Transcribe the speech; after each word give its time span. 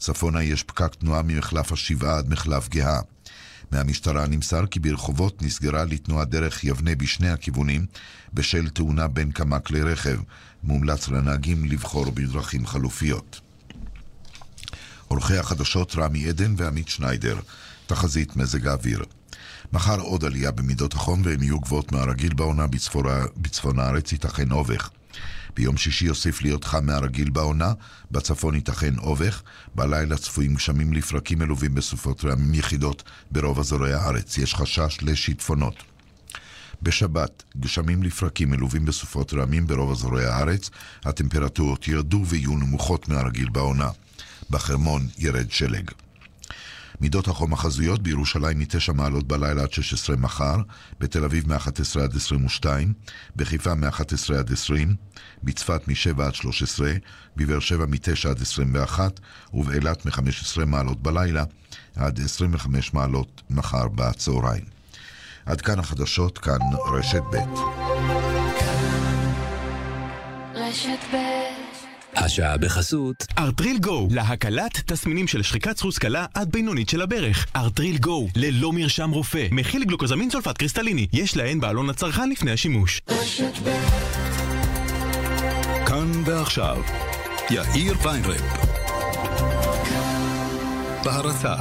צפונה 0.00 0.42
יש 0.42 0.62
פקק 0.62 0.94
תנועה 0.94 1.22
ממחלף 1.22 1.72
השבעה 1.72 2.18
עד 2.18 2.28
מחלף 2.28 2.68
גאה. 2.68 3.00
מהמשטרה 3.72 4.26
נמסר 4.26 4.66
כי 4.66 4.80
ברחובות 4.80 5.42
נסגרה 5.42 5.84
לתנועה 5.84 6.24
דרך 6.24 6.64
יבנה 6.64 6.94
בשני 6.94 7.30
הכיוונים 7.30 7.86
בשל 8.34 8.68
תאונה 8.68 9.08
בין 9.08 9.32
כמה 9.32 9.60
כלי 9.60 9.82
רכב. 9.82 10.18
מומלץ 10.62 11.08
לנהגים 11.08 11.64
לבחור 11.64 12.10
בדרכים 12.10 12.66
חלופיות. 12.66 13.40
עורכי 15.08 15.36
החדשות 15.36 15.94
רמי 15.96 16.28
עדן 16.28 16.54
ועמית 16.56 16.88
שניידר. 16.88 17.38
תחזית 17.86 18.36
מזג 18.36 18.66
האוויר. 18.66 19.04
מחר 19.72 20.00
עוד 20.00 20.24
עלייה 20.24 20.50
במידות 20.50 20.94
החום 20.94 21.22
והן 21.24 21.42
יהיו 21.42 21.60
גבוהות 21.60 21.92
מהרגיל 21.92 22.34
בעונה 22.34 22.66
בצפון, 22.66 23.04
בצפון 23.36 23.78
הארץ, 23.78 24.12
ייתכן 24.12 24.50
אובך. 24.50 24.90
ביום 25.60 25.76
שישי 25.76 26.04
יוסיף 26.04 26.42
להיות 26.42 26.64
חם 26.64 26.86
מהרגיל 26.86 27.30
בעונה, 27.30 27.72
בצפון 28.10 28.54
ייתכן 28.54 28.98
אובך, 28.98 29.42
בלילה 29.74 30.16
צפויים 30.16 30.54
גשמים 30.54 30.92
לפרקים 30.92 31.38
מלווים 31.38 31.74
בסופות 31.74 32.24
רעמים 32.24 32.54
יחידות 32.54 33.02
ברוב 33.30 33.58
אזורי 33.58 33.92
הארץ, 33.92 34.38
יש 34.38 34.54
חשש 34.54 34.98
לשיטפונות. 35.02 35.74
בשבת, 36.82 37.42
גשמים 37.60 38.02
לפרקים 38.02 38.50
מלווים 38.50 38.84
בסופות 38.84 39.34
רעמים 39.34 39.66
ברוב 39.66 39.90
אזורי 39.90 40.26
הארץ, 40.26 40.70
הטמפרטורות 41.04 41.88
ירדו 41.88 42.22
ויהיו 42.26 42.56
נמוכות 42.56 43.08
מהרגיל 43.08 43.48
בעונה. 43.48 43.90
בחרמון 44.50 45.06
ירד 45.18 45.50
שלג. 45.50 45.90
מידות 47.00 47.28
החום 47.28 47.52
החזויות 47.52 48.02
בירושלים 48.02 48.58
מ-9 48.58 48.92
מעלות 48.92 49.28
בלילה 49.28 49.62
עד 49.62 49.72
16 49.72 50.16
מחר, 50.16 50.56
בתל 51.00 51.24
אביב 51.24 51.52
מ-11 51.52 52.00
עד 52.02 52.16
22, 52.16 52.92
בחיפה 53.36 53.74
מ-11 53.74 54.34
עד 54.38 54.52
20, 54.52 54.94
בצפת 55.42 55.88
מ-7 55.88 56.22
עד 56.22 56.34
13, 56.34 56.92
בבאר 57.36 57.60
שבע 57.60 57.86
מ-9 57.86 58.28
עד 58.30 58.42
21, 58.42 59.20
ובאילת 59.54 60.06
מ-15 60.06 60.64
מעלות 60.66 61.02
בלילה 61.02 61.44
עד 61.96 62.20
25 62.20 62.94
מעלות 62.94 63.42
מחר 63.50 63.88
בצהריים. 63.88 64.64
עד 65.46 65.60
כאן 65.60 65.78
החדשות, 65.78 66.38
כאן 66.38 66.58
רשת 66.92 67.22
ב'. 67.32 67.36
רשת 70.54 70.98
ב' 71.14 71.39
השעה 72.16 72.56
בחסות 72.58 73.26
ארטריל 73.38 73.78
גו, 73.78 74.08
להקלת 74.10 74.80
תסמינים 74.86 75.26
של 75.26 75.42
שחיקת 75.42 75.76
סחוס 75.76 75.98
קלה 75.98 76.26
עד 76.34 76.52
בינונית 76.52 76.88
של 76.88 77.02
הברך. 77.02 77.46
ארטריל 77.56 77.98
גו, 77.98 78.28
ללא 78.36 78.72
מרשם 78.72 79.10
רופא, 79.10 79.46
מכיל 79.50 79.84
גלוקוזמין 79.84 80.30
סולפט 80.30 80.58
קריסטליני, 80.58 81.06
יש 81.12 81.36
להן 81.36 81.60
בעלון 81.60 81.90
לצרכן 81.90 82.30
לפני 82.30 82.50
השימוש. 82.50 83.00
כאן 85.86 86.12
ועכשיו, 86.24 86.82
יאיר 87.50 87.94
ויינרב. 88.02 88.42
בהרצה 91.04 91.54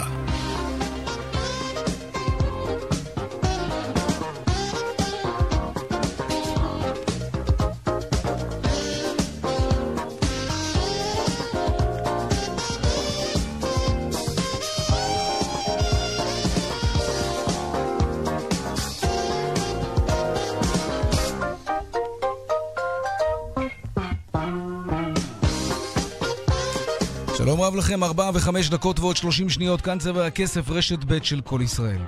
שלום 27.59 27.67
רב 27.67 27.75
לכם, 27.75 28.03
ארבע 28.03 28.31
וחמש 28.33 28.69
דקות 28.69 28.99
ועוד 28.99 29.17
שלושים 29.17 29.49
שניות, 29.49 29.81
כאן 29.81 29.99
צבע 29.99 30.25
הכסף, 30.25 30.69
רשת 30.69 31.03
ב' 31.03 31.23
של 31.23 31.41
כל 31.41 31.59
ישראל. 31.63 32.01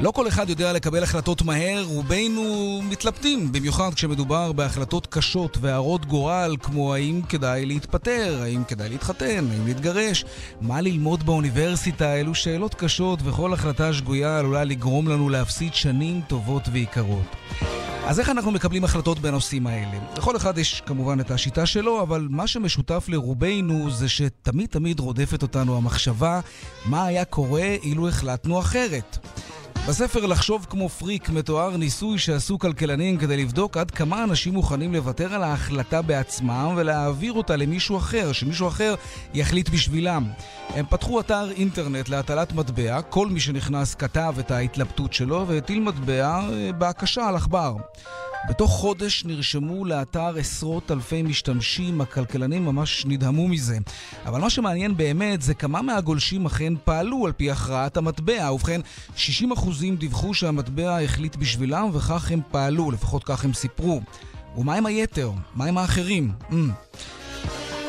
לא 0.00 0.10
כל 0.10 0.28
אחד 0.28 0.50
יודע 0.50 0.72
לקבל 0.72 1.02
החלטות 1.02 1.42
מהר, 1.42 1.84
רובנו 1.84 2.80
מתלבטים, 2.82 3.52
במיוחד 3.52 3.94
כשמדובר 3.94 4.52
בהחלטות 4.52 5.06
קשות 5.06 5.58
והרות 5.60 6.06
גורל, 6.06 6.56
כמו 6.62 6.94
האם 6.94 7.22
כדאי 7.28 7.66
להתפטר, 7.66 8.40
האם 8.42 8.64
כדאי 8.64 8.88
להתחתן, 8.88 9.44
האם 9.50 9.66
להתגרש, 9.66 10.24
מה 10.60 10.80
ללמוד 10.80 11.26
באוניברסיטה, 11.26 12.14
אלו 12.14 12.34
שאלות 12.34 12.74
קשות, 12.74 13.18
וכל 13.24 13.52
החלטה 13.52 13.92
שגויה 13.92 14.38
עלולה 14.38 14.64
לגרום 14.64 15.08
לנו 15.08 15.28
להפסיד 15.28 15.74
שנים 15.74 16.20
טובות 16.28 16.62
ויקרות. 16.72 17.36
אז 18.06 18.20
איך 18.20 18.30
אנחנו 18.30 18.50
מקבלים 18.50 18.84
החלטות 18.84 19.18
בנושאים 19.18 19.66
האלה? 19.66 19.98
לכל 20.16 20.36
אחד 20.36 20.58
יש 20.58 20.82
כמובן 20.86 21.20
את 21.20 21.30
השיטה 21.30 21.66
שלו, 21.66 22.02
אבל 22.02 22.26
מה 22.30 22.46
שמשותף 22.46 23.04
לרובנו 23.08 23.90
זה 23.90 24.08
שתמיד 24.08 24.68
תמיד 24.68 25.00
רודפת 25.00 25.42
אותנו 25.42 25.76
המחשבה 25.76 26.40
מה 26.84 27.04
היה 27.06 27.24
קורה 27.24 27.76
אילו 27.82 28.08
החלטנו 28.08 28.60
אחרת. 28.60 29.18
בספר 29.88 30.26
לחשוב 30.26 30.66
כמו 30.70 30.88
פריק 30.88 31.30
מתואר 31.30 31.76
ניסוי 31.76 32.18
שעשו 32.18 32.58
כלכלנים 32.58 33.18
כדי 33.18 33.36
לבדוק 33.36 33.76
עד 33.76 33.90
כמה 33.90 34.24
אנשים 34.24 34.54
מוכנים 34.54 34.94
לוותר 34.94 35.34
על 35.34 35.42
ההחלטה 35.42 36.02
בעצמם 36.02 36.74
ולהעביר 36.76 37.32
אותה 37.32 37.56
למישהו 37.56 37.96
אחר, 37.96 38.32
שמישהו 38.32 38.68
אחר 38.68 38.94
יחליט 39.34 39.68
בשבילם. 39.68 40.24
הם 40.68 40.86
פתחו 40.90 41.20
אתר 41.20 41.50
אינטרנט 41.50 42.08
להטלת 42.08 42.52
מטבע, 42.52 43.02
כל 43.02 43.28
מי 43.28 43.40
שנכנס 43.40 43.94
כתב 43.94 44.34
את 44.38 44.50
ההתלבטות 44.50 45.12
שלו 45.12 45.46
והטיל 45.48 45.80
מטבע 45.80 46.40
אה, 46.52 46.72
בהקשה 46.72 47.28
על 47.28 47.36
עכבר. 47.36 47.76
בתוך 48.48 48.70
חודש 48.70 49.24
נרשמו 49.24 49.84
לאתר 49.84 50.36
עשרות 50.36 50.90
אלפי 50.90 51.22
משתמשים, 51.22 52.00
הכלכלנים 52.00 52.64
ממש 52.64 53.06
נדהמו 53.06 53.48
מזה. 53.48 53.78
אבל 54.26 54.40
מה 54.40 54.50
שמעניין 54.50 54.96
באמת 54.96 55.42
זה 55.42 55.54
כמה 55.54 55.82
מהגולשים 55.82 56.46
אכן 56.46 56.72
פעלו 56.84 57.26
על 57.26 57.32
פי 57.32 57.50
הכרעת 57.50 57.96
המטבע. 57.96 58.52
ובכן, 58.52 58.80
60% 59.16 59.20
דיווחו 59.96 60.34
שהמטבע 60.34 61.00
החליט 61.00 61.36
בשבילם 61.36 61.90
וכך 61.92 62.30
הם 62.30 62.40
פעלו, 62.50 62.90
לפחות 62.90 63.24
כך 63.24 63.44
הם 63.44 63.52
סיפרו. 63.52 64.00
ומה 64.56 64.74
עם 64.74 64.86
היתר? 64.86 65.30
מה 65.54 65.64
עם 65.64 65.78
האחרים? 65.78 66.32
Mm. 66.50 66.54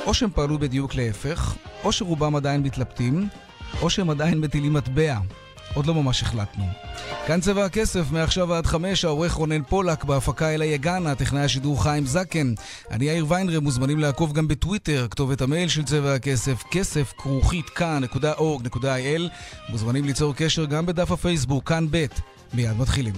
או 0.06 0.14
שהם 0.14 0.30
פעלו 0.36 0.60
בדיוק 0.60 0.96
להפך, 0.96 1.56
או 1.84 1.92
שרובם 1.92 2.36
עדיין 2.36 2.64
מתלבטים, 2.64 3.28
או 3.82 3.90
שהם 3.90 4.10
עדיין 4.10 4.40
מטילים 4.42 4.74
מטבע. 4.74 5.18
עוד 5.76 5.86
לא 5.86 5.94
ממש 5.94 6.22
החלטנו. 6.22 6.66
כאן 7.28 7.42
צבע 7.42 7.66
הכסף, 7.66 8.12
מעכשיו 8.12 8.54
עד 8.54 8.66
חמש, 8.66 9.06
העורך 9.06 9.34
רונן 9.34 9.64
פולק, 9.64 10.04
בהפקה 10.04 10.50
אלה 10.50 10.66
יגנה, 10.66 11.16
טכנאי 11.16 11.42
השידור 11.42 11.84
חיים 11.84 12.06
זקן. 12.06 12.54
אני 12.92 13.06
יאיר 13.06 13.26
ויינרם, 13.30 13.64
מוזמנים 13.64 14.00
לעקוב 14.00 14.34
גם 14.34 14.48
בטוויטר, 14.48 15.08
כתובת 15.12 15.42
המייל 15.42 15.70
של 15.70 15.84
צבע 15.84 16.14
הכסף, 16.14 16.64
כסף 16.72 17.14
כרוכית 17.18 17.70
כאן.org.il. 17.70 19.22
מוזמנים 19.70 20.06
ליצור 20.06 20.34
קשר 20.36 20.66
גם 20.66 20.86
בדף 20.86 21.12
הפייסבוק, 21.12 21.70
כאן 21.70 21.88
ב'. 21.92 22.06
מיד 22.54 22.78
מתחילים. 22.78 23.14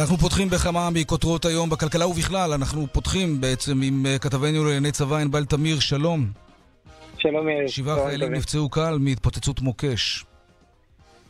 אנחנו 0.00 0.16
פותחים 0.16 0.48
בכמה 0.48 0.88
מכותרות 0.94 1.44
היום 1.44 1.70
בכלכלה 1.70 2.06
ובכלל, 2.06 2.50
אנחנו 2.52 2.86
פותחים 2.86 3.40
בעצם 3.40 3.72
עם 3.82 4.06
אה, 4.06 4.18
כתבנו 4.18 4.64
לענייני 4.64 4.92
צבא 4.92 5.16
ענבל 5.16 5.44
תמיר, 5.44 5.80
שלום. 5.80 6.20
שלום 7.18 7.48
יאיר. 7.48 7.66
שבעה 7.66 8.08
חיילים 8.08 8.32
נפצעו 8.32 8.68
קל 8.70 8.96
מהתפוצצות 9.00 9.60
מוקש. 9.60 10.24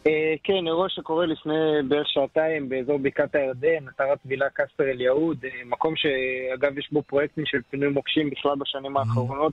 אה, 0.06 0.34
כן, 0.44 0.66
אירוע 0.66 0.88
שקורה 0.88 1.26
לפני 1.26 1.54
בערך 1.88 2.06
שעתיים 2.08 2.68
באזור 2.68 2.98
בקעת 2.98 3.34
הירדן, 3.34 3.88
אתר 3.94 4.12
הטבילה 4.12 4.46
קסטר 4.54 4.84
אל 4.84 5.00
יהוד, 5.00 5.44
אה, 5.44 5.50
מקום 5.66 5.94
שאגב 5.96 6.78
יש 6.78 6.88
בו 6.92 7.02
פרויקטים 7.02 7.44
של 7.46 7.58
פינוי 7.70 7.88
מוקשים 7.88 8.30
בכלל 8.30 8.52
בשנים 8.58 8.96
האחרונות. 8.96 9.52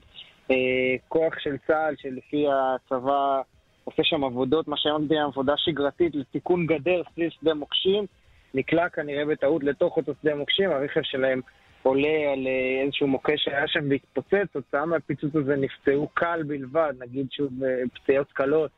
כוח 1.08 1.34
של 1.40 1.56
צה"ל 1.68 1.96
שלפי 1.98 2.46
הצבא 2.48 3.42
עושה 3.84 4.04
שם 4.04 4.24
עבודות, 4.24 4.68
מה 4.68 4.76
שהיום 4.78 5.08
זה 5.08 5.16
עבודה 5.24 5.54
שגרתית 5.58 6.16
לתיקון 6.16 6.66
גדר 6.66 7.02
סביב 7.14 7.30
שדה 7.30 7.54
מוקשים. 7.54 8.06
נקלע 8.56 8.90
כנראה 8.90 9.26
בטעות 9.26 9.64
לתוך 9.64 9.98
אותו 9.98 10.14
שדה 10.22 10.36
מוקשים, 10.36 10.72
הרכב 10.72 11.02
שלהם 11.04 11.42
עולה 11.84 12.32
על 12.34 12.48
אה, 12.48 12.84
איזשהו 12.84 13.08
מוקש 13.08 13.44
שהיה 13.44 13.68
שם 13.68 13.90
והתפוצץ, 13.90 14.52
תוצאה 14.54 14.86
מהפיצוץ 14.86 15.36
הזה 15.36 15.56
נפצעו 15.56 16.08
קל 16.14 16.44
בלבד, 16.48 16.94
נגיד 17.00 17.28
שוב 17.32 17.64
אה, 17.64 17.82
פציעות 17.94 18.32
קלות, 18.32 18.72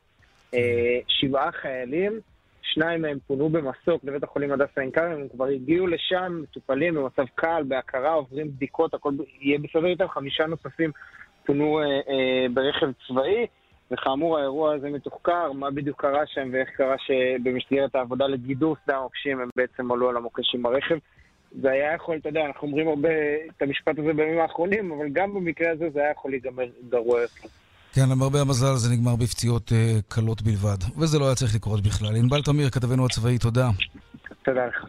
אה, 0.54 1.00
שבעה 1.08 1.52
חיילים, 1.52 2.20
שניים 2.62 3.02
מהם 3.02 3.18
פונו 3.28 3.50
במסוק 3.50 4.04
לבית 4.04 4.24
החולים 4.24 4.52
הדסה 4.52 4.82
עין 4.82 4.92
כרם, 4.92 5.12
הם 5.12 5.28
כבר 5.28 5.46
הגיעו 5.46 5.88
לשם, 5.88 6.40
מטופלים 6.44 6.96
במצב 6.96 7.26
קל, 7.36 7.64
בהכרה, 7.68 8.14
עוברים 8.14 8.48
בדיקות, 8.48 8.94
הכל 8.94 9.14
יהיה 9.42 9.60
בסדר 9.60 9.86
איתם, 9.86 10.08
חמישה 10.08 10.46
נוספים 10.46 10.92
פונו 11.46 11.80
ברכב 12.54 12.88
צבאי. 13.08 13.48
וכאמור 13.92 14.38
האירוע 14.38 14.74
הזה 14.74 14.90
מתוחקר, 14.90 15.52
מה 15.52 15.72
בדיוק 15.72 16.02
קרה 16.02 16.22
שם 16.26 16.50
ואיך 16.54 16.70
קרה 16.78 16.96
שבמסגרת 16.98 17.96
העבודה 17.96 18.28
לגידור 18.28 18.76
שדה 18.86 18.98
המוקשים 18.98 19.40
הם 19.40 19.50
בעצם 19.56 19.92
עלו 19.92 20.10
על 20.10 20.18
המוקש 20.18 20.56
עם 20.56 20.66
הרכב. 20.66 20.96
זה 21.62 21.72
היה 21.72 21.94
יכול, 21.94 22.18
אתה 22.18 22.30
יודע, 22.30 22.46
אנחנו 22.46 22.68
אומרים 22.68 22.88
הרבה 22.88 23.10
את 23.58 23.62
המשפט 23.62 24.00
הזה 24.00 24.14
בימים 24.14 24.40
האחרונים, 24.40 24.92
אבל 24.92 25.10
גם 25.14 25.34
במקרה 25.34 25.72
הזה 25.72 25.90
זה 25.94 26.00
היה 26.00 26.12
יכול 26.12 26.32
להיגמר 26.32 26.66
גרוע 26.90 27.22
יותר. 27.22 27.48
כן, 27.94 28.10
למרבה 28.12 28.42
המזל 28.42 28.76
זה 28.76 28.94
נגמר 28.94 29.16
בפציעות 29.16 29.70
uh, 29.70 29.74
קלות 30.08 30.42
בלבד, 30.42 30.78
וזה 30.98 31.20
לא 31.20 31.26
היה 31.26 31.36
צריך 31.36 31.56
לקרות 31.56 31.82
בכלל. 31.82 32.16
ענבל 32.16 32.42
תמיר, 32.42 32.70
כתבנו 32.70 33.06
הצבאי, 33.06 33.38
תודה. 33.38 33.70
תודה 34.48 34.66
לך. 34.66 34.86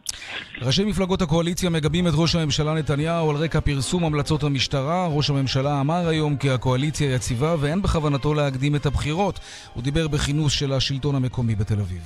ראשי 0.62 0.84
מפלגות 0.84 1.22
הקואליציה 1.22 1.70
מגבים 1.70 2.06
את 2.06 2.12
ראש 2.16 2.34
הממשלה 2.34 2.75
נתניהו 2.75 3.31
על 3.31 3.37
רקע 3.37 3.60
פרסום 3.60 4.05
המלצות 4.05 4.43
המשטרה. 4.43 5.06
ראש 5.06 5.31
הממשלה 5.31 5.81
אמר 5.81 6.08
היום 6.08 6.37
כי 6.37 6.50
הקואליציה 6.50 7.14
יציבה 7.14 7.55
ואין 7.60 7.82
בכוונתו 7.82 8.34
להקדים 8.34 8.76
את 8.76 8.87
הבחירות. 8.87 9.40
הוא 9.75 9.82
דיבר 9.82 10.08
בכינוס 10.08 10.52
של 10.52 10.72
השלטון 10.72 11.14
המקומי 11.14 11.55
בתל 11.55 11.81
אביב. 11.81 12.02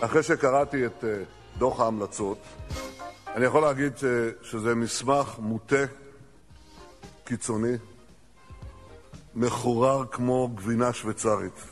אחרי 0.00 0.22
שקראתי 0.22 0.86
את 0.86 1.04
אה, 1.04 1.08
דוח 1.58 1.80
ההמלצות, 1.80 2.38
אני 3.34 3.44
יכול 3.44 3.62
להגיד 3.62 3.92
שזה 4.42 4.74
מסמך 4.74 5.38
מוטה, 5.38 5.84
קיצוני, 7.24 7.76
מחורר 9.34 10.04
כמו 10.10 10.48
גבינה 10.54 10.92
שוויצרית. 10.92 11.64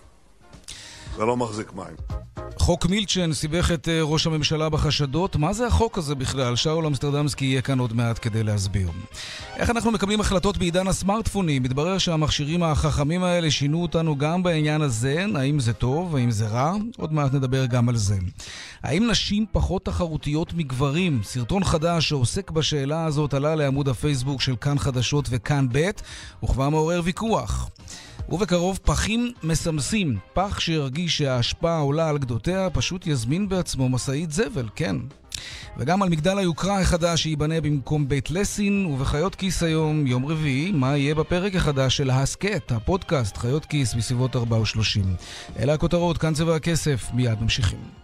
זה 1.17 1.25
לא 1.25 1.37
מחזיק 1.37 1.73
מים. 1.73 2.30
חוק 2.71 2.87
מילצ'ן 2.87 3.33
סיבך 3.33 3.71
את 3.75 3.89
אה, 3.89 4.03
ראש 4.03 4.27
הממשלה 4.27 4.69
בחשדות. 4.69 5.37
מה 5.37 5.53
זה 5.53 5.67
החוק 5.67 5.99
הזה 5.99 6.15
בכלל? 6.15 6.57
שאול 6.57 6.87
אמסטרדמסקי 6.87 7.45
יהיה 7.45 7.63
כאן 7.63 7.79
עוד 7.79 7.93
מעט 7.93 8.19
כדי 8.23 8.43
להסביר. 8.43 8.89
איך 9.57 9.71
אנחנו 9.71 9.91
מקבלים 9.91 10.21
החלטות 10.21 10.59
בעידן 10.59 10.87
הסמארטפונים? 10.87 11.63
מתברר 11.63 11.99
שהמכשירים 11.99 12.63
החכמים 12.63 13.23
האלה 13.23 13.51
שינו 13.51 13.83
אותנו 13.83 14.19
גם 14.19 14.43
בעניין 14.43 14.83
הזה. 14.83 15.27
האם 15.35 15.61
זה 15.61 15.73
טוב? 15.73 16.17
האם 16.17 16.31
זה 16.31 16.49
רע? 16.49 16.73
עוד 16.99 17.13
מעט 17.13 17.35
נדבר 17.35 17.67
גם 17.67 17.89
על 17.89 17.97
זה. 17.97 18.19
האם 18.83 19.11
נשים 19.11 19.47
פחות 19.53 19.85
תחרותיות 19.85 20.55
מגברים? 20.55 21.21
סרטון 21.25 21.65
חדש 21.65 22.09
שעוסק 22.09 22.51
בשאלה 22.51 23.05
הזאת 23.05 23.35
עלה 23.35 23.55
לעמוד 23.55 23.89
הפייסבוק 23.89 24.41
של 24.41 24.57
כאן 24.57 24.79
חדשות 24.79 25.27
וכאן 25.31 25.67
ב', 25.73 25.91
וכבר 26.45 26.69
מעורר 26.69 27.01
ויכוח. 27.05 27.71
ובקרוב 28.31 28.79
פחים 28.83 29.33
מסמסים. 29.43 30.19
פח 30.33 30.61
שירגיש 30.61 31.19
שההשפעה 31.19 31.79
עולה 31.79 32.09
על 32.09 32.19
גדותיה, 32.19 32.71
פשוט 32.71 33.07
יזמין 33.07 33.49
בעצמו 33.49 33.89
משאית 33.89 34.31
זבל, 34.31 34.69
כן. 34.75 34.97
וגם 35.79 36.03
על 36.03 36.09
מגדל 36.09 36.39
היוקרה 36.39 36.81
החדש 36.81 37.23
שייבנה 37.23 37.61
במקום 37.61 38.09
בית 38.09 38.31
לסין, 38.31 38.87
ובחיות 38.87 39.35
כיס 39.35 39.63
היום, 39.63 40.07
יום 40.07 40.27
רביעי, 40.27 40.73
מה 40.73 40.97
יהיה 40.97 41.15
בפרק 41.15 41.55
החדש 41.55 41.97
של 41.97 42.11
ההסכת, 42.11 42.73
הפודקאסט, 42.73 43.37
חיות 43.37 43.65
כיס 43.65 43.95
בסביבות 43.95 44.37
4 44.37 44.61
ו 44.61 44.67
30. 44.67 45.05
אלה 45.59 45.75
הכותרות, 45.75 46.19
כאן 46.19 46.35
צבע 46.35 46.57
הכסף, 46.57 47.11
מיד 47.15 47.43
ממשיכים. 47.43 48.00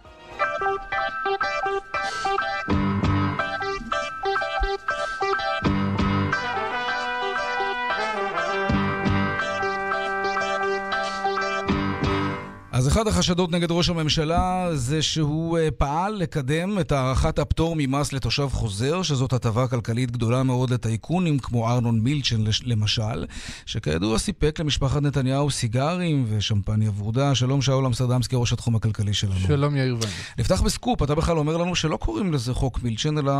אז 12.87 12.93
אחד 12.93 13.07
החשדות 13.07 13.51
נגד 13.51 13.71
ראש 13.71 13.89
הממשלה 13.89 14.69
זה 14.73 15.01
שהוא 15.01 15.57
אה, 15.57 15.71
פעל 15.71 16.13
לקדם 16.13 16.79
את 16.79 16.91
הארכת 16.91 17.39
הפטור 17.39 17.75
ממס 17.77 18.13
לתושב 18.13 18.47
חוזר, 18.51 19.01
שזאת 19.01 19.33
הטבה 19.33 19.67
כלכלית 19.67 20.11
גדולה 20.11 20.43
מאוד 20.43 20.69
לטייקונים 20.69 21.39
כמו 21.39 21.69
ארנון 21.69 21.99
מילצ'ן 21.99 22.43
למשל, 22.63 23.25
שכידוע 23.65 24.19
סיפק 24.19 24.59
למשפחת 24.59 25.01
נתניהו 25.01 25.51
סיגרים 25.51 26.25
ושמפניה 26.29 26.91
ורודה. 26.97 27.35
שלום 27.35 27.61
שאול 27.61 27.85
אמסרדמסקי, 27.85 28.35
ראש 28.35 28.53
התחום 28.53 28.75
הכלכלי 28.75 29.13
שלנו. 29.13 29.39
שלום 29.47 29.75
יאיר 29.75 29.95
ויינרב. 29.95 30.15
נפתח 30.39 30.61
בסקופ, 30.61 31.03
אתה 31.03 31.15
בכלל 31.15 31.37
אומר 31.37 31.57
לנו 31.57 31.75
שלא 31.75 31.97
קוראים 31.97 32.33
לזה 32.33 32.53
חוק 32.53 32.83
מילצ'ן, 32.83 33.17
אלא 33.17 33.33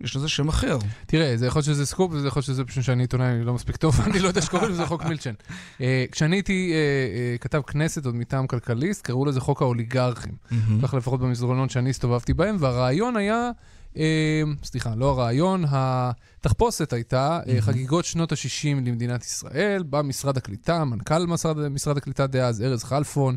יש 0.00 0.16
לזה 0.16 0.28
שם 0.28 0.48
אחר. 0.48 0.78
תראה, 1.06 1.36
זה 1.36 1.46
יכול 1.46 1.58
להיות 1.58 1.66
שזה 1.66 1.86
סקופ, 1.86 2.12
וזה 2.12 2.28
יכול 2.28 2.40
להיות 2.40 2.46
שזה 2.46 2.64
פשוט 2.64 2.84
שאני 2.84 3.02
עיתונאי 3.02 3.44
לא 3.44 3.54
מספיק 3.54 3.76
טוב, 3.76 4.00
אני 4.06 4.18
לא 4.18 4.28
יודע 4.28 4.42
שקוראים 4.42 4.70
לזה 4.70 4.86
חוק 4.86 5.04
מילצ'ן. 5.04 5.34
אה, 5.80 6.04
כשאני 6.12 6.36
הייתי 6.36 6.72
אה, 6.72 7.38
כתב 7.38 7.60
כנסת 7.66 8.06
עוד 8.06 8.14
מטעם 8.14 8.46
כלכלי, 8.46 8.89
סוציאליסט, 8.94 9.06
קראו 9.06 9.24
לזה 9.24 9.40
חוק 9.40 9.62
האוליגרכים. 9.62 10.32
Mm-hmm. 10.32 10.54
כך 10.82 10.94
לפחות 10.94 11.20
במסדרונות 11.20 11.70
שאני 11.70 11.90
הסתובבתי 11.90 12.34
בהם, 12.34 12.56
והרעיון 12.58 13.16
היה, 13.16 13.50
אה, 13.96 14.42
סליחה, 14.62 14.94
לא 14.94 15.10
הרעיון, 15.10 15.64
התחפושת 15.70 16.92
הייתה 16.92 17.40
mm-hmm. 17.40 17.60
חגיגות 17.60 18.04
שנות 18.04 18.32
ה-60 18.32 18.76
למדינת 18.86 19.24
ישראל, 19.24 19.82
בא 19.82 20.02
משרד 20.02 20.36
הקליטה, 20.36 20.84
מנכ"ל 20.84 21.26
משרד, 21.26 21.68
משרד 21.68 21.96
הקליטה 21.96 22.26
דאז, 22.26 22.62
ארז 22.62 22.84
חלפון, 22.84 23.36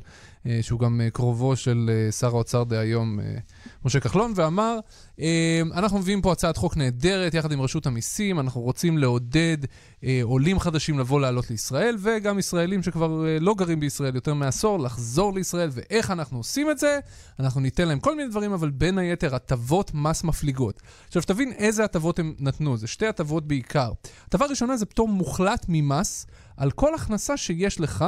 שהוא 0.61 0.79
גם 0.79 1.01
אה, 1.01 1.09
קרובו 1.09 1.55
של 1.55 1.89
אה, 1.93 2.11
שר 2.11 2.27
האוצר 2.27 2.63
דהיום, 2.63 3.19
אה, 3.19 3.25
משה 3.85 3.99
כחלון, 3.99 4.33
ואמר, 4.35 4.79
אה, 5.19 5.61
אנחנו 5.73 5.99
מביאים 5.99 6.21
פה 6.21 6.31
הצעת 6.31 6.57
חוק 6.57 6.77
נהדרת 6.77 7.33
יחד 7.33 7.51
עם 7.51 7.61
רשות 7.61 7.85
המיסים, 7.85 8.39
אנחנו 8.39 8.61
רוצים 8.61 8.97
לעודד 8.97 9.57
אה, 10.03 10.19
עולים 10.23 10.59
חדשים 10.59 10.99
לבוא 10.99 11.21
לעלות 11.21 11.49
לישראל, 11.49 11.97
וגם 11.99 12.39
ישראלים 12.39 12.83
שכבר 12.83 13.27
אה, 13.27 13.37
לא 13.39 13.55
גרים 13.55 13.79
בישראל 13.79 14.15
יותר 14.15 14.33
מעשור, 14.33 14.79
לחזור 14.79 15.33
לישראל, 15.33 15.69
ואיך 15.71 16.11
אנחנו 16.11 16.37
עושים 16.37 16.71
את 16.71 16.79
זה? 16.79 16.99
אנחנו 17.39 17.61
ניתן 17.61 17.87
להם 17.87 17.99
כל 17.99 18.15
מיני 18.15 18.29
דברים, 18.29 18.53
אבל 18.53 18.69
בין 18.69 18.97
היתר 18.97 19.35
הטבות 19.35 19.91
מס 19.93 20.23
מפליגות. 20.23 20.81
עכשיו, 21.07 21.21
תבין 21.23 21.51
איזה 21.51 21.83
הטבות 21.83 22.19
הם 22.19 22.33
נתנו, 22.39 22.77
זה 22.77 22.87
שתי 22.87 23.07
הטבות 23.07 23.47
בעיקר. 23.47 23.91
הטבה 24.27 24.45
הראשונה 24.45 24.77
זה 24.77 24.85
פטור 24.85 25.07
מוחלט 25.07 25.65
ממס 25.69 26.25
על 26.57 26.71
כל 26.71 26.95
הכנסה 26.95 27.37
שיש 27.37 27.79
לך. 27.79 28.05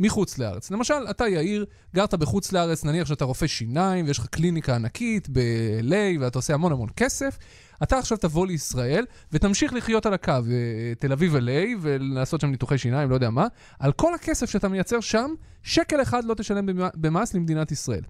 מחוץ 0.00 0.38
לארץ. 0.38 0.70
למשל, 0.70 0.94
אתה 1.10 1.28
יאיר, 1.28 1.66
גרת 1.94 2.14
בחוץ 2.14 2.52
לארץ, 2.52 2.84
נניח 2.84 3.08
שאתה 3.08 3.24
רופא 3.24 3.46
שיניים 3.46 4.06
ויש 4.06 4.18
לך 4.18 4.26
קליניקה 4.26 4.74
ענקית 4.74 5.28
ב-LA 5.32 6.20
ואתה 6.20 6.38
עושה 6.38 6.54
המון 6.54 6.72
המון 6.72 6.88
כסף, 6.96 7.38
אתה 7.82 7.98
עכשיו 7.98 8.18
תבוא 8.18 8.46
לישראל 8.46 9.04
ותמשיך 9.32 9.72
לחיות 9.72 10.06
על 10.06 10.14
הקו, 10.14 10.32
אה, 10.32 10.92
תל 10.98 11.12
אביב 11.12 11.36
LA, 11.36 11.78
ולעשות 11.80 12.40
שם 12.40 12.50
ניתוחי 12.50 12.78
שיניים, 12.78 13.10
לא 13.10 13.14
יודע 13.14 13.30
מה. 13.30 13.46
על 13.78 13.92
כל 13.92 14.14
הכסף 14.14 14.50
שאתה 14.50 14.68
מייצר 14.68 15.00
שם, 15.00 15.30
שקל 15.62 16.02
אחד 16.02 16.24
לא 16.24 16.34
תשלם 16.34 16.66
במס 16.94 17.34
למדינת 17.34 17.72
ישראל. 17.72 18.02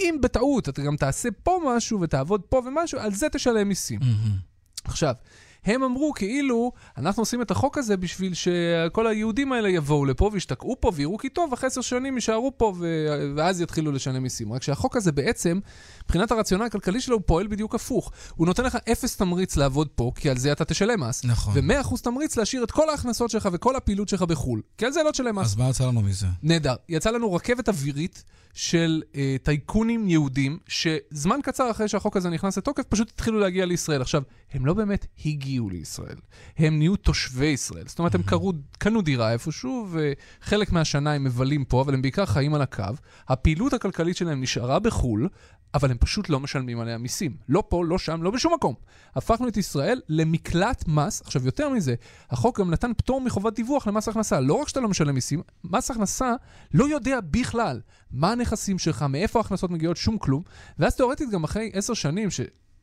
אם 0.00 0.18
בטעות 0.22 0.68
אתה 0.68 0.82
גם 0.82 0.96
תעשה 0.96 1.28
פה 1.42 1.60
משהו 1.66 2.00
ותעבוד 2.00 2.40
פה 2.40 2.62
ומשהו, 2.66 2.98
על 2.98 3.14
זה 3.14 3.28
תשלם 3.28 3.68
מיסים. 3.68 4.00
Mm-hmm. 4.00 4.84
עכשיו, 4.84 5.14
הם 5.64 5.82
אמרו 5.82 6.12
כאילו, 6.14 6.72
אנחנו 6.98 7.22
עושים 7.22 7.42
את 7.42 7.50
החוק 7.50 7.78
הזה 7.78 7.96
בשביל 7.96 8.34
שכל 8.34 9.06
היהודים 9.06 9.52
האלה 9.52 9.68
יבואו 9.68 10.04
לפה 10.04 10.30
וישתקעו 10.32 10.76
פה 10.80 10.92
ויראו 10.94 11.18
כי 11.18 11.28
טוב, 11.28 11.52
אחרי 11.52 11.66
עשר 11.66 11.80
שנים 11.80 12.14
יישארו 12.14 12.52
פה 12.56 12.72
ו... 12.78 13.06
ואז 13.36 13.60
יתחילו 13.60 13.92
לשלם 13.92 14.22
מיסים. 14.22 14.52
רק 14.52 14.62
שהחוק 14.62 14.96
הזה 14.96 15.12
בעצם, 15.12 15.60
מבחינת 16.04 16.32
הרציונל 16.32 16.64
הכלכלי 16.64 17.00
שלו, 17.00 17.16
הוא 17.16 17.22
פועל 17.26 17.46
בדיוק 17.46 17.74
הפוך. 17.74 18.12
הוא 18.36 18.46
נותן 18.46 18.64
לך 18.64 18.78
אפס 18.92 19.16
תמריץ 19.16 19.56
לעבוד 19.56 19.88
פה, 19.88 20.12
כי 20.14 20.30
על 20.30 20.38
זה 20.38 20.52
אתה 20.52 20.64
תשלם 20.64 21.00
מס. 21.00 21.24
נכון. 21.24 21.54
ומאה 21.56 21.80
אחוז 21.80 22.02
תמריץ 22.02 22.36
להשאיר 22.36 22.64
את 22.64 22.70
כל 22.70 22.90
ההכנסות 22.90 23.30
שלך 23.30 23.48
וכל 23.52 23.76
הפעילות 23.76 24.08
שלך 24.08 24.22
בחו"ל, 24.22 24.62
כי 24.78 24.86
על 24.86 24.92
זה 24.92 25.02
לא 25.02 25.10
תשלם 25.10 25.38
מס. 25.38 25.46
אז 25.46 25.56
מה 25.56 25.68
יצא 25.68 25.86
לנו 25.86 26.02
מזה? 26.02 26.26
נהדר. 26.42 26.74
יצא 26.88 27.10
לנו 27.10 27.34
רכבת 27.34 27.68
אווירית 27.68 28.24
של 28.58 29.02
אה, 29.16 29.36
טייקונים 29.42 30.08
יהודים, 30.08 30.58
שזמן 30.68 31.38
קצר 31.42 31.70
אחרי 31.70 31.88
שהחוק 31.88 32.16
הזה 32.16 32.30
נכנס 32.30 32.58
לתוקף, 32.58 32.82
פשוט 32.82 33.10
התחילו 33.10 33.40
להגיע 33.40 33.66
לישראל. 33.66 34.02
עכשיו, 34.02 34.22
הם 34.52 34.66
לא 34.66 34.74
באמת 34.74 35.06
הגיעו 35.24 35.70
לישראל, 35.70 36.16
הם 36.56 36.78
נהיו 36.78 36.96
תושבי 36.96 37.46
ישראל. 37.46 37.84
זאת 37.86 37.98
אומרת, 37.98 38.14
הם 38.14 38.22
קרו, 38.22 38.52
קנו 38.78 39.02
דירה 39.02 39.32
איפשהו, 39.32 39.88
וחלק 39.90 40.72
מהשנה 40.72 41.12
הם 41.12 41.24
מבלים 41.24 41.64
פה, 41.64 41.82
אבל 41.82 41.94
הם 41.94 42.02
בעיקר 42.02 42.26
חיים 42.26 42.54
על 42.54 42.62
הקו. 42.62 42.84
הפעילות 43.28 43.72
הכלכלית 43.72 44.16
שלהם 44.16 44.40
נשארה 44.40 44.78
בחו"ל, 44.78 45.28
אבל 45.74 45.90
הם 45.90 45.96
פשוט 45.98 46.28
לא 46.28 46.40
משלמים 46.40 46.80
עליה 46.80 46.98
מיסים. 46.98 47.36
לא 47.48 47.62
פה, 47.68 47.84
לא 47.84 47.98
שם, 47.98 48.22
לא 48.22 48.30
בשום 48.30 48.54
מקום. 48.54 48.74
הפכנו 49.14 49.48
את 49.48 49.56
ישראל 49.56 50.00
למקלט 50.08 50.84
מס. 50.86 51.22
עכשיו, 51.22 51.46
יותר 51.46 51.68
מזה, 51.68 51.94
החוק 52.30 52.60
גם 52.60 52.70
נתן 52.70 52.94
פטור 52.94 53.20
מחובת 53.20 53.54
דיווח 53.54 53.86
למס 53.86 54.08
הכנסה. 54.08 54.40
לא 54.40 54.54
רק 54.54 54.68
שאתה 54.68 54.80
לא 54.80 54.88
משלם 54.88 55.14
מיסים, 55.14 55.42
מס 55.64 55.90
הכנסה 55.90 56.34
לא 56.74 56.88
יודע 56.88 57.18
בכלל 57.30 57.80
מה 58.10 58.34
הנכסים 58.48 58.78
שלך, 58.78 59.02
מאיפה 59.08 59.38
ההכנסות 59.38 59.70
מגיעות, 59.70 59.96
שום 59.96 60.18
כלום. 60.18 60.42
ואז 60.78 60.96
תאורטית 60.96 61.30
גם 61.30 61.44
אחרי 61.44 61.70
עשר 61.72 61.94
שנים, 61.94 62.30
ש... 62.30 62.40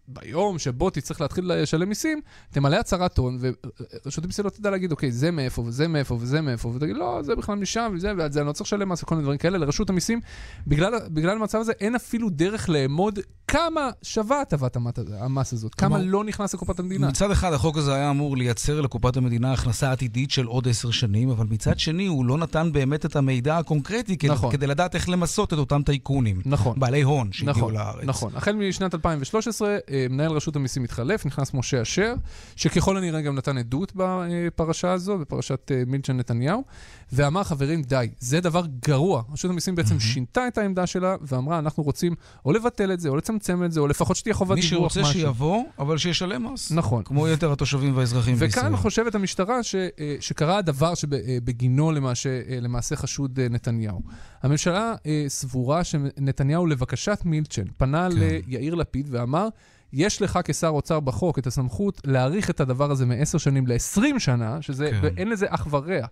ביום 0.08 0.60
שבו 0.60 0.90
תצטרך 0.90 1.22
להתחיל 1.22 1.52
לשלם 1.54 1.90
מיסים, 1.90 2.22
תמלא 2.52 2.76
הצהרת 2.76 3.18
הון, 3.18 3.38
ורשות 3.40 4.24
המיסים 4.24 4.46
לא 4.46 4.50
תדע 4.50 4.70
להגיד, 4.70 4.92
אוקיי, 4.92 5.12
זה 5.12 5.32
מאיפה, 5.32 5.62
וזה 5.62 5.88
מאיפה, 5.88 6.18
וזה 6.20 6.42
מאיפה, 6.42 6.70
ותגיד, 6.70 6.96
לא, 6.96 7.20
זה 7.24 7.36
בכלל 7.36 7.56
משם, 7.56 7.92
וזה, 7.96 8.12
ועל 8.18 8.32
זה 8.32 8.40
אני 8.40 8.48
לא 8.48 8.52
צריך 8.52 8.68
לשלם 8.68 8.90
מס 8.90 9.04
וכל 9.04 9.16
מיני 9.16 9.24
דברים 9.24 9.38
כאלה. 9.38 9.58
לרשות 9.58 9.90
המיסים, 9.90 10.22
בגלל, 10.68 10.94
בגלל 11.10 11.38
המצב 11.38 11.58
הזה, 11.58 11.72
אין 11.80 11.96
אפילו 11.96 12.30
דרך 12.30 12.70
לאמוד 12.70 13.20
כמה 13.48 13.90
שווה 14.02 14.42
הטבת 14.42 14.78
המס 15.20 15.54
הזאת, 15.54 15.76
כמה 15.76 16.00
לא 16.00 16.24
נכנס 16.24 16.54
לקופת 16.54 16.80
המדינה. 16.80 17.08
מצד 17.08 17.32
אחד, 17.32 17.54
החוק 17.54 17.78
הזה 17.78 17.96
היה 17.96 18.10
אמור 18.10 18.38
לייצר 18.38 18.82
לקופת 18.82 19.18
המדינה 19.18 19.54
הכנסה 19.54 19.92
עתידית 19.92 20.32
של 20.32 20.46
עוד 20.46 20.68
עשר 20.68 20.92
שנים, 20.92 21.30
אבל 21.30 21.46
מצד 21.50 21.80
שני, 21.80 22.06
הוא 22.06 22.26
לא 22.26 22.38
נתן 22.38 22.72
באמת 22.72 23.06
את 23.06 23.16
המידע 23.16 23.58
הקונקרטי 23.58 24.18
נכון. 24.30 24.52
כדי 24.52 24.68
לדעת 24.68 24.96
איך 24.96 25.10
למסות 25.10 25.54
את 25.54 25.58
אותם 25.58 25.82
טייקונים. 25.86 26.42
נכון. 26.46 26.80
בעלי 26.80 27.02
הון 27.02 27.32
שהגיעו 27.32 27.58
נכון, 27.58 27.74
לארץ. 27.74 28.04
נכון. 28.06 28.32
החל 28.36 28.56
משנת 28.56 28.96
2013, 28.96 29.70
אה, 29.70 29.78
מנהל 30.10 30.32
רשות 30.32 30.56
המיסים 30.56 30.84
התחלף, 30.84 31.26
נכנס 31.26 31.54
משה 31.54 31.82
אשר, 31.82 32.14
שככל 32.56 32.98
הנראה 32.98 33.22
גם 33.22 33.36
נתן 33.36 33.58
עדות 33.58 33.92
בפרשה 33.96 34.92
הזו, 34.92 35.18
בפרשת 35.18 35.72
אה, 35.72 35.84
מילצ'ן 35.88 36.18
נתניהו, 36.18 36.64
ואמר, 37.12 37.44
חברים, 37.44 37.82
די, 37.82 38.08
זה 38.20 38.42
דבר 38.42 38.64
גרוע. 38.86 39.24
רשות 39.34 39.52
המיסים 39.52 39.76
בעצם 39.76 39.96
mm-hmm. 39.96 40.00
שינתה 40.00 40.48
את 40.48 40.58
העמדה 40.58 40.88
שלה 40.88 41.16
ואמרה, 41.22 41.60
אנחנו 41.60 41.84
רוצים 41.84 42.16
או 42.46 42.52
לבטל 42.52 42.94
את 42.94 43.00
זה 43.00 43.10
או 43.10 43.16
לצמצם 43.16 43.64
את 43.64 43.72
זה, 43.72 43.80
או 43.80 43.88
לפחות 43.88 44.16
שתהיה 44.16 44.34
חובת 44.34 44.56
מי 44.56 44.62
דיווח 44.62 44.94
שרוצה 44.94 45.02
משהו. 45.02 45.14
שיבוא, 45.14 45.64
אבל 45.80 45.98
שישלם 45.98 46.54
מס. 46.54 46.72
נכון. 46.72 47.04
כמו 47.04 47.28
יתר 47.28 47.52
התושבים 47.52 47.98
והאזרחים 47.98 48.36
בישראל. 48.36 48.66
וכאן 48.66 48.78
חושבת 48.78 49.16
המשטרה 49.16 49.64
ש, 49.64 49.76
אה, 49.76 50.16
שקרה 50.20 50.58
הדבר 50.58 50.96
שבגינו 50.96 51.92
למעשה, 51.92 52.42
אה, 52.50 52.60
למעשה 52.60 52.96
חשוד 52.96 53.40
אה, 53.40 53.48
נתניהו. 53.50 54.02
הממשלה 54.46 54.94
אה, 55.06 55.26
סבורה 55.28 55.84
שנתניהו, 55.84 56.66
לבקשת 56.66 57.20
מילצ'ן, 57.26 57.64
פנה 57.78 58.08
כן. 58.12 58.18
ליאיר 58.18 58.76
לפיד 58.76 59.08
ואמר, 59.12 59.48
יש 59.94 60.22
לך 60.22 60.40
כשר 60.46 60.68
אוצר 60.68 61.00
בחוק 61.00 61.40
את 61.40 61.48
הסמכות 61.48 62.02
להאריך 62.06 62.50
את 62.50 62.60
הדבר 62.60 62.92
הזה 62.92 63.06
מ-10 63.06 63.40
שנים 63.40 63.68
ל-20 63.68 64.20
שנה, 64.20 64.62
שזה, 64.62 64.92
כן. 64.92 65.00
ואין 65.02 65.30
לזה 65.30 65.46
אח 65.50 65.68
ורע. 65.70 66.06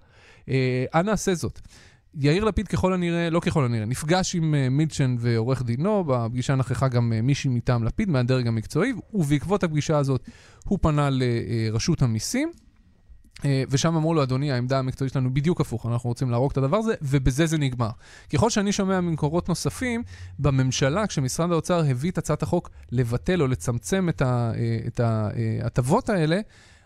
אה, 0.49 0.85
אנא 0.95 1.11
עשה 1.11 1.35
זאת. 1.35 1.59
יאיר 2.15 2.43
לפיד 2.43 2.67
ככל 2.67 2.93
הנראה, 2.93 3.29
לא 3.29 3.39
ככל 3.39 3.65
הנראה, 3.65 3.85
נפגש 3.85 4.35
עם 4.35 4.55
אה, 4.55 4.69
מילצ'ן 4.69 5.15
ועורך 5.19 5.63
דינו, 5.63 6.03
בפגישה 6.03 6.55
נכחה 6.55 6.87
גם 6.87 7.13
אה, 7.13 7.21
מישהי 7.21 7.49
מטעם 7.49 7.83
לפיד 7.83 8.09
מהדרג 8.09 8.47
המקצועי, 8.47 8.93
ובעקבות 9.13 9.63
הפגישה 9.63 9.97
הזאת 9.97 10.29
הוא 10.65 10.79
פנה 10.81 11.09
לרשות 11.11 12.01
המיסים. 12.01 12.51
אה, 13.45 13.63
ושם 13.69 13.95
אמרו 13.95 14.13
לו, 14.13 14.23
אדוני, 14.23 14.51
העמדה 14.51 14.79
המקצועית 14.79 15.13
שלנו 15.13 15.33
בדיוק 15.33 15.61
הפוך, 15.61 15.85
אנחנו 15.85 16.09
רוצים 16.09 16.29
להרוג 16.31 16.51
את 16.51 16.57
הדבר 16.57 16.77
הזה, 16.77 16.93
ובזה 17.01 17.45
זה 17.45 17.57
נגמר. 17.57 17.89
ככל 18.33 18.49
שאני 18.49 18.71
שומע 18.71 19.01
ממקורות 19.01 19.49
נוספים, 19.49 20.03
בממשלה, 20.39 21.07
כשמשרד 21.07 21.51
האוצר 21.51 21.83
הביא 21.89 22.11
את 22.11 22.17
הצעת 22.17 22.43
החוק 22.43 22.69
לבטל 22.91 23.41
או 23.41 23.47
לצמצם 23.47 24.09
את 24.09 24.21
ה- 24.21 24.51
אה, 24.55 24.77
את 24.87 24.99
ההטבות 24.99 26.09
האלה, 26.09 26.39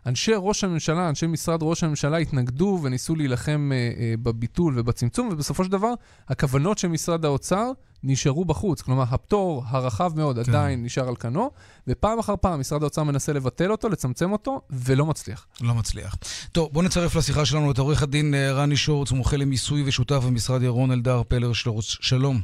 אנשי 0.07 0.31
ראש 0.37 0.63
הממשלה, 0.63 1.09
אנשי 1.09 1.27
משרד 1.27 1.59
ראש 1.61 1.83
הממשלה 1.83 2.17
התנגדו 2.17 2.79
וניסו 2.83 3.15
להילחם 3.15 3.71
אה, 3.73 3.77
אה, 3.77 4.13
בביטול 4.21 4.73
ובצמצום, 4.79 5.29
ובסופו 5.31 5.63
של 5.63 5.71
דבר, 5.71 5.93
הכוונות 6.27 6.77
של 6.77 6.87
משרד 6.87 7.25
האוצר 7.25 7.71
נשארו 8.03 8.45
בחוץ. 8.45 8.81
כלומר, 8.81 9.03
הפטור 9.09 9.63
הרחב 9.67 10.11
מאוד 10.15 10.35
כן. 10.35 10.51
עדיין 10.51 10.83
נשאר 10.83 11.07
על 11.07 11.15
כנו, 11.15 11.51
ופעם 11.87 12.19
אחר 12.19 12.35
פעם 12.41 12.59
משרד 12.59 12.81
האוצר 12.83 13.03
מנסה 13.03 13.33
לבטל 13.33 13.71
אותו, 13.71 13.89
לצמצם 13.89 14.31
אותו, 14.31 14.61
ולא 14.69 15.05
מצליח. 15.05 15.47
לא 15.61 15.75
מצליח. 15.75 16.15
טוב, 16.51 16.69
בואו 16.73 16.85
נצרף 16.85 17.15
לשיחה 17.15 17.45
שלנו 17.45 17.71
את 17.71 17.77
עורך 17.77 18.03
הדין 18.03 18.33
אה, 18.33 18.53
רני 18.53 18.77
שורץ, 18.77 19.11
מומחה 19.11 19.37
למיסוי 19.37 19.83
ושותף 19.85 20.23
במשרד 20.27 20.61
ירון 20.61 20.91
אלדר 20.91 21.21
פלר. 21.27 21.51
שלום. 21.79 22.41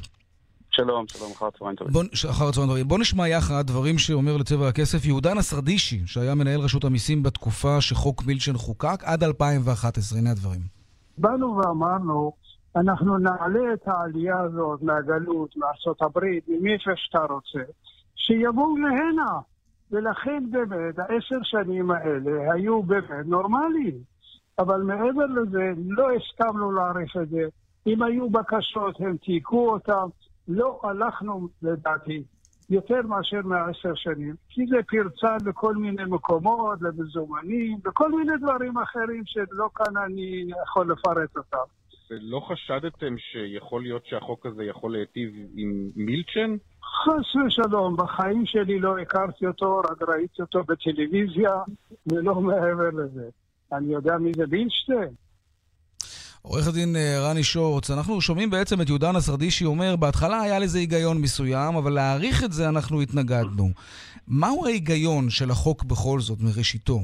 שלום, 0.75 1.07
שלום, 1.07 1.31
אחר 1.31 1.45
הצהריים 1.45 1.75
טובים. 1.75 1.93
בוא, 1.93 2.03
אחר 2.29 2.47
הצהריים 2.47 2.69
טובים. 2.69 2.87
בוא 2.87 2.99
נשמע 2.99 3.27
יחד 3.27 3.67
דברים 3.67 3.97
שאומר 3.97 4.37
לצבע 4.37 4.67
הכסף 4.67 5.05
יהודה 5.05 5.33
נסרדישי, 5.33 6.01
שהיה 6.05 6.35
מנהל 6.35 6.59
רשות 6.59 6.83
המיסים 6.83 7.23
בתקופה 7.23 7.81
שחוק 7.81 8.23
מילצ'ן 8.25 8.53
חוקק, 8.53 9.03
עד 9.03 9.23
2011. 9.23 10.19
הנה 10.19 10.31
הדברים. 10.31 10.61
באנו 11.17 11.57
ואמרנו, 11.57 12.31
אנחנו 12.75 13.17
נעלה 13.17 13.73
את 13.73 13.87
העלייה 13.87 14.39
הזאת 14.39 14.81
מהגלות, 14.81 15.57
מארצות 15.57 16.01
הברית, 16.01 16.43
מאיפה 16.61 16.91
שאתה 16.95 17.25
רוצה, 17.33 17.71
שיבואו 18.15 18.77
להנה. 18.77 19.39
ולכן 19.91 20.43
באמת, 20.51 20.99
העשר 20.99 21.39
שנים 21.43 21.91
האלה 21.91 22.53
היו 22.53 22.83
באמת 22.83 23.25
נורמליים. 23.25 23.97
אבל 24.59 24.81
מעבר 24.81 25.25
לזה, 25.25 25.73
לא 25.87 26.07
הסכמנו 26.15 26.71
להאריך 26.71 27.17
את 27.21 27.29
זה. 27.29 27.41
אם 27.87 28.03
היו 28.03 28.29
בקשות, 28.29 28.95
הם 28.99 29.17
תייקו 29.17 29.69
אותם. 29.69 30.07
לא 30.47 30.79
הלכנו, 30.83 31.47
לדעתי, 31.61 32.23
יותר 32.69 33.01
מאשר 33.01 33.41
מהעשר 33.43 33.95
שנים, 33.95 34.35
כי 34.49 34.61
זה 34.67 34.77
פרצה 34.87 35.37
לכל 35.45 35.75
מיני 35.75 36.03
מקומות, 36.07 36.81
למזומנים, 36.81 37.77
וכל 37.85 38.11
מיני 38.11 38.37
דברים 38.41 38.77
אחרים 38.77 39.23
שלא 39.25 39.69
כאן 39.75 39.97
אני 39.97 40.45
יכול 40.63 40.91
לפרט 40.91 41.37
אותם. 41.37 41.57
ולא 42.11 42.39
חשדתם 42.39 43.15
שיכול 43.17 43.81
להיות 43.81 44.05
שהחוק 44.05 44.45
הזה 44.45 44.63
יכול 44.63 44.91
להיטיב 44.91 45.29
עם 45.55 45.89
מילצ'ן? 45.95 46.55
חס 46.81 47.35
ושלום, 47.35 47.95
בחיים 47.97 48.45
שלי 48.45 48.79
לא 48.79 48.97
הכרתי 48.97 49.47
אותו, 49.47 49.79
רק 49.79 50.01
ראיתי 50.09 50.41
אותו 50.41 50.63
בטלוויזיה, 50.63 51.51
ולא 52.07 52.35
מעבר 52.35 52.89
לזה. 52.89 53.29
אני 53.71 53.93
יודע 53.93 54.17
מי 54.17 54.31
זה 54.35 54.47
בילשטיין? 54.47 55.09
עורך 56.47 56.67
הדין 56.67 56.95
אה, 56.95 57.29
רני 57.29 57.43
שורץ, 57.43 57.91
אנחנו 57.91 58.21
שומעים 58.21 58.49
בעצם 58.49 58.81
את 58.81 58.89
יהודה 58.89 59.11
נסרדישי 59.11 59.65
אומר, 59.65 59.95
בהתחלה 59.95 60.41
היה 60.41 60.59
לזה 60.59 60.77
היגיון 60.77 61.21
מסוים, 61.21 61.75
אבל 61.75 61.93
להעריך 61.93 62.43
את 62.43 62.51
זה 62.51 62.69
אנחנו 62.69 63.01
התנגדנו. 63.01 63.69
מהו 64.27 64.65
ההיגיון 64.65 65.29
של 65.29 65.51
החוק 65.51 65.83
בכל 65.83 66.19
זאת, 66.19 66.41
מראשיתו? 66.41 66.99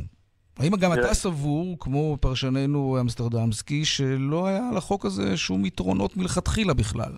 האם 0.59 0.75
גם 0.75 0.93
אתה 0.93 1.13
סבור, 1.13 1.75
כמו 1.79 2.17
פרשננו 2.21 2.97
אמסטרדמסקי, 3.01 3.85
שלא 3.85 4.47
היה 4.47 4.69
לחוק 4.75 5.05
הזה 5.05 5.37
שום 5.37 5.65
יתרונות 5.65 6.17
מלכתחילה 6.17 6.73
בכלל? 6.73 7.11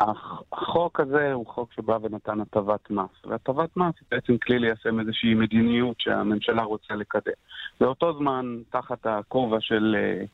הח- 0.00 0.42
החוק 0.52 1.00
הזה 1.00 1.32
הוא 1.32 1.46
חוק 1.46 1.72
שבא 1.76 1.98
ונתן 2.02 2.40
הטבת 2.40 2.90
מס, 2.90 3.24
והטבת 3.30 3.76
מס 3.76 3.94
היא 4.00 4.06
בעצם 4.10 4.36
כלי 4.38 4.58
ליישם 4.58 5.00
איזושהי 5.00 5.34
מדיניות 5.34 5.96
שהממשלה 5.98 6.62
רוצה 6.62 6.94
לקדם. 6.94 7.32
באותו 7.80 8.18
זמן, 8.18 8.56
תחת 8.70 9.06
הכובע 9.06 9.56
של 9.60 9.96
אה, 9.98 10.24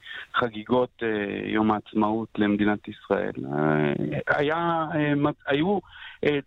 חגיגות 0.40 1.02
אה, 1.02 1.08
יום 1.48 1.70
העצמאות 1.70 2.28
למדינת 2.38 2.88
ישראל, 2.88 3.32
אה, 3.52 4.36
היה, 4.36 4.86
היו 5.46 5.78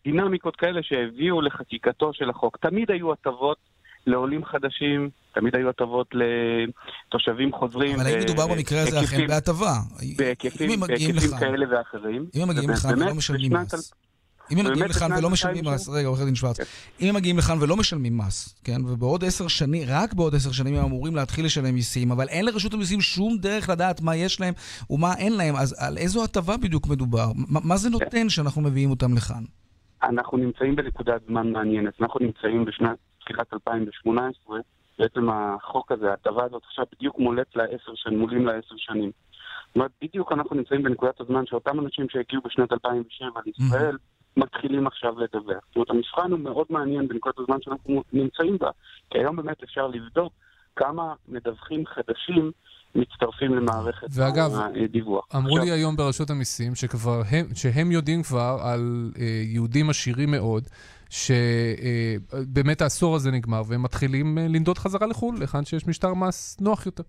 דינמיקות 0.06 0.56
כאלה 0.56 0.84
שהביאו 0.84 1.42
לחקיקתו 1.42 2.14
של 2.14 2.30
החוק. 2.30 2.58
תמיד 2.58 2.92
היו 2.92 3.12
הטבות 3.14 3.58
לעולים 4.08 4.46
חדשים, 4.46 5.10
תמיד 5.34 5.56
היו 5.56 5.70
הטבות 5.70 6.08
לתושבים 6.14 7.52
חוזרים. 7.54 8.00
אבל 8.00 8.06
האם 8.06 8.20
מדובר 8.20 8.48
במקרה 8.48 8.82
הזה 8.82 9.00
אכן 9.00 9.28
בהטבה? 9.28 9.74
בהיקפים, 10.18 10.84
הם 10.84 11.40
כאלה 11.40 11.66
ואחרים. 11.70 12.26
אם 12.36 12.42
הם 12.42 12.50
מגיעים 12.50 12.70
לכאן 12.70 12.90
ובאמת, 12.94 13.08
ולא 13.08 13.16
משלמים 13.16 13.54
מס. 13.54 13.94
אם 14.52 14.58
הם 14.58 14.72
מגיעים 14.72 14.90
לכאן 14.90 15.12
ולא 15.18 15.30
משלמים 15.30 15.58
2007? 15.58 15.76
מס, 15.76 16.00
רגע, 16.00 16.08
עורך 16.08 16.22
הדין 16.22 16.36
שוורץ, 16.36 16.58
אם 17.02 17.08
הם 17.10 17.16
מגיעים 17.16 17.38
לכאן 17.38 17.58
ולא 17.62 17.78
משלמים 17.78 18.18
מס, 18.18 18.56
כן, 18.64 18.86
ובעוד 18.86 19.24
עשר 19.24 19.48
שנים, 19.48 19.84
רק 19.88 20.14
בעוד 20.14 20.36
עשר 20.36 20.52
שנים 20.52 20.76
הם 20.76 20.86
אמורים 20.86 21.16
להתחיל 21.16 21.46
לשלם 21.46 21.76
מיסים, 21.76 22.12
אבל 22.12 22.28
אין 22.28 22.46
לרשות 22.46 22.74
המיסים 22.74 23.02
שום 23.02 23.38
דרך 23.38 23.70
לדעת 23.70 24.02
מה 24.02 24.16
יש 24.16 24.40
להם 24.40 24.54
ומה 24.90 25.14
אין 25.18 25.34
להם, 25.34 25.56
אז 25.56 25.76
על 25.80 25.98
איזו 25.98 26.24
הטבה 26.24 26.58
בדיוק 26.58 26.88
מדובר? 26.88 27.26
מה 27.48 27.78
זה 27.78 27.90
נותן 27.90 28.30
שאנחנו 28.30 28.62
מביאים 28.62 28.90
אותם 28.90 29.14
לכאן? 29.16 29.44
אנחנו 30.04 30.38
נמצאים 30.38 30.76
בנקודת 30.76 31.22
זמן 31.28 31.52
מעניינת. 31.52 31.94
אנחנו 32.02 32.20
נמצאים 32.20 32.66
בשנת 32.66 32.98
תחילת 33.20 33.54
2018, 33.54 34.58
בעצם 35.00 35.30
החוק 35.30 35.92
הזה, 35.92 36.10
ההטבה 36.10 36.44
הזאת 36.44 36.62
עכשיו 36.68 36.86
בדיוק 36.96 37.20
מולאת 37.20 37.56
לעשר 37.56 37.92
שנים, 37.96 38.20
מולים 38.20 38.46
לעשר 38.46 38.76
שנים. 38.78 39.12
זאת 39.68 39.76
אומרת, 39.76 39.92
בדיוק 40.02 40.32
אנחנו 40.32 40.56
נמצאים 40.56 40.84
בנקודת 40.84 41.22
הזמן 41.22 41.46
שאותם 41.46 41.80
אנשים 41.80 42.06
שהגיעו 42.10 42.42
בשנת 42.46 42.72
2007 42.72 43.42
לישראל, 43.46 43.98
מתחילים 44.38 44.88
עכשיו 44.88 45.20
לדווח. 45.20 45.64
זאת 45.68 45.76
אומרת, 45.76 45.90
המבחן 45.90 46.32
הוא 46.32 46.40
מאוד 46.40 46.68
מעניין 46.70 47.08
בנקודת 47.08 47.40
הזמן 47.40 47.58
שאנחנו 47.62 48.04
נמצאים 48.14 48.58
בה, 48.58 48.70
כי 49.10 49.18
היום 49.18 49.36
באמת 49.36 49.64
אפשר 49.64 49.88
לבדוק 49.88 50.34
כמה 50.76 51.14
מדווחים 51.28 51.84
חדשים 51.86 52.52
מצטרפים 52.96 53.56
למערכת 53.56 54.08
ואגב, 54.12 54.52
הדיווח. 54.84 55.26
אמרו 55.36 55.58
עכשיו, 55.58 55.64
לי 55.66 55.72
היום 55.72 55.96
ברשות 55.96 56.30
המיסים 56.30 56.76
שכבר 56.76 57.22
הם, 57.30 57.46
שהם 57.56 57.92
יודעים 57.92 58.24
כבר 58.24 58.58
על 58.62 59.12
אה, 59.20 59.42
יהודים 59.44 59.90
עשירים 59.90 60.32
מאוד, 60.32 60.64
שבאמת 61.10 62.82
העשור 62.82 63.16
הזה 63.16 63.32
נגמר, 63.32 63.62
והם 63.68 63.84
מתחילים 63.84 64.38
אה, 64.38 64.48
לנדוד 64.48 64.78
חזרה 64.78 65.08
לחו"ל, 65.08 65.36
היכן 65.42 65.66
שיש 65.66 65.88
משטר 65.88 66.14
מס 66.14 66.58
נוח 66.62 66.86
יותר. 66.86 67.04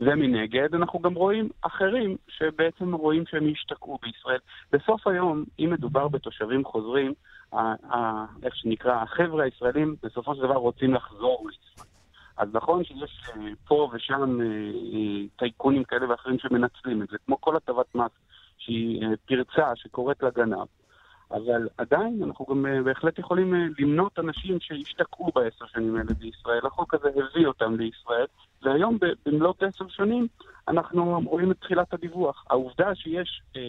ומנגד 0.00 0.74
אנחנו 0.74 0.98
גם 0.98 1.14
רואים 1.14 1.48
אחרים 1.62 2.16
שבעצם 2.28 2.94
רואים 2.94 3.24
שהם 3.26 3.48
השתקעו 3.52 3.98
בישראל. 4.02 4.38
בסוף 4.72 5.06
היום, 5.06 5.44
אם 5.58 5.70
מדובר 5.70 6.08
בתושבים 6.08 6.64
חוזרים, 6.64 7.14
איך 8.42 8.56
שנקרא, 8.56 9.02
החבר'ה 9.02 9.44
הישראלים 9.44 9.96
בסופו 10.02 10.34
של 10.34 10.42
דבר 10.42 10.54
רוצים 10.54 10.94
לחזור 10.94 11.48
לישראל. 11.50 11.86
אז 12.36 12.48
נכון 12.52 12.84
שיש 12.84 13.20
אה, 13.36 13.50
פה 13.68 13.90
ושם 13.92 14.40
אה, 14.40 14.46
אה, 14.46 15.26
טייקונים 15.36 15.84
כאלה 15.84 16.10
ואחרים 16.10 16.38
שמנצלים 16.38 17.02
את 17.02 17.08
זה, 17.08 17.16
כמו 17.26 17.40
כל 17.40 17.56
הטבת 17.56 17.94
מס 17.94 18.10
שהיא 18.58 19.06
פרצה 19.26 19.76
שקוראת 19.76 20.22
לגנב. 20.22 20.66
אבל 21.32 21.68
עדיין 21.78 22.22
אנחנו 22.22 22.46
גם 22.50 22.66
אה, 22.66 22.82
בהחלט 22.82 23.18
יכולים 23.18 23.54
אה, 23.54 23.60
למנות 23.78 24.18
אנשים 24.18 24.60
שהשתקעו 24.60 25.30
בעשר 25.34 25.66
שנים 25.66 25.96
האלה 25.96 26.14
בישראל. 26.18 26.66
החוק 26.66 26.94
הזה 26.94 27.08
הביא 27.08 27.46
אותם 27.46 27.76
לישראל, 27.76 28.26
והיום 28.62 28.98
במלאת 29.26 29.62
עשר 29.62 29.88
שנים 29.88 30.26
אנחנו 30.68 31.20
רואים 31.24 31.50
את 31.50 31.56
תחילת 31.60 31.94
הדיווח. 31.94 32.44
העובדה 32.50 32.94
שיש 32.94 33.42
אה, 33.56 33.62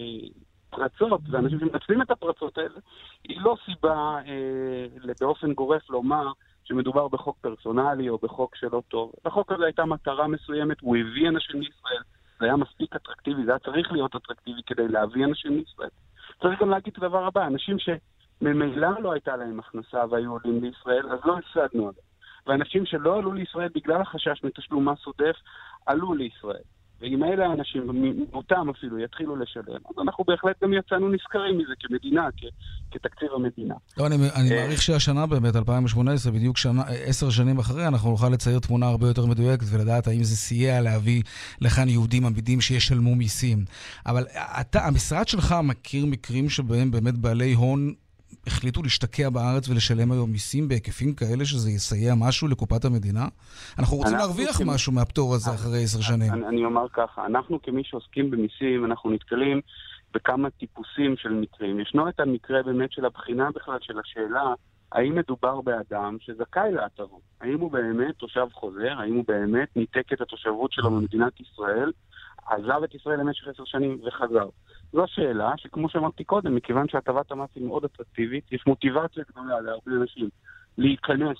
פרצות 0.70 1.20
ואנשים 1.30 1.60
שמנצלים 1.60 2.02
את 2.02 2.10
הפרצות 2.10 2.58
האלה, 2.58 2.78
היא 3.24 3.40
לא 3.40 3.56
סיבה 3.64 4.18
אה, 4.26 5.12
באופן 5.20 5.52
גורף 5.52 5.90
לומר 5.90 6.26
שמדובר 6.64 7.08
בחוק 7.08 7.36
פרסונלי 7.40 8.08
או 8.08 8.18
בחוק 8.22 8.56
שלא 8.56 8.82
טוב. 8.88 9.12
לחוק 9.24 9.52
הזה 9.52 9.64
הייתה 9.64 9.84
מטרה 9.84 10.28
מסוימת, 10.28 10.80
הוא 10.80 10.96
הביא 10.96 11.28
אנשים 11.28 11.60
לישראל, 11.60 12.02
זה 12.38 12.44
היה 12.46 12.56
מספיק 12.56 12.96
אטרקטיבי, 12.96 13.44
זה 13.44 13.50
היה 13.50 13.58
צריך 13.58 13.92
להיות 13.92 14.16
אטרקטיבי 14.16 14.60
כדי 14.66 14.88
להביא 14.88 15.24
אנשים 15.24 15.52
לישראל. 15.52 15.88
צריך 16.42 16.60
גם 16.60 16.70
להגיד 16.70 16.92
את 16.96 17.02
הדבר 17.02 17.26
הבא, 17.26 17.46
אנשים 17.46 17.76
שממילא 17.78 19.00
לא 19.00 19.12
הייתה 19.12 19.36
להם 19.36 19.58
הכנסה 19.60 20.04
והיו 20.10 20.32
עולים 20.32 20.64
לישראל, 20.64 21.12
אז 21.12 21.18
לא 21.24 21.38
הפסדנו 21.38 21.88
עליהם. 21.88 22.12
ואנשים 22.46 22.86
שלא 22.86 23.18
עלו 23.18 23.32
לישראל 23.32 23.68
בגלל 23.74 24.00
החשש 24.00 24.44
מתשלום 24.44 24.88
מס 24.88 25.06
עודף, 25.06 25.36
עלו 25.86 26.14
לישראל. 26.14 26.62
ואם 27.02 27.24
אלה 27.24 27.46
האנשים, 27.46 27.82
מותם 28.32 28.66
אפילו, 28.70 28.98
יתחילו 28.98 29.36
לשלם, 29.36 29.80
אז 29.90 29.94
אנחנו 30.02 30.24
בהחלט 30.24 30.62
גם 30.62 30.72
יצאנו 30.72 31.08
נשכרים 31.08 31.58
מזה 31.58 31.72
כמדינה, 31.80 32.28
כ, 32.36 32.44
כתקציב 32.90 33.28
המדינה. 33.34 33.74
לא, 33.98 34.06
אני, 34.06 34.14
אני 34.14 34.50
אה, 34.50 34.62
מעריך 34.62 34.82
שהשנה 34.82 35.26
באמת, 35.26 35.56
2018, 35.56 36.32
בדיוק 36.32 36.56
שנה, 36.56 36.82
עשר 37.04 37.30
שנים 37.30 37.58
אחרי, 37.58 37.86
אנחנו 37.86 38.10
נוכל 38.10 38.28
לצייר 38.28 38.58
תמונה 38.58 38.86
הרבה 38.86 39.06
יותר 39.06 39.26
מדויקת 39.26 39.66
ולדעת 39.70 40.06
האם 40.06 40.22
זה 40.22 40.36
סייע 40.36 40.80
להביא 40.80 41.22
לכאן 41.60 41.88
יהודים 41.88 42.26
עמידים 42.26 42.60
שישלמו 42.60 43.14
מיסים. 43.14 43.64
אבל 44.06 44.24
אתה, 44.60 44.86
המשרד 44.86 45.28
שלך 45.28 45.54
מכיר 45.62 46.06
מקרים 46.06 46.48
שבהם 46.48 46.90
באמת 46.90 47.14
בעלי 47.14 47.52
הון 47.52 47.94
החליטו 48.46 48.82
להשתקע 48.82 49.30
בארץ 49.30 49.68
ולשלם 49.68 50.12
היום 50.12 50.30
מיסים 50.30 50.68
בהיקפים 50.68 51.14
כאלה 51.14 51.44
שזה 51.44 51.70
יסייע 51.70 52.14
משהו 52.16 52.48
לקופת 52.48 52.84
המדינה? 52.84 53.28
אנחנו 53.78 53.96
רוצים 53.96 54.14
אנחנו 54.14 54.26
להרוויח 54.26 54.58
כמ- 54.58 54.70
משהו 54.70 54.92
מהפטור 54.92 55.34
הזה 55.34 55.50
אחרי 55.50 55.82
עשר 55.82 56.00
שנים. 56.00 56.32
אני, 56.32 56.46
אני 56.46 56.64
אומר 56.64 56.86
ככה, 56.92 57.26
אנחנו 57.26 57.62
כמי 57.62 57.82
שעוסקים 57.84 58.30
במיסים, 58.30 58.84
אנחנו 58.84 59.10
נתקלים 59.10 59.60
בכמה 60.14 60.50
טיפוסים 60.50 61.16
של 61.16 61.28
מקרים. 61.32 61.80
ישנו 61.80 62.08
את 62.08 62.20
המקרה 62.20 62.62
באמת 62.62 62.92
של 62.92 63.04
הבחינה 63.04 63.48
בכלל 63.54 63.78
של 63.80 63.98
השאלה 63.98 64.54
האם 64.92 65.14
מדובר 65.14 65.60
באדם 65.60 66.16
שזכאי 66.20 66.72
להטבות. 66.72 67.20
האם 67.40 67.60
הוא 67.60 67.72
באמת 67.72 68.14
תושב 68.16 68.46
חוזר, 68.52 68.92
האם 68.98 69.14
הוא 69.14 69.24
באמת 69.28 69.76
ניתק 69.76 70.12
את 70.12 70.20
התושבות 70.20 70.72
שלו 70.72 70.90
ממדינת 70.90 71.40
ישראל, 71.40 71.92
עזב 72.46 72.82
את 72.84 72.94
ישראל 72.94 73.20
למשך 73.20 73.48
עשר 73.48 73.64
שנים 73.64 74.00
וחזר. 74.06 74.48
זו 74.92 75.04
שאלה 75.06 75.52
שכמו 75.56 75.88
שאמרתי 75.88 76.24
קודם, 76.24 76.54
מכיוון 76.54 76.88
שהטבת 76.88 77.32
המס 77.32 77.50
היא 77.54 77.66
מאוד 77.66 77.84
אטרקטיבית, 77.84 78.52
יש 78.52 78.66
מוטיבציה 78.66 79.24
גדולה 79.30 79.60
להרבה 79.60 79.92
אנשים 79.92 80.28
להיכנס 80.78 81.38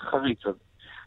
לחריץ 0.00 0.46
הזה. 0.46 0.58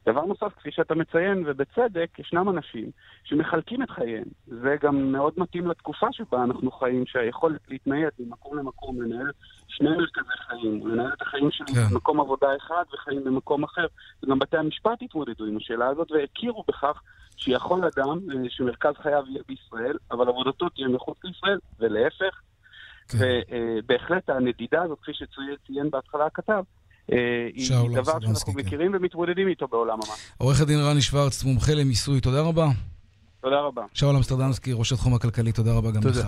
דבר 0.05 0.25
נוסף, 0.25 0.53
כפי 0.57 0.71
שאתה 0.71 0.95
מציין, 0.95 1.43
ובצדק, 1.45 2.19
ישנם 2.19 2.49
אנשים 2.49 2.91
שמחלקים 3.23 3.83
את 3.83 3.89
חייהם. 3.89 4.23
זה 4.47 4.75
גם 4.81 5.11
מאוד 5.11 5.33
מתאים 5.37 5.67
לתקופה 5.67 6.07
שבה 6.11 6.43
אנחנו 6.43 6.71
חיים, 6.71 7.05
שהיכולת 7.05 7.61
להתנייד 7.69 8.09
ממקום 8.19 8.57
למקום, 8.57 9.01
לנהל 9.01 9.31
שני 9.67 9.89
מרכזי 9.89 10.37
חיים, 10.47 10.87
לנהל 10.87 11.13
את 11.13 11.21
החיים 11.21 11.51
שלי 11.51 11.73
כן. 11.75 11.93
במקום 11.93 12.19
עבודה 12.19 12.47
אחד 12.57 12.83
וחיים 12.93 13.23
במקום 13.23 13.63
אחר. 13.63 13.87
וגם 14.23 14.39
בתי 14.39 14.57
המשפט 14.57 15.01
התמודדו 15.01 15.45
עם 15.45 15.57
השאלה 15.57 15.87
הזאת 15.87 16.11
והכירו 16.11 16.63
בכך 16.67 17.01
שיכול 17.37 17.81
אדם 17.85 18.19
אה, 18.31 18.49
שמרכז 18.49 18.93
חייו 19.03 19.23
יהיה 19.29 19.41
בישראל, 19.47 19.97
אבל 20.11 20.27
עבודתו 20.27 20.69
תהיה 20.69 20.87
מחוץ 20.87 21.17
לישראל, 21.23 21.59
ולהפך. 21.79 22.41
כן. 23.07 23.17
ובהחלט 23.17 24.29
הנדידה 24.29 24.81
הזאת, 24.81 24.99
כפי 25.01 25.11
שציין 25.13 25.89
בהתחלה 25.89 26.25
הכתב, 26.25 26.63
אה, 27.11 27.17
היא 27.53 27.69
דבר 28.01 28.19
שאנחנו 28.19 28.53
כן. 28.53 28.59
מכירים 28.59 28.91
ומתמודדים 28.95 29.47
איתו 29.47 29.67
בעולם 29.67 29.93
המס. 29.95 30.33
עורך 30.37 30.61
הדין 30.61 30.79
רני 30.79 31.01
שוורץ, 31.01 31.43
מומחה 31.43 31.73
למיסוי, 31.73 32.21
תודה 32.21 32.41
רבה. 32.41 32.67
תודה 33.41 33.59
רבה. 33.59 33.81
שאול 33.93 34.15
אמסטרדמסקי, 34.15 34.73
ראש 34.73 34.91
התחום 34.91 35.13
הכלכלי, 35.13 35.51
תודה 35.51 35.73
רבה 35.73 35.91
גם 35.91 36.01
תודה. 36.01 36.19
לך. 36.19 36.27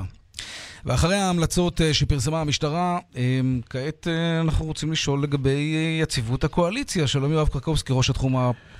ואחרי 0.85 1.15
ההמלצות 1.15 1.81
אה, 1.81 1.93
שפרסמה 1.93 2.41
המשטרה, 2.41 2.99
אה, 3.17 3.39
כעת 3.69 4.07
אה, 4.07 4.41
אנחנו 4.41 4.65
רוצים 4.65 4.91
לשאול 4.91 5.23
לגבי 5.23 5.75
אה, 5.75 6.01
יציבות 6.01 6.43
הקואליציה. 6.43 7.07
שלום 7.07 7.31
יואב 7.31 7.47
קרקובסקי, 7.47 7.93
ראש 7.93 8.09
התחום 8.09 8.35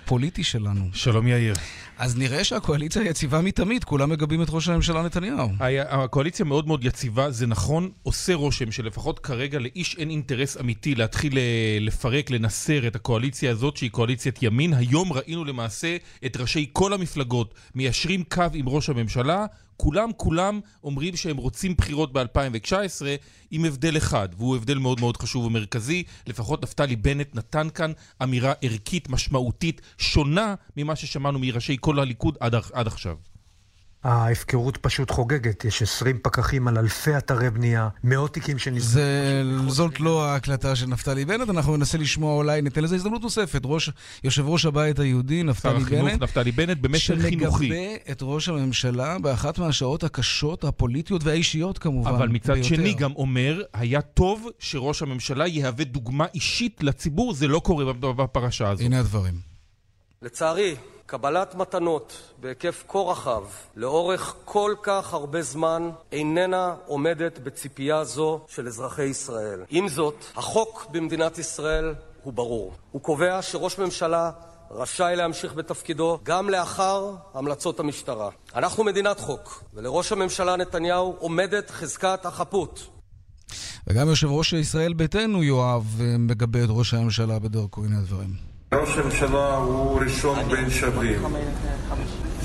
הפוליטי 0.05 0.43
שלנו. 0.43 0.89
שלום 0.93 1.27
יאיר. 1.27 1.53
אז 1.97 2.17
נראה 2.17 2.43
שהקואליציה 2.43 3.03
יציבה 3.03 3.41
מתמיד, 3.41 3.83
כולם 3.83 4.09
מגבים 4.09 4.41
את 4.41 4.47
ראש 4.49 4.67
הממשלה 4.69 5.01
נתניהו. 5.03 5.49
היה- 5.59 5.85
הקואליציה 6.03 6.45
מאוד 6.45 6.67
מאוד 6.67 6.83
יציבה, 6.85 7.31
זה 7.31 7.47
נכון, 7.47 7.89
עושה 8.03 8.33
רושם 8.33 8.71
שלפחות 8.71 9.19
כרגע 9.19 9.59
לאיש 9.59 9.95
אין 9.97 10.09
אינטרס 10.09 10.57
אמיתי 10.57 10.95
להתחיל 10.95 11.37
אה, 11.37 11.43
לפרק, 11.81 12.29
לנסר 12.29 12.87
את 12.87 12.95
הקואליציה 12.95 13.51
הזאת 13.51 13.77
שהיא 13.77 13.91
קואליציית 13.91 14.43
ימין. 14.43 14.73
היום 14.73 15.13
ראינו 15.13 15.45
למעשה 15.45 15.97
את 16.25 16.37
ראשי 16.37 16.69
כל 16.73 16.93
המפלגות 16.93 17.53
מיישרים 17.75 18.23
קו 18.23 18.43
עם 18.53 18.69
ראש 18.69 18.89
הממשלה. 18.89 19.45
כולם 19.77 20.11
כולם 20.17 20.59
אומרים 20.83 21.15
שהם 21.15 21.37
רוצים 21.37 21.75
בחירות 21.75 22.13
ב-2019 22.13 23.05
עם 23.51 23.65
הבדל 23.65 23.97
אחד, 23.97 24.29
והוא 24.37 24.55
הבדל 24.55 24.77
מאוד 24.77 24.99
מאוד 24.99 25.17
חשוב 25.17 25.45
ומרכזי. 25.45 26.03
לפחות 26.27 26.63
נפתלי 26.63 26.95
בנט 26.95 27.35
נתן 27.35 27.67
כאן 27.69 27.91
אמירה 28.23 28.53
ערכית, 28.61 29.09
משמעותית, 29.09 29.81
שונה 29.97 30.55
ממה 30.77 30.95
ששמענו 30.95 31.39
מראשי 31.39 31.77
כל 31.79 31.99
הליכוד 31.99 32.37
עד, 32.39 32.55
עד 32.73 32.87
עכשיו. 32.87 33.15
ההפקרות 34.05 34.77
פשוט 34.77 35.11
חוגגת, 35.11 35.65
יש 35.65 35.81
20 35.81 36.19
פקחים 36.21 36.67
על 36.67 36.77
אלפי 36.77 37.17
אתרי 37.17 37.49
בנייה, 37.49 37.89
מאות 38.03 38.33
תיקים 38.33 38.57
שנסגרו. 38.57 38.91
זה, 38.91 39.43
זאת 39.67 39.99
לא 39.99 40.25
ההקלטה 40.25 40.75
של 40.75 40.85
נפתלי 40.85 41.25
בנט, 41.25 41.49
אנחנו 41.49 41.77
ננסה 41.77 41.97
לשמוע 41.97 42.35
אולי, 42.35 42.61
ניתן 42.61 42.83
לזה 42.83 42.95
הזדמנות 42.95 43.21
נוספת. 43.21 43.61
ראש, 43.65 43.89
יושב 44.23 44.47
ראש 44.47 44.65
הבית 44.65 44.99
היהודי, 44.99 45.39
שר 45.39 45.43
נפתלי 45.43 45.81
החינוך 45.81 46.09
בנט, 46.09 46.21
נפתלי 46.23 46.51
בנט 46.51 46.77
במסר 46.77 47.19
חינוכי. 47.19 47.67
שמגבה 47.67 48.11
את 48.11 48.19
ראש 48.21 48.49
הממשלה 48.49 49.19
באחת 49.19 49.59
מהשעות 49.59 50.03
הקשות, 50.03 50.63
הפוליטיות 50.63 51.23
והאישיות 51.23 51.77
כמובן. 51.77 52.11
אבל 52.11 52.27
מצד 52.27 52.53
ביותר. 52.53 52.67
שני 52.67 52.93
גם 52.93 53.11
אומר, 53.15 53.61
היה 53.73 54.01
טוב 54.01 54.49
שראש 54.59 55.01
הממשלה 55.01 55.47
יהווה 55.47 55.85
דוגמה 55.85 56.25
אישית 56.33 56.83
לציבור, 56.83 57.33
זה 57.33 57.47
לא 57.47 57.59
קורה 57.59 57.93
בפרשה 57.93 58.69
הזאת. 58.69 58.85
הנה 58.85 58.99
הדברים. 58.99 59.33
לצערי, 60.21 60.75
קבלת 61.07 61.55
מתנות 61.55 62.33
בהיקף 62.41 62.83
כה 62.87 62.99
רחב 62.99 63.43
לאורך 63.75 64.35
כל 64.45 64.73
כך 64.83 65.13
הרבה 65.13 65.41
זמן 65.41 65.89
איננה 66.11 66.75
עומדת 66.85 67.39
בציפייה 67.39 68.03
זו 68.03 68.41
של 68.47 68.67
אזרחי 68.67 69.03
ישראל. 69.03 69.59
עם 69.69 69.87
זאת, 69.87 70.25
החוק 70.35 70.87
במדינת 70.91 71.37
ישראל 71.37 71.93
הוא 72.23 72.33
ברור. 72.33 72.73
הוא 72.91 73.01
קובע 73.01 73.41
שראש 73.41 73.79
ממשלה 73.79 74.31
רשאי 74.71 75.15
להמשיך 75.15 75.53
בתפקידו 75.53 76.19
גם 76.23 76.49
לאחר 76.49 77.15
המלצות 77.33 77.79
המשטרה. 77.79 78.29
אנחנו 78.55 78.83
מדינת 78.83 79.19
חוק, 79.19 79.63
ולראש 79.73 80.11
הממשלה 80.11 80.55
נתניהו 80.55 81.15
עומדת 81.19 81.69
חזקת 81.69 82.25
החפות. 82.25 82.87
וגם 83.87 84.09
יושב 84.09 84.27
ראש 84.27 84.53
ישראל 84.53 84.93
ביתנו, 84.93 85.43
יואב, 85.43 86.01
מגבה 86.19 86.63
את 86.63 86.69
ראש 86.69 86.93
הממשלה 86.93 87.39
בדרכו. 87.39 87.85
הנה 87.85 87.97
הדברים. 87.97 88.54
ראש 88.75 88.97
הממשלה 88.97 89.55
הוא 89.55 89.99
ראשון 89.99 90.39
בין 90.49 90.69
שווים. 90.69 91.23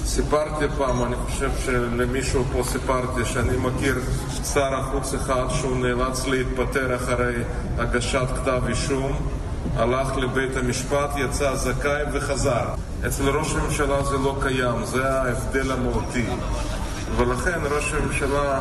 סיפרתי 0.04 0.64
פעם, 0.78 1.04
אני 1.04 1.16
חושב 1.16 1.50
שלמישהו 1.64 2.44
פה 2.52 2.62
סיפרתי, 2.64 3.24
שאני 3.24 3.56
מכיר 3.56 3.98
שר 4.54 4.74
החוץ 4.74 5.14
אחד 5.14 5.44
שהוא 5.48 5.76
נאלץ 5.76 6.26
להתפטר 6.26 6.96
אחרי 6.96 7.34
הגשת 7.78 8.26
כתב 8.36 8.62
אישום, 8.68 9.12
הלך 9.76 10.16
לבית 10.16 10.56
המשפט, 10.56 11.10
יצא 11.16 11.54
זכאי 11.54 12.02
וחזר. 12.12 12.64
אצל 13.06 13.28
ראש 13.28 13.54
הממשלה 13.54 14.02
זה 14.04 14.18
לא 14.18 14.36
קיים, 14.42 14.84
זה 14.84 15.12
ההבדל 15.12 15.72
המהותי. 15.72 16.26
ולכן 17.16 17.58
ראש 17.70 17.92
הממשלה, 17.92 18.60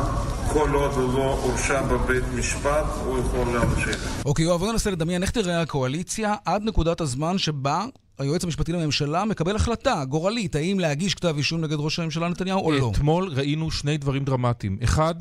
כל 0.52 0.70
עוד 0.74 0.92
הוא 0.92 1.14
לא 1.14 1.38
הורשע 1.42 1.82
בבית 1.82 2.24
משפט, 2.34 2.84
הוא 3.04 3.18
יכול 3.18 3.54
להמשיך. 3.54 4.22
אוקיי, 4.24 4.44
יואב, 4.44 4.60
בוא 4.60 4.72
ננסה 4.72 4.90
לדמיין 4.90 5.22
איך 5.22 5.30
תראה 5.30 5.60
הקואליציה 5.60 6.34
עד 6.44 6.62
נקודת 6.64 7.00
הזמן 7.00 7.38
שבה 7.38 7.84
היועץ 8.18 8.44
המשפטי 8.44 8.72
לממשלה 8.72 9.24
מקבל 9.24 9.56
החלטה 9.56 10.04
גורלית, 10.04 10.54
האם 10.54 10.80
להגיש 10.80 11.14
כתב 11.14 11.34
אישום 11.36 11.60
נגד 11.60 11.76
ראש 11.78 11.98
הממשלה 11.98 12.28
נתניהו 12.28 12.60
או 12.60 12.72
לא. 12.72 12.92
אתמול 12.94 13.32
ראינו 13.36 13.70
שני 13.70 13.96
דברים 13.96 14.24
דרמטיים. 14.24 14.78
אחד, 14.84 15.14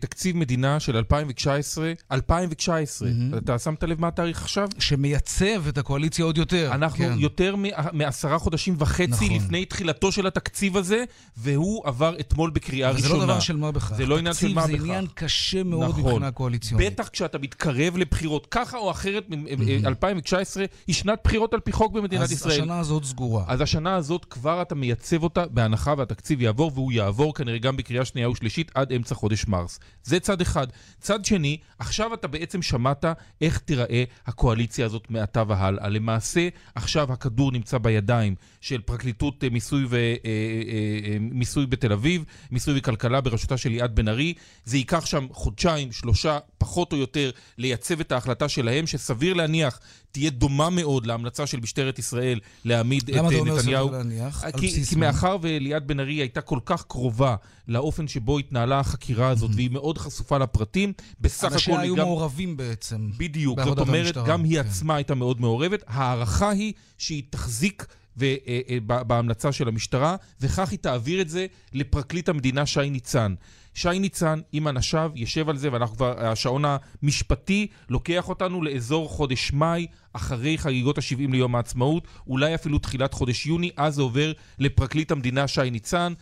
תקציב 0.00 0.36
מדינה 0.36 0.80
של 0.80 0.96
2019, 0.96 1.92
2019, 2.12 3.08
אתה 3.38 3.58
שמת 3.58 3.82
לב 3.84 4.00
מה 4.00 4.08
התאריך 4.08 4.42
עכשיו? 4.42 4.68
שמייצב 4.78 5.68
את 5.68 5.78
הקואליציה 5.78 6.24
עוד 6.24 6.38
יותר. 6.38 6.70
אנחנו 6.74 6.98
כן. 7.04 7.12
יותר 7.18 7.56
מ- 7.56 7.64
מעשרה 7.92 8.38
חודשים 8.38 8.74
וחצי 8.78 9.06
נכון. 9.10 9.36
לפני 9.36 9.64
תחילתו 9.64 10.12
של 10.12 10.26
התקציב 10.26 10.76
הזה, 10.76 11.04
והוא 11.36 11.86
עבר 11.86 12.14
אתמול 12.20 12.50
בקריאה 12.50 12.90
אבל 12.90 12.98
זה 13.00 13.04
ראשונה. 13.06 13.20
לא 13.26 13.32
דבר 13.32 13.40
של 13.40 13.56
מה 13.56 13.72
בכך. 13.72 13.94
זה 13.96 14.06
לא 14.06 14.18
עניין 14.18 14.34
של 14.34 14.48
מה 14.54 14.54
בכך. 14.54 14.62
תקציב 14.66 14.78
זה 14.80 14.86
עניין 14.88 15.06
קשה 15.14 15.62
מאוד 15.62 15.88
נכון. 15.90 16.02
מבחינה 16.04 16.30
קואליציונית. 16.30 16.92
בטח 16.92 17.08
כשאתה 17.08 17.38
מתקרב 17.38 17.96
לבחירות, 17.96 18.46
ככה 18.50 18.78
או 18.78 18.90
אחרת, 18.90 19.24
מ- 19.30 19.46
2019 19.86 20.64
היא 20.86 20.94
שנת 20.94 21.18
בחירות 21.24 21.54
על 21.54 21.60
פי 21.60 21.72
חוק 21.72 21.92
במדינת 21.92 22.22
אז 22.22 22.32
ישראל. 22.32 22.52
השנה 22.60 22.78
הזאת 22.78 23.04
סגורה. 23.04 23.44
אז 23.48 23.60
השנה 23.60 23.96
הזאת 23.96 24.24
כבר 24.24 24.62
אתה 24.62 24.74
מייצב 24.74 25.22
אותה 25.22 25.46
בהנחה 25.46 25.94
והתקציב 25.98 26.42
יעבור, 26.42 26.70
והוא 26.74 26.92
יעבור 26.92 27.34
כנראה 27.34 27.58
גם 27.58 27.76
בקריאה 27.76 28.04
שנייה 28.04 28.30
ושלישית 28.30 28.70
עד 28.74 28.92
אמצע 28.92 29.14
חודש 29.14 29.46
מרס. 29.48 29.67
זה 30.04 30.20
צד 30.20 30.40
אחד. 30.40 30.66
צד 31.00 31.24
שני, 31.24 31.58
עכשיו 31.78 32.14
אתה 32.14 32.28
בעצם 32.28 32.62
שמעת 32.62 33.04
איך 33.40 33.58
תיראה 33.58 34.04
הקואליציה 34.26 34.86
הזאת 34.86 35.10
מעתה 35.10 35.42
והלאה. 35.48 35.88
למעשה, 35.88 36.48
עכשיו 36.74 37.12
הכדור 37.12 37.52
נמצא 37.52 37.78
בידיים 37.78 38.34
של 38.60 38.80
פרקליטות 38.80 39.44
אה, 39.44 39.48
מיסוי, 39.48 39.84
ו, 39.88 39.96
אה, 39.96 40.08
אה, 40.24 41.16
מיסוי 41.20 41.66
בתל 41.66 41.92
אביב, 41.92 42.24
מיסוי 42.50 42.74
וכלכלה 42.78 43.20
בראשותה 43.20 43.56
של 43.56 43.70
ליעד 43.70 43.94
בן 43.94 44.08
ארי. 44.08 44.34
זה 44.64 44.76
ייקח 44.76 45.06
שם 45.06 45.26
חודשיים, 45.32 45.92
שלושה, 45.92 46.38
פחות 46.58 46.92
או 46.92 46.96
יותר, 46.96 47.30
לייצב 47.58 48.00
את 48.00 48.12
ההחלטה 48.12 48.48
שלהם, 48.48 48.86
שסביר 48.86 49.34
להניח 49.34 49.80
תהיה 50.12 50.30
דומה 50.30 50.70
מאוד 50.70 51.06
להמלצה 51.06 51.46
של 51.46 51.60
משטרת 51.60 51.98
ישראל 51.98 52.40
להעמיד 52.64 53.10
למה 53.10 53.28
את 53.28 53.32
אתה 53.32 53.34
אה, 53.34 53.40
אומר 53.40 53.58
נתניהו. 53.58 53.88
סביר 53.88 53.98
להניח? 53.98 54.44
על 54.44 54.52
כי, 54.52 54.84
כי? 54.84 54.96
מאחר 54.96 55.36
וליעד 55.42 55.86
בן 55.86 56.00
ארי 56.00 56.14
הייתה 56.14 56.40
כל 56.40 56.58
כך 56.64 56.84
קרובה 56.84 57.36
לאופן 57.68 58.08
שבו 58.08 58.38
התנהלה 58.38 58.80
החקירה 58.80 59.28
הזאת, 59.28 59.50
והיא 59.54 59.70
מאוד 59.70 59.98
חשופה 59.98 60.38
לפרטים, 60.38 60.92
בסך 61.20 61.44
הכל 61.44 61.54
אנשיה 61.54 61.74
היא 61.74 61.82
היו 61.82 61.96
גם... 61.96 62.04
מעורבים 62.04 62.56
בעצם. 62.56 63.10
בדיוק, 63.16 63.58
זאת 63.64 63.78
אומרת, 63.78 64.06
המשטרה. 64.06 64.26
גם 64.26 64.44
היא 64.44 64.62
כן. 64.62 64.68
עצמה 64.68 64.94
הייתה 64.94 65.14
מאוד 65.14 65.40
מעורבת. 65.40 65.84
ההערכה 65.86 66.50
היא 66.50 66.72
שהיא 66.98 67.22
תחזיק 67.30 67.86
אה, 68.22 68.36
אה, 68.46 69.04
בהמלצה 69.04 69.52
של 69.52 69.68
המשטרה, 69.68 70.16
וכך 70.40 70.70
היא 70.70 70.78
תעביר 70.78 71.20
את 71.20 71.28
זה 71.28 71.46
לפרקליט 71.72 72.28
המדינה 72.28 72.66
שי 72.66 72.90
ניצן. 72.90 73.34
שי 73.78 73.98
ניצן 73.98 74.40
עם 74.52 74.68
אנשיו 74.68 75.10
יושב 75.14 75.48
על 75.48 75.56
זה, 75.56 75.72
ואנחנו 75.72 75.96
כבר, 75.96 76.26
השעון 76.26 76.64
המשפטי 77.02 77.66
לוקח 77.88 78.28
אותנו 78.28 78.62
לאזור 78.62 79.08
חודש 79.08 79.52
מאי, 79.52 79.86
אחרי 80.12 80.58
חגיגות 80.58 80.98
ה-70 80.98 81.32
ליום 81.32 81.54
העצמאות, 81.54 82.06
אולי 82.26 82.54
אפילו 82.54 82.78
תחילת 82.78 83.14
חודש 83.14 83.46
יוני, 83.46 83.70
אז 83.76 83.94
זה 83.94 84.02
עובר 84.02 84.32
לפרקליט 84.58 85.10
המדינה 85.12 85.48
שי 85.48 85.70
ניצן. 85.70 86.12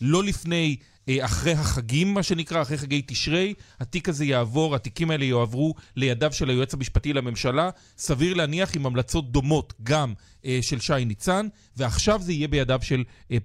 לא 0.00 0.24
לפני, 0.24 0.76
אה, 1.08 1.24
אחרי 1.24 1.52
החגים, 1.52 2.14
מה 2.14 2.22
שנקרא, 2.22 2.62
אחרי 2.62 2.78
חגי 2.78 3.02
תשרי, 3.06 3.54
התיק 3.80 4.08
הזה 4.08 4.24
יעבור, 4.24 4.74
התיקים 4.74 5.10
האלה 5.10 5.24
יועברו 5.24 5.74
לידיו 5.96 6.32
של 6.32 6.50
היועץ 6.50 6.74
המשפטי 6.74 7.12
לממשלה, 7.12 7.70
סביר 7.98 8.34
להניח 8.34 8.76
עם 8.76 8.86
המלצות 8.86 9.32
דומות 9.32 9.72
גם 9.82 10.14
אה, 10.44 10.58
של 10.62 10.80
שי 10.80 11.04
ניצן, 11.04 11.46
ועכשיו 11.76 12.20
זה 12.22 12.32
יהיה 12.32 12.48
בידיו 12.48 12.80
של, 12.82 13.04
אה, 13.30 13.38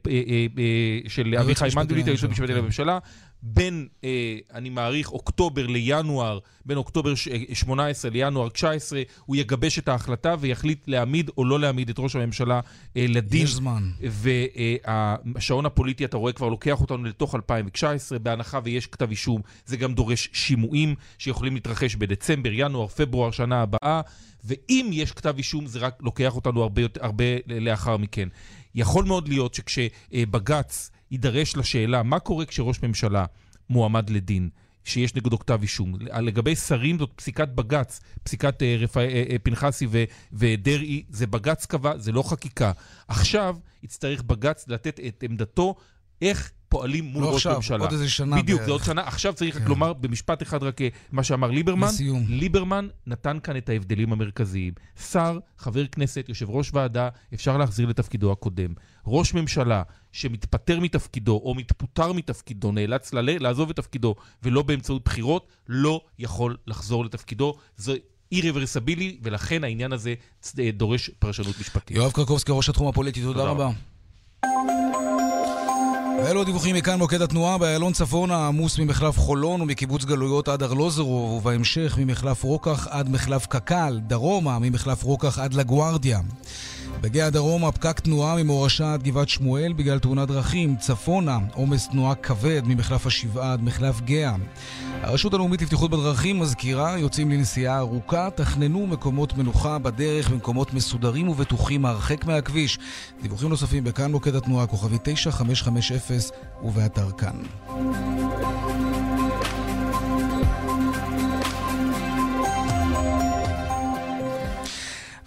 של 1.07 1.35
אביחי 1.39 1.69
מנדלבליט, 1.75 2.07
היועץ 2.07 2.23
המשפטי. 2.23 2.53
לממשלה. 2.53 2.99
בין, 3.43 3.87
אה, 4.03 4.09
אני 4.53 4.69
מעריך, 4.69 5.11
אוקטובר 5.11 5.67
לינואר, 5.67 6.39
בין 6.65 6.77
אוקטובר 6.77 7.15
ש- 7.15 7.27
אה, 7.27 7.37
18 7.53 8.11
לינואר 8.11 8.49
19, 8.49 9.01
הוא 9.25 9.35
יגבש 9.35 9.79
את 9.79 9.87
ההחלטה 9.87 10.35
ויחליט 10.39 10.87
להעמיד 10.87 11.29
או 11.37 11.45
לא 11.45 11.59
להעמיד 11.59 11.89
את 11.89 11.99
ראש 11.99 12.15
הממשלה 12.15 12.59
אה, 12.97 13.05
לדין. 13.09 13.43
יש 13.43 13.53
זמן. 13.53 13.89
והשעון 14.01 15.65
הפוליטי, 15.65 16.05
אתה 16.05 16.17
רואה, 16.17 16.33
כבר 16.33 16.49
לוקח 16.49 16.81
אותנו 16.81 17.03
לתוך 17.03 17.35
2019, 17.35 18.19
בהנחה 18.19 18.59
ויש 18.63 18.87
כתב 18.87 19.09
אישום, 19.09 19.41
זה 19.65 19.77
גם 19.77 19.93
דורש 19.93 20.29
שימועים 20.33 20.95
שיכולים 21.17 21.53
להתרחש 21.53 21.95
בדצמבר, 21.95 22.49
ינואר, 22.53 22.87
פברואר, 22.87 23.31
שנה 23.31 23.61
הבאה, 23.61 24.01
ואם 24.43 24.89
יש 24.93 25.11
כתב 25.11 25.33
אישום, 25.37 25.65
זה 25.67 25.79
רק 25.79 25.97
לוקח 26.01 26.35
אותנו 26.35 26.61
הרבה, 26.61 26.81
הרבה 26.99 27.25
לאחר 27.47 27.97
מכן. 27.97 28.29
יכול 28.75 29.05
מאוד 29.05 29.27
להיות 29.27 29.53
שכשבג"ץ 29.53 30.91
יידרש 31.11 31.57
לשאלה 31.57 32.03
מה 32.03 32.19
קורה 32.19 32.45
כשראש 32.45 32.83
ממשלה 32.83 33.25
מועמד 33.69 34.09
לדין, 34.09 34.49
שיש 34.83 35.15
נגדו 35.15 35.39
כתב 35.39 35.59
אישום. 35.61 35.95
לגבי 36.21 36.55
שרים 36.55 36.99
זאת 36.99 37.11
פסיקת 37.15 37.47
בג"ץ, 37.47 38.01
פסיקת 38.23 38.63
אה, 38.63 38.75
רפא, 38.79 38.99
אה, 38.99 39.23
אה, 39.29 39.35
פנחסי 39.43 39.87
ו- 39.89 40.03
ודרעי, 40.33 41.03
זה 41.09 41.27
בג"ץ 41.27 41.65
קבע, 41.65 41.97
זה 41.97 42.11
לא 42.11 42.23
חקיקה. 42.23 42.71
עכשיו 43.07 43.57
יצטרך 43.83 44.21
בג"ץ 44.21 44.65
לתת 44.67 44.99
את 45.07 45.23
עמדתו 45.23 45.75
איך 46.21 46.51
פועלים 46.69 47.05
מול 47.05 47.23
לא 47.23 47.33
ראש 47.33 47.35
עכשיו, 47.35 47.55
ממשלה. 47.55 47.77
עוד 47.77 47.91
איזה 47.91 48.09
שנה 48.09 48.41
בדיוק, 48.41 48.57
בערך. 48.57 48.65
זה 48.65 48.71
עוד 48.71 48.83
שנה. 48.83 49.01
עכשיו 49.01 49.33
צריך 49.33 49.55
רק 49.55 49.61
כן. 49.61 49.67
לומר 49.67 49.93
במשפט 49.93 50.41
אחד 50.41 50.63
רק 50.63 50.81
אה, 50.81 50.87
מה 51.11 51.23
שאמר 51.23 51.51
ליברמן. 51.51 51.87
לסיום. 51.87 52.25
ליברמן 52.27 52.87
נתן 53.07 53.37
כאן 53.43 53.57
את 53.57 53.69
ההבדלים 53.69 54.13
המרכזיים. 54.13 54.73
שר, 55.11 55.39
חבר 55.57 55.87
כנסת, 55.87 56.25
יושב 56.29 56.49
ראש 56.49 56.71
ועדה, 56.73 57.09
אפשר 57.33 57.57
להחזיר 57.57 57.87
לתפקידו 57.87 58.31
הקודם. 58.31 58.73
ראש 59.07 59.33
ממשלה 59.33 59.83
שמתפטר 60.11 60.79
מתפקידו 60.79 61.41
או 61.43 61.55
מתפוטר 61.55 62.13
מתפקידו, 62.13 62.71
נאלץ 62.71 63.13
ל- 63.13 63.43
לעזוב 63.43 63.69
את 63.69 63.75
תפקידו 63.75 64.15
ולא 64.43 64.61
באמצעות 64.61 65.03
בחירות, 65.03 65.47
לא 65.67 66.01
יכול 66.19 66.57
לחזור 66.67 67.05
לתפקידו. 67.05 67.53
זה 67.77 67.95
אי-רוורסבילי, 68.31 69.17
ולכן 69.23 69.63
העניין 69.63 69.93
הזה 69.93 70.13
אה, 70.59 70.69
דורש 70.73 71.09
פרשנות 71.19 71.59
משפטית. 71.59 71.97
יואב 71.97 72.11
קרקובסקי, 72.11 72.51
ראש 72.55 72.69
התחום 72.69 72.87
הפוליטי, 72.87 73.21
תודה 73.21 73.39
תודה 73.39 73.51
רבה. 73.51 73.71
ואלו 76.23 76.41
הדיווחים 76.41 76.75
מכאן 76.75 76.99
מוקד 76.99 77.21
התנועה 77.21 77.57
באיילון 77.57 77.93
צפונה 77.93 78.47
עמוס 78.47 78.79
ממחלף 78.79 79.17
חולון 79.17 79.61
ומקיבוץ 79.61 80.05
גלויות 80.05 80.47
עד 80.47 80.63
ארלוזרוב 80.63 81.31
ובהמשך 81.31 81.97
ממחלף 81.97 82.43
רוקח 82.43 82.87
עד 82.89 83.09
מחלף 83.09 83.45
קק"ל, 83.45 83.99
דרומה 84.07 84.59
ממחלף 84.59 85.03
רוקח 85.03 85.39
עד 85.39 85.53
לגוארדיה. 85.53 86.19
בגאה 87.01 87.29
דרומה 87.29 87.71
פקק 87.71 87.99
תנועה 87.99 88.43
ממורשה 88.43 88.93
עד 88.93 89.03
גבעת 89.03 89.29
שמואל 89.29 89.73
בגלל 89.73 89.99
תאונת 89.99 90.27
דרכים, 90.27 90.75
צפונה 90.75 91.37
עומס 91.53 91.89
תנועה 91.89 92.15
כבד 92.15 92.61
ממחלף 92.65 93.05
השבעה 93.05 93.53
עד 93.53 93.63
מחלף 93.63 94.01
גאה. 94.01 94.35
הרשות 95.01 95.33
הלאומית 95.33 95.61
לבטיחות 95.61 95.91
בדרכים 95.91 96.39
מזכירה, 96.39 96.97
יוצאים 96.97 97.31
לנסיעה 97.31 97.77
ארוכה, 97.77 98.29
תכננו 98.35 98.87
מקומות 98.87 99.37
מנוחה 99.37 99.79
בדרך 99.79 100.29
במקומות 100.29 100.73
מסודרים 100.73 101.29
ובטוחים 101.29 101.85
הרחק 101.85 102.25
מהכביש. 102.25 102.79
דיווחים 103.21 103.49
נוספים 103.49 103.83
בכאן 103.83 104.11
מוקד 104.11 104.35
התנועה, 104.35 104.67
כוכבי 104.67 104.97
9550 105.03 106.19
ובאתר 106.63 107.11
כאן. 107.11 107.35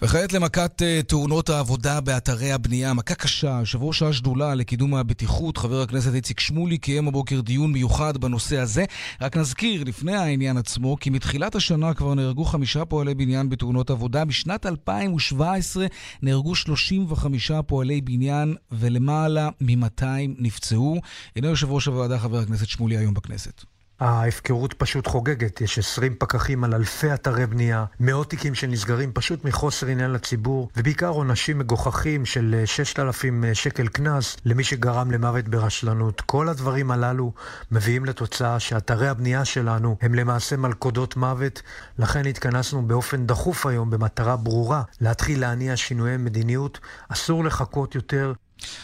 וכעת 0.05 0.33
למכת 0.33 0.81
אה, 0.81 1.01
תאונות 1.07 1.49
העבודה 1.49 2.01
באתרי 2.01 2.51
הבנייה, 2.51 2.93
מכה 2.93 3.15
קשה. 3.15 3.57
יושב 3.59 3.83
ראש 3.83 4.01
השדולה 4.01 4.55
לקידום 4.55 4.95
הבטיחות, 4.95 5.57
חבר 5.57 5.81
הכנסת 5.81 6.13
איציק 6.13 6.39
שמולי, 6.39 6.77
קיים 6.77 7.07
הבוקר 7.07 7.41
דיון 7.41 7.71
מיוחד 7.71 8.17
בנושא 8.17 8.57
הזה. 8.57 8.85
רק 9.21 9.37
נזכיר, 9.37 9.83
לפני 9.83 10.15
העניין 10.15 10.57
עצמו, 10.57 10.97
כי 10.99 11.09
מתחילת 11.09 11.55
השנה 11.55 11.93
כבר 11.93 12.13
נהרגו 12.13 12.45
חמישה 12.45 12.85
פועלי 12.85 13.15
בניין 13.15 13.49
בתאונות 13.49 13.89
עבודה. 13.89 14.25
בשנת 14.25 14.65
2017 14.65 15.85
נהרגו 16.21 16.55
35 16.55 17.51
פועלי 17.67 18.01
בניין 18.01 18.55
ולמעלה 18.71 19.49
מ-200 19.61 20.05
נפצעו. 20.37 21.01
הנה 21.35 21.47
יושב 21.47 21.71
ראש 21.71 21.85
הוועדה, 21.85 22.19
חבר 22.19 22.39
הכנסת 22.39 22.67
שמולי, 22.67 22.97
היום 22.97 23.13
בכנסת. 23.13 23.74
ההפקרות 23.99 24.73
פשוט 24.73 25.07
חוגגת, 25.07 25.61
יש 25.61 25.79
20 25.79 26.15
פקחים 26.19 26.63
על 26.63 26.73
אלפי 26.73 27.13
אתרי 27.13 27.47
בנייה, 27.47 27.85
מאות 27.99 28.29
תיקים 28.29 28.55
שנסגרים 28.55 29.11
פשוט 29.13 29.45
מחוסר 29.45 29.87
עניין 29.87 30.11
לציבור, 30.11 30.69
ובעיקר 30.77 31.07
עונשים 31.07 31.59
מגוחכים 31.59 32.25
של 32.25 32.55
אה, 32.59 32.65
6,000 32.65 33.43
שקל 33.53 33.87
קנס 33.87 34.37
למי 34.45 34.63
שגרם 34.63 35.11
למוות 35.11 35.47
ברשלנות. 35.47 36.21
כל 36.21 36.49
הדברים 36.49 36.91
הללו 36.91 37.33
מביאים 37.71 38.05
לתוצאה 38.05 38.59
שאתרי 38.59 39.07
הבנייה 39.07 39.45
שלנו 39.45 39.97
הם 40.01 40.15
למעשה 40.15 40.57
מלכודות 40.57 41.17
מוות, 41.17 41.61
לכן 41.99 42.25
התכנסנו 42.25 42.87
באופן 42.87 43.25
דחוף 43.25 43.65
היום 43.65 43.89
במטרה 43.89 44.35
ברורה 44.35 44.81
להתחיל 45.01 45.41
להניע 45.41 45.77
שינויי 45.77 46.17
מדיניות, 46.17 46.79
אסור 47.09 47.43
לחכות 47.43 47.95
יותר. 47.95 48.33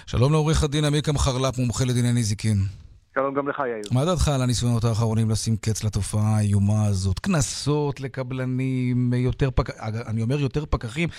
שלום 0.05 0.31
לעורך 0.31 0.63
הדין 0.63 0.85
עמיקם 0.85 1.17
חרל"פ, 1.17 1.57
מומחה 1.57 1.85
לדיני 1.85 2.13
נזיקין. 2.13 2.80
שלום 3.13 3.33
גם 3.33 3.49
לך, 3.49 3.59
יאיר. 3.59 3.81
מה 3.93 4.05
דעתך 4.05 4.27
על 4.27 4.41
הניסיונות 4.41 4.83
האחרונים 4.83 5.29
לשים 5.29 5.55
קץ 5.55 5.83
לתופעה 5.83 6.37
האיומה 6.37 6.85
הזאת? 6.89 7.19
קנסות 7.19 7.99
לקבלנים, 7.99 9.13
יותר 9.13 9.51
פקחים, 9.51 9.79
אני 10.07 10.21
אומר 10.21 10.39
יותר 10.39 10.65
פקחים, 10.65 11.09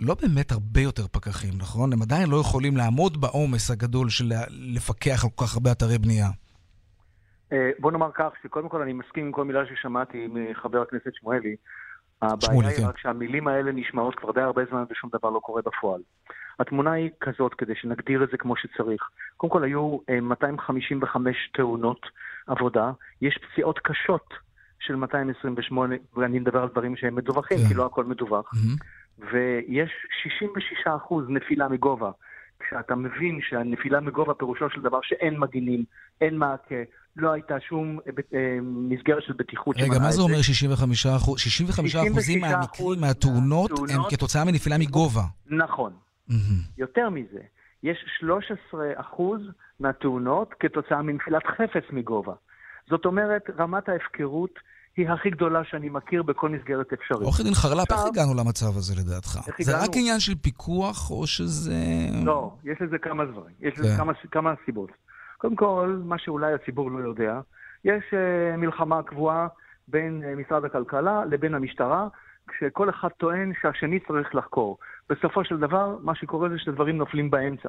לא 0.00 0.16
באמת 0.22 0.52
הרבה 0.52 0.80
יותר 0.80 1.06
פקחים, 1.06 1.52
נכון? 1.58 1.92
הם 1.92 2.02
עדיין 2.02 2.30
לא 2.30 2.36
יכולים 2.36 2.76
לעמוד 2.76 3.20
בעומס 3.20 3.70
הגדול 3.70 4.08
של 4.08 4.24
לפקח 4.50 5.24
על 5.24 5.30
כל 5.34 5.44
כך 5.44 5.54
הרבה 5.54 5.72
אתרי 5.72 5.98
בנייה. 5.98 6.28
אה, 7.52 7.70
בוא 7.78 7.92
נאמר 7.92 8.10
כך, 8.14 8.32
שקודם 8.42 8.68
כל 8.68 8.82
אני 8.82 8.92
מסכים 8.92 9.26
עם 9.26 9.32
כל 9.32 9.44
מילה 9.44 9.60
ששמעתי 9.66 10.28
מחבר 10.30 10.82
הכנסת 10.82 11.10
שמואלי. 11.14 11.56
הבעיה 12.22 12.38
שמולי, 12.40 12.68
היא 12.68 12.76
כן. 12.76 12.84
רק 12.84 12.98
שהמילים 12.98 13.48
האלה 13.48 13.72
נשמעות 13.72 14.14
כבר 14.14 14.32
די 14.32 14.40
הרבה 14.40 14.62
זמן 14.70 14.84
ושום 14.90 15.10
דבר 15.18 15.30
לא 15.30 15.38
קורה 15.38 15.62
בפועל. 15.66 16.00
התמונה 16.60 16.92
היא 16.92 17.10
כזאת, 17.20 17.54
כדי 17.54 17.72
שנגדיר 17.74 18.24
את 18.24 18.28
זה 18.30 18.36
כמו 18.36 18.56
שצריך. 18.56 19.02
קודם 19.36 19.52
כל 19.52 19.64
היו 19.64 19.98
אה, 20.10 20.20
255 20.20 21.50
תאונות 21.54 22.06
עבודה, 22.46 22.92
יש 23.22 23.38
פציעות 23.38 23.78
קשות 23.78 24.34
של 24.80 24.96
228, 24.96 25.94
ואני 26.16 26.38
מדבר 26.38 26.62
על 26.62 26.68
דברים 26.68 26.96
שהם 26.96 27.14
מדווחים, 27.14 27.58
כן. 27.58 27.68
כי 27.68 27.74
לא 27.74 27.86
הכל 27.86 28.04
מדווח, 28.04 28.52
ויש 29.18 29.90
66% 30.86 30.90
נפילה 31.28 31.68
מגובה. 31.68 32.10
כשאתה 32.58 32.94
מבין 32.94 33.40
שהנפילה 33.48 34.00
מגובה 34.00 34.34
פירושו 34.34 34.70
של 34.70 34.80
דבר 34.80 34.98
שאין 35.02 35.38
מגינים, 35.38 35.84
אין 36.20 36.38
מעקה, 36.38 36.74
לא 37.16 37.32
הייתה 37.32 37.54
שום 37.68 37.98
אה, 38.06 38.38
אה, 38.38 38.58
מסגרת 38.62 39.22
של 39.22 39.32
בטיחות 39.32 39.76
רגע, 39.76 39.98
מה 39.98 40.10
זה 40.10 40.22
אומר 40.22 40.42
65 40.42 41.06
אחוז? 41.06 41.40
65 41.40 41.96
אחוזים 41.96 42.44
66% 42.44 42.48
מהמקרים, 42.48 43.00
מהתאונות, 43.00 43.70
הם 43.70 44.00
כתוצאה 44.10 44.44
מנפילה 44.44 44.78
מגובה. 44.78 45.22
נכון. 45.46 45.92
יותר 46.78 47.10
מזה, 47.10 47.40
יש 47.82 48.22
13% 48.74 49.22
מהתאונות 49.80 50.54
כתוצאה 50.60 51.02
מנפילת 51.02 51.42
חפץ 51.46 51.84
מגובה. 51.92 52.32
זאת 52.90 53.04
אומרת, 53.04 53.42
רמת 53.58 53.88
ההפקרות 53.88 54.50
היא 54.96 55.08
הכי 55.08 55.30
גדולה 55.30 55.64
שאני 55.64 55.88
מכיר 55.88 56.22
בכל 56.22 56.48
מסגרת 56.48 56.92
אפשרית. 56.92 57.22
עורך 57.22 57.40
דין 57.40 57.54
חרל"פ, 57.54 57.92
איך 57.92 58.00
הגענו 58.06 58.34
למצב 58.34 58.76
הזה 58.76 58.94
לדעתך? 59.00 59.38
זה 59.60 59.72
רק 59.72 59.82
הגענו? 59.82 60.00
עניין 60.00 60.20
של 60.20 60.34
פיקוח, 60.34 61.10
או 61.10 61.26
שזה... 61.26 61.74
לא, 62.24 62.54
יש 62.64 62.78
לזה 62.80 62.98
כמה 62.98 63.24
דברים. 63.24 63.54
יש 63.60 63.78
לזה 63.78 63.88
כן. 63.88 63.96
כמה, 63.96 64.12
כמה 64.30 64.54
סיבות. 64.64 64.90
קודם 65.38 65.56
כל, 65.56 66.00
מה 66.04 66.18
שאולי 66.18 66.54
הציבור 66.54 66.90
לא 66.90 66.98
יודע, 66.98 67.40
יש 67.84 68.04
uh, 68.10 68.56
מלחמה 68.56 69.02
קבועה 69.02 69.46
בין 69.88 70.22
uh, 70.22 70.40
משרד 70.40 70.64
הכלכלה 70.64 71.24
לבין 71.24 71.54
המשטרה, 71.54 72.08
כשכל 72.48 72.90
אחד 72.90 73.08
טוען 73.08 73.52
שהשני 73.62 73.98
צריך 74.08 74.34
לחקור. 74.34 74.78
בסופו 75.10 75.44
של 75.44 75.58
דבר, 75.58 75.96
מה 76.02 76.14
שקורה 76.14 76.48
זה 76.48 76.58
שדברים 76.58 76.96
נופלים 76.96 77.30
באמצע. 77.30 77.68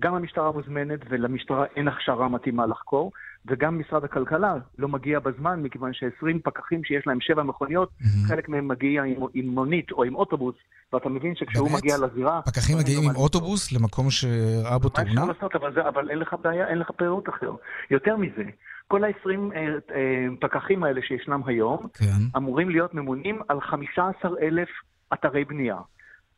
גם 0.00 0.14
המשטרה 0.14 0.52
מוזמנת 0.52 1.00
ולמשטרה 1.08 1.64
אין 1.76 1.88
הכשרה 1.88 2.28
מתאימה 2.28 2.66
לחקור, 2.66 3.12
וגם 3.46 3.78
משרד 3.78 4.04
הכלכלה 4.04 4.54
לא 4.78 4.88
מגיע 4.88 5.18
בזמן, 5.20 5.62
מכיוון 5.62 5.92
ש-20 5.92 6.38
פקחים 6.44 6.84
שיש 6.84 7.06
להם 7.06 7.20
שבע 7.20 7.42
מכוניות, 7.42 7.88
Mhm. 8.00 8.28
חלק 8.28 8.48
מהם 8.48 8.68
מגיע 8.68 9.02
עם, 9.02 9.14
עם 9.34 9.46
מונית 9.48 9.92
או 9.92 10.04
עם 10.04 10.14
אוטובוס, 10.14 10.54
ואתה 10.92 11.08
מבין 11.08 11.34
שכשהוא 11.36 11.68
באמת? 11.68 11.78
מגיע 11.78 11.98
לזירה... 11.98 12.40
פקחים 12.42 12.78
מגיעים 12.78 13.10
עם 13.10 13.16
אוטובוס 13.16 13.72
למקום 13.72 14.10
שראה 14.10 14.78
בו 14.78 14.88
מה 14.96 15.02
אפשר 15.02 15.14
תאונה? 15.14 15.32
לעשות? 15.32 15.54
אבל, 15.56 15.74
זה, 15.74 15.88
אבל 15.88 16.10
אין 16.10 16.18
לך 16.18 16.36
בעיה, 16.42 16.68
אין 16.68 16.78
לך 16.78 16.90
פירוט 16.96 17.28
אחר. 17.28 17.52
יותר 17.90 18.16
מזה, 18.16 18.42
כל 18.88 19.04
ה-20 19.04 19.56
אה, 19.56 19.66
אה, 19.94 20.26
פקחים 20.40 20.84
האלה 20.84 21.00
שישנם 21.02 21.40
היום, 21.46 21.86
כן. 21.94 22.06
אמורים 22.36 22.70
להיות 22.70 22.94
ממונים 22.94 23.40
על 23.48 23.60
15,000 23.60 24.68
אתרי 25.14 25.44
בנייה. 25.44 25.76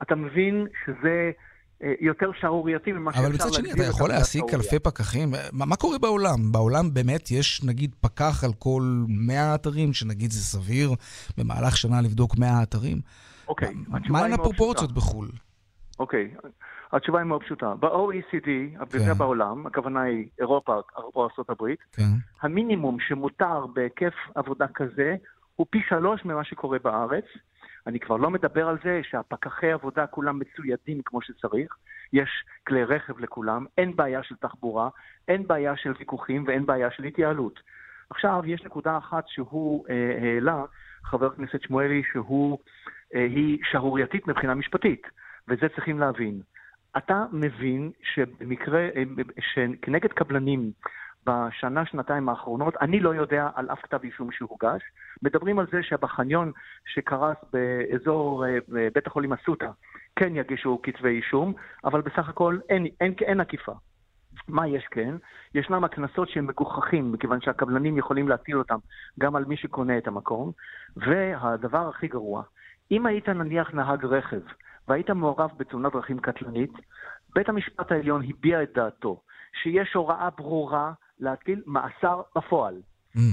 אתה 0.02 0.14
מבין 0.14 0.66
שזה 0.84 1.30
אה, 1.82 1.92
יותר 2.00 2.30
שערורייתי 2.40 2.92
ממה 2.92 3.12
שאפשר 3.12 3.26
אבל 3.26 3.32
להגדיר 3.32 3.46
מצד 3.46 3.58
את 3.58 3.64
שני, 3.64 3.72
אתה 3.72 3.90
יכול 3.90 4.08
להעסיק. 4.08 4.44
אלפי 4.54 4.78
פקחים? 4.78 5.28
מה, 5.52 5.66
מה 5.66 5.76
קורה 5.76 5.98
בעולם? 5.98 6.52
בעולם 6.52 6.94
באמת 6.94 7.30
יש 7.30 7.64
נגיד 7.64 7.94
פקח 8.00 8.44
על 8.44 8.50
כל 8.58 8.82
100 9.08 9.54
אתרים, 9.54 9.92
שנגיד 9.92 10.30
זה 10.30 10.40
סביר 10.40 10.90
במהלך 11.38 11.76
שנה 11.76 12.00
לבדוק 12.00 12.38
100 12.38 12.62
אתרים? 12.62 13.00
אוקיי, 13.48 13.74
התשובה 13.92 14.18
מה 14.18 14.24
הן 14.24 14.32
הפרופורציות. 14.32 14.92
בחו"ל? 14.92 15.28
אוקיי, 15.98 16.30
התשובה 16.92 17.18
היא 17.18 17.26
מאוד 17.26 17.42
פשוטה. 17.42 17.74
ב-OECD, 17.80 18.48
וזה 18.90 19.12
כן. 19.12 19.18
בעולם, 19.18 19.66
הכוונה 19.66 20.02
היא 20.02 20.28
אירופה 20.40 20.80
או 20.96 21.22
ארה"ב, 21.38 21.74
כן. 21.92 22.02
המינימום 22.42 22.96
שמותר 23.00 23.66
בהיקף 23.66 24.14
עבודה 24.34 24.66
כזה 24.74 25.16
הוא 25.56 25.66
פי 25.70 25.78
שלוש 25.88 26.24
ממה 26.24 26.44
שקורה 26.44 26.78
בארץ. 26.84 27.24
אני 27.86 28.00
כבר 28.00 28.16
לא 28.16 28.30
מדבר 28.30 28.68
על 28.68 28.78
זה 28.84 29.00
שהפקחי 29.02 29.72
עבודה 29.72 30.06
כולם 30.06 30.38
מצוידים 30.38 31.02
כמו 31.04 31.22
שצריך, 31.22 31.76
יש 32.12 32.44
כלי 32.66 32.84
רכב 32.84 33.18
לכולם, 33.18 33.66
אין 33.78 33.96
בעיה 33.96 34.22
של 34.22 34.34
תחבורה, 34.36 34.88
אין 35.28 35.46
בעיה 35.46 35.76
של 35.76 35.92
ויכוחים 35.98 36.44
ואין 36.46 36.66
בעיה 36.66 36.90
של 36.90 37.04
התייעלות. 37.04 37.60
עכשיו, 38.10 38.42
יש 38.44 38.64
נקודה 38.64 38.98
אחת 38.98 39.28
שהוא 39.28 39.86
אה, 39.90 40.18
העלה, 40.22 40.64
חבר 41.04 41.26
הכנסת 41.26 41.62
שמואלי, 41.62 42.02
שהוא, 42.12 42.58
אה, 43.14 43.20
היא 43.20 43.58
שערורייתית 43.70 44.26
מבחינה 44.26 44.54
משפטית, 44.54 45.06
וזה 45.48 45.68
צריכים 45.74 45.98
להבין. 45.98 46.40
אתה 46.96 47.24
מבין 47.32 47.90
שבמקרה, 48.02 48.80
אה, 48.80 49.02
שכנגד 49.40 50.12
קבלנים 50.12 50.70
בשנה, 51.26 51.86
שנתיים 51.86 52.28
האחרונות, 52.28 52.74
אני 52.80 53.00
לא 53.00 53.14
יודע 53.14 53.48
על 53.54 53.70
אף 53.70 53.78
כתב 53.82 53.98
אישום 54.02 54.32
שהוגש. 54.32 54.82
מדברים 55.22 55.58
על 55.58 55.66
זה 55.72 55.82
שבחניון 55.82 56.52
שקרס 56.94 57.36
באזור 57.52 58.46
אה, 58.46 58.58
בית 58.94 59.06
החולים 59.06 59.32
אסותא, 59.32 59.68
כן 60.16 60.36
יגישו 60.36 60.80
כתבי 60.82 61.08
אישום, 61.08 61.52
אבל 61.84 62.00
בסך 62.00 62.28
הכל 62.28 62.58
אין, 62.68 62.86
אין, 63.00 63.14
אין 63.20 63.40
אכיפה. 63.40 63.72
מה 64.48 64.68
יש 64.68 64.86
כן? 64.90 65.14
ישנם 65.54 65.84
הקנסות 65.84 66.28
שהם 66.28 66.46
מגוחכים, 66.46 67.12
מכיוון 67.12 67.40
שהקבלנים 67.40 67.98
יכולים 67.98 68.28
להטיל 68.28 68.58
אותם 68.58 68.78
גם 69.18 69.36
על 69.36 69.44
מי 69.44 69.56
שקונה 69.56 69.98
את 69.98 70.06
המקום. 70.06 70.52
והדבר 70.96 71.88
הכי 71.88 72.08
גרוע, 72.08 72.42
אם 72.90 73.06
היית 73.06 73.28
נניח 73.28 73.74
נהג 73.74 74.04
רכב 74.04 74.40
והיית 74.88 75.10
מעורב 75.10 75.50
בתאונת 75.56 75.92
דרכים 75.92 76.18
קטלנית, 76.18 76.72
בית 77.34 77.48
המשפט 77.48 77.92
העליון 77.92 78.22
הביע 78.28 78.62
את 78.62 78.72
דעתו 78.74 79.20
שיש 79.62 79.94
הוראה 79.94 80.28
ברורה 80.36 80.92
להטיל 81.20 81.62
מאסר 81.66 82.22
בפועל. 82.36 82.74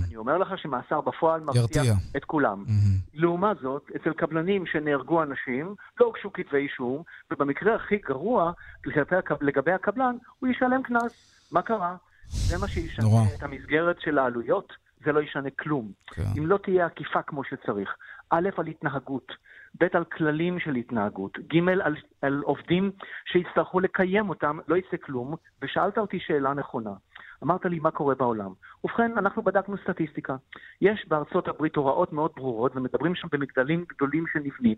אני 0.07 0.15
אומר 0.15 0.37
לך 0.37 0.57
שמאסר 0.57 1.01
בפועל 1.01 1.41
מבטיח. 1.41 1.83
את 2.17 2.25
כולם. 2.25 2.63
לעומת 3.13 3.57
זאת, 3.61 3.89
אצל 3.95 4.13
קבלנים 4.13 4.65
שנהרגו 4.65 5.23
אנשים, 5.23 5.75
לא 5.99 6.05
הוגשו 6.05 6.33
כתבי 6.33 6.57
אישום, 6.57 7.03
ובמקרה 7.31 7.75
הכי 7.75 7.97
גרוע, 7.97 8.51
לגבי, 8.85 9.15
הקב- 9.17 9.43
לגבי 9.43 9.71
הקבלן, 9.71 10.15
הוא 10.39 10.49
ישלם 10.49 10.83
קנס. 10.83 11.49
מה 11.51 11.61
קרה? 11.61 11.95
זה 12.27 12.57
מה 12.57 12.67
שישנה 12.67 13.05
נורא. 13.05 13.21
את 13.37 13.43
המסגרת 13.43 14.01
של 14.01 14.17
העלויות, 14.17 14.73
זה 15.05 15.11
לא 15.11 15.19
ישנה 15.19 15.49
כלום. 15.59 15.91
כן. 16.07 16.23
אם 16.37 16.47
לא 16.47 16.57
תהיה 16.57 16.87
אכיפה 16.87 17.21
כמו 17.21 17.43
שצריך, 17.43 17.89
א', 18.29 18.49
על 18.57 18.67
התנהגות, 18.67 19.31
ב', 19.79 19.87
על 19.93 20.03
כללים 20.03 20.59
של 20.59 20.75
התנהגות, 20.75 21.39
ג', 21.39 21.69
על, 21.69 21.95
על 22.21 22.41
עובדים 22.45 22.91
שיצטרכו 23.25 23.79
לקיים 23.79 24.29
אותם, 24.29 24.57
לא 24.67 24.75
יצא 24.75 24.97
כלום, 24.97 25.35
ושאלת 25.61 25.97
אותי 25.97 26.19
שאלה 26.19 26.53
נכונה. 26.53 26.93
אמרת 27.43 27.65
לי 27.65 27.79
מה 27.79 27.91
קורה 27.91 28.15
בעולם. 28.15 28.51
ובכן, 28.83 29.11
אנחנו 29.17 29.41
בדקנו 29.41 29.77
סטטיסטיקה. 29.77 30.35
יש 30.81 31.05
בארצות 31.07 31.47
הברית 31.47 31.75
הוראות 31.75 32.13
מאוד 32.13 32.31
ברורות, 32.35 32.75
ומדברים 32.75 33.15
שם 33.15 33.27
במגדלים 33.31 33.85
גדולים 33.89 34.25
שנבנים, 34.33 34.75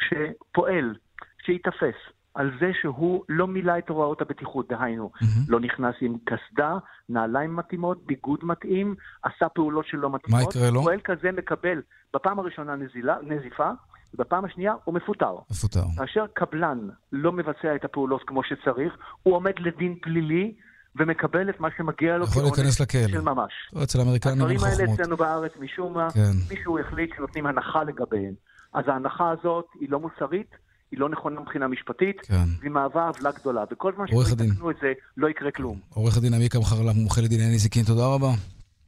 שפועל, 0.00 0.94
שייתפס 1.42 1.94
על 2.34 2.50
זה 2.60 2.70
שהוא 2.80 3.24
לא 3.28 3.46
מילא 3.46 3.78
את 3.78 3.88
הוראות 3.88 4.20
הבטיחות, 4.20 4.68
דהיינו, 4.68 5.10
לא 5.48 5.60
נכנס 5.60 5.94
עם 6.00 6.16
קסדה, 6.24 6.78
נעליים 7.08 7.56
מתאימות, 7.56 8.06
ביגוד 8.06 8.40
מתאים, 8.42 8.94
עשה 9.22 9.48
פעולות 9.48 9.86
שלא 9.86 10.10
מתאימות. 10.10 10.54
יקרה 10.54 10.70
לו? 10.70 10.82
פועל 10.82 11.00
כזה 11.00 11.32
מקבל 11.32 11.82
בפעם 12.14 12.38
הראשונה 12.38 12.76
נזילה, 12.76 13.16
נזיפה, 13.22 13.70
ובפעם 14.18 14.44
השנייה 14.44 14.72
הוא 14.84 14.94
מפוטר. 14.94 15.34
מפוטר. 15.50 15.84
כאשר 15.96 16.24
קבלן 16.34 16.78
לא 17.12 17.32
מבצע 17.32 17.74
את 17.74 17.84
הפעולות 17.84 18.22
כמו 18.26 18.40
שצריך, 18.44 18.92
הוא 19.22 19.34
עומד 19.34 19.52
לדין 19.58 19.94
פלילי 20.02 20.54
ומקבל 20.96 21.50
את 21.50 21.60
מה 21.60 21.68
שמגיע 21.76 22.16
לו 22.16 22.24
יכול 22.24 22.42
כעונש 22.42 22.58
להיכנס 22.58 22.80
לכלא. 22.80 23.08
של 23.08 23.20
ממש. 23.20 23.52
לא, 23.72 23.82
אצל 23.82 23.98
האמריקאים 23.98 24.34
אין 24.34 24.42
הדברים 24.42 24.60
האלה 24.64 24.76
חוכמות. 24.76 25.00
אצלנו 25.00 25.16
בארץ, 25.16 25.52
משום 25.60 25.94
מה, 25.94 26.10
כן. 26.10 26.32
מישהו 26.50 26.78
החליט 26.78 27.10
שנותנים 27.16 27.46
הנחה 27.46 27.84
לגביהם. 27.84 28.34
אז 28.74 28.84
ההנחה 28.88 29.30
הזאת 29.30 29.66
היא 29.80 29.88
לא 29.90 30.00
מוסרית, 30.00 30.50
היא 30.90 31.00
לא 31.00 31.08
נכונה 31.08 31.40
מבחינה 31.40 31.68
משפטית, 31.68 32.20
כן. 32.20 32.34
והיא 32.60 32.70
מהווה 32.70 33.08
עוולה 33.08 33.30
גדולה. 33.30 33.64
וכל 33.70 33.92
זמן 33.96 34.06
שלא. 34.06 34.44
יתקנו 34.44 34.70
את 34.70 34.76
זה, 34.80 34.92
לא 35.16 35.28
יקרה 35.28 35.50
כלום. 35.50 35.78
עורך 35.94 36.16
הדין 36.16 36.34
עמיקה 36.34 36.58
מחרלה, 36.58 36.92
מומחה 36.92 37.20
לדיני 37.20 37.54
נזיקין, 37.54 37.84
תודה 37.84 38.06
רבה. 38.06 38.30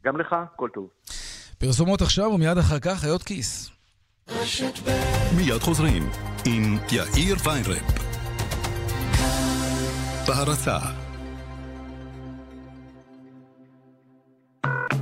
גם 0.04 0.16
לך, 0.16 0.36
כל 0.56 0.68
טוב. 0.74 0.88
פרסומות 1.58 2.02
עכשיו 2.02 2.26
ומיד 2.26 2.58
אחר 2.58 2.78
כך 2.78 3.00
חיות 3.00 3.22
כיס. 3.22 3.77
מיד 5.36 5.62
חוזרים 5.62 6.10
עם 6.44 6.78
יאיר 6.92 7.36
ויינרב. 7.44 7.82
בהרצה 10.26 10.78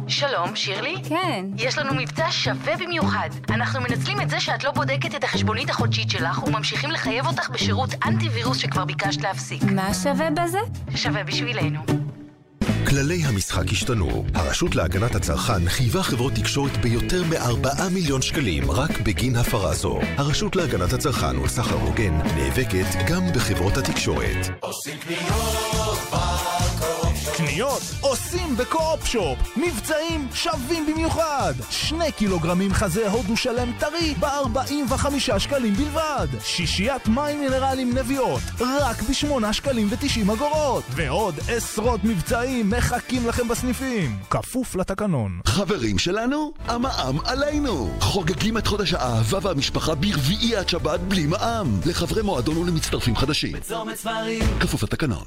שלום, 0.08 0.56
שירלי? 0.56 0.96
כן. 1.08 1.46
יש 1.56 1.78
לנו 1.78 1.94
מבצע 1.94 2.26
שווה 2.30 2.76
במיוחד. 2.76 3.28
אנחנו 3.50 3.80
מנצלים 3.80 4.20
את 4.20 4.30
זה 4.30 4.40
שאת 4.40 4.64
לא 4.64 4.70
בודקת 4.70 5.14
את 5.14 5.24
החשבונית 5.24 5.70
החודשית 5.70 6.10
שלך 6.10 6.42
וממשיכים 6.42 6.90
לחייב 6.90 7.26
אותך 7.26 7.50
בשירות 7.50 7.90
אנטי-וירוס 8.06 8.58
שכבר 8.58 8.84
ביקשת 8.84 9.22
להפסיק. 9.22 9.62
מה 9.62 9.94
שווה 9.94 10.30
בזה? 10.30 10.58
שווה 10.94 11.24
בשבילנו. 11.24 11.80
כללי 12.88 13.24
המשחק 13.24 13.72
השתנו. 13.72 14.24
הרשות 14.34 14.74
להגנת 14.74 15.14
הצרכן 15.14 15.68
חייבה 15.68 16.02
חברות 16.02 16.32
תקשורת 16.32 16.76
ביותר 16.76 17.22
מ-4 17.24 17.82
מיליון 17.94 18.22
שקלים 18.22 18.70
רק 18.70 19.00
בגין 19.00 19.36
הפרה 19.36 19.74
זו. 19.74 19.98
הרשות 20.16 20.56
להגנת 20.56 20.92
הצרכן 20.92 21.38
ולסחר 21.38 21.74
הוגן 21.74 22.14
נאבקת 22.36 22.86
גם 23.08 23.22
בחברות 23.34 23.76
התקשורת. 23.76 24.50
עושים 24.60 24.98
קניות 24.98 26.35
קניות 27.36 27.82
עושים 28.00 28.56
בקו-אופ-שופ 28.56 29.38
מבצעים 29.56 30.28
שווים 30.34 30.86
במיוחד 30.86 31.52
שני 31.70 32.12
קילוגרמים 32.12 32.72
חזה 32.72 33.08
הודו 33.08 33.36
שלם 33.36 33.72
טרי 33.78 34.14
ב-45 34.20 35.38
שקלים 35.38 35.74
בלבד 35.74 36.26
שישיית 36.44 37.08
מים 37.08 37.40
מינרלים 37.40 37.98
נביאות 37.98 38.42
רק 38.60 39.02
ב-8 39.02 39.52
שקלים 39.52 39.88
ו-90 39.90 40.32
אגורות 40.32 40.84
ועוד 40.90 41.34
עשרות 41.48 42.04
מבצעים 42.04 42.70
מחכים 42.70 43.26
לכם 43.28 43.48
בסניפים 43.48 44.18
כפוף 44.30 44.76
לתקנון 44.76 45.40
חברים 45.46 45.98
שלנו, 45.98 46.52
המע"מ 46.66 47.18
עלינו. 47.24 47.90
חוגגים 48.00 48.58
את 48.58 48.66
חודש 48.66 48.92
האהבה 48.92 49.38
והמשפחה 49.42 49.94
ברביעי 49.94 50.56
עד 50.56 50.68
שבת 50.68 51.00
בלי 51.00 51.26
מע"מ. 51.26 51.80
לחברי 51.86 52.22
מועדון 52.22 52.56
ולמצטרפים 52.56 53.16
חדשים. 53.16 53.52
בצומת 53.52 53.96
ספרים 53.96 54.42
כפוף 54.60 54.82
לתקנון. 54.82 55.24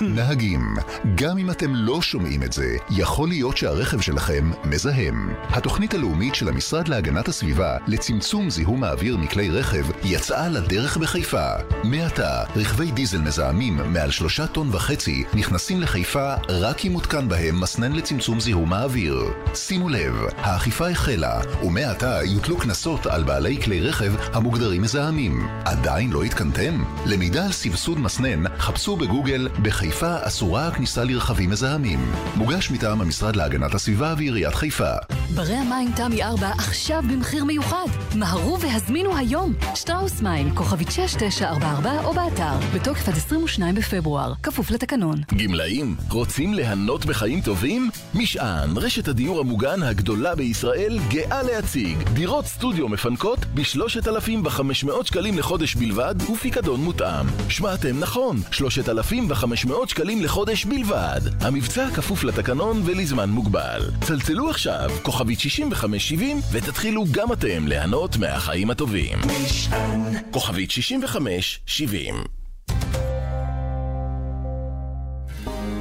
נהגים, 0.00 0.74
גם 1.14 1.38
אם 1.38 1.50
אתם 1.50 1.74
לא 1.74 2.02
שומעים 2.02 2.42
את 2.42 2.52
זה, 2.52 2.76
יכול 2.90 3.28
להיות 3.28 3.56
שהרכב 3.56 4.00
שלכם 4.00 4.50
מזהם. 4.64 5.34
התוכנית 5.48 5.94
הלאומית 5.94 6.34
של 6.34 6.48
המשרד 6.48 6.88
להגנת 6.88 7.28
הסביבה 7.28 7.76
לצמצום 7.86 8.50
זיהום 8.50 8.84
האוויר 8.84 9.16
מכלי 9.16 9.50
רכב 9.50 9.86
יצאה 10.04 10.48
לדרך 10.48 10.96
בחיפה. 10.96 11.46
מעתה, 11.84 12.44
רכבי 12.56 12.90
דיזל 12.90 13.18
מזהמים 13.18 13.76
מעל 13.92 14.10
שלושה 14.10 14.46
טון 14.46 14.68
וחצי 14.72 15.24
נכנסים 15.34 15.80
לחיפה 15.80 16.34
רק 16.48 16.86
אם 16.86 16.92
מותקן 16.92 17.28
בהם 17.28 17.60
מסנן 17.60 17.92
לצמצום 17.92 18.40
זיהום 18.40 18.72
האוויר. 18.72 19.24
שימו 19.54 19.88
לב, 19.88 20.14
האכיפה 20.36 20.88
החלה, 20.88 21.40
ומעתה 21.62 22.20
יוטלו 22.24 22.56
קנסות 22.56 23.06
על 23.06 23.22
בעלי 23.22 23.62
כלי 23.62 23.80
רכב 23.80 24.12
המוגדרים 24.32 24.82
מזהמים. 24.82 25.48
עדיין 25.64 26.10
לא 26.10 26.22
התקנתם? 26.22 26.84
למידע 27.06 27.47
על 27.48 27.52
סבסוד 27.52 27.98
מסנן, 27.98 28.56
חפשו 28.58 28.96
בגוגל 28.96 29.48
בחיפה 29.62 30.16
אסורה 30.22 30.66
הכניסה 30.66 31.04
לרכבים 31.04 31.50
מזהמים. 31.50 32.12
מוגש 32.36 32.70
מטעם 32.70 33.00
המשרד 33.00 33.36
להגנת 33.36 33.74
הסביבה 33.74 34.14
ועיריית 34.16 34.54
חיפה. 34.54 34.92
ברי 35.34 35.54
המים 35.54 35.92
תמי 35.96 36.22
4 36.22 36.48
עכשיו 36.48 37.02
במחיר 37.10 37.44
מיוחד. 37.44 37.86
מהרו 38.14 38.60
והזמינו 38.60 39.16
היום. 39.16 39.54
שטראוס 39.74 40.22
מים, 40.22 40.54
כוכבית 40.54 40.90
6944 40.90 42.04
או 42.04 42.14
באתר. 42.14 42.58
בתוקף 42.74 43.08
עד 43.08 43.16
22 43.16 43.74
בפברואר, 43.74 44.32
כפוף 44.42 44.70
לתקנון. 44.70 45.20
גמלאים, 45.36 45.96
רוצים 46.10 46.54
ליהנות 46.54 47.06
בחיים 47.06 47.40
טובים? 47.40 47.90
משען, 48.14 48.76
רשת 48.76 49.08
הדיור 49.08 49.40
המוגן 49.40 49.82
הגדולה 49.82 50.34
בישראל, 50.34 50.98
גאה 51.08 51.42
להציג. 51.42 52.02
דירות 52.12 52.46
סטודיו 52.46 52.88
מפנקות 52.88 53.38
ב-3,500 53.54 54.90
שקלים 55.04 55.38
לחודש 55.38 55.74
בלבד 55.74 56.14
ופיקדון 56.32 56.80
מותאם. 56.80 57.26
שמעתם 57.48 57.98
נכון, 57.98 58.36
3,500 58.50 59.88
שקלים 59.88 60.22
לחודש 60.22 60.64
בלבד. 60.64 61.20
המבצע 61.40 61.90
כפוף 61.90 62.24
לתקנון 62.24 62.82
ולזמן 62.84 63.30
מוגבל. 63.30 63.90
צלצלו 64.00 64.50
עכשיו, 64.50 64.90
כוכבית 65.02 65.40
6570, 65.40 66.40
ותתחילו 66.52 67.04
גם 67.10 67.32
אתם 67.32 67.68
ליהנות 67.68 68.16
מהחיים 68.16 68.70
הטובים. 68.70 69.18
משען. 69.44 70.00
כוכבית 70.30 70.70
6570 70.70 72.14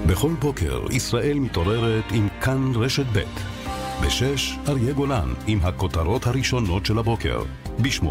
בכל 0.08 0.32
בוקר 0.40 0.86
ישראל 0.92 1.40
מתעוררת 1.40 2.04
עם 2.12 2.28
כאן 2.42 2.72
רשת 2.76 3.06
ב'. 3.14 3.20
ב-6 4.02 4.70
אריה 4.70 4.94
גולן 4.94 5.34
עם 5.48 5.60
הכותרות 5.64 6.28
הראשונות 6.28 6.86
של 6.86 6.98
הבוקר. 6.98 7.44
ב-8 7.82 8.06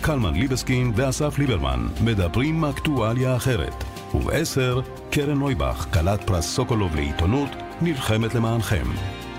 קלמן 0.00 0.34
ליבסקין 0.34 0.92
ואסף 0.94 1.38
ליברמן 1.38 1.86
מדברים 2.04 2.64
אקטואליה 2.64 3.36
אחרת. 3.36 3.84
וב-10 4.14 4.80
קרן 5.10 5.38
נויבך, 5.38 5.86
כלת 5.92 6.22
פרס 6.26 6.54
סוקולוב 6.54 6.96
לעיתונות, 6.96 7.50
נלחמת 7.80 8.34
למענכם. 8.34 8.84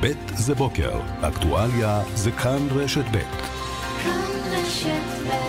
ב' 0.01 0.08
זה 0.36 0.55
בוקר, 0.55 0.99
אקטואליה 1.21 2.01
זה 2.15 2.32
כאן 2.32 2.67
רשת 2.71 3.05
ב'. 3.12 3.17
כאן 4.03 4.21
רשת 4.51 5.27
ב' 5.27 5.48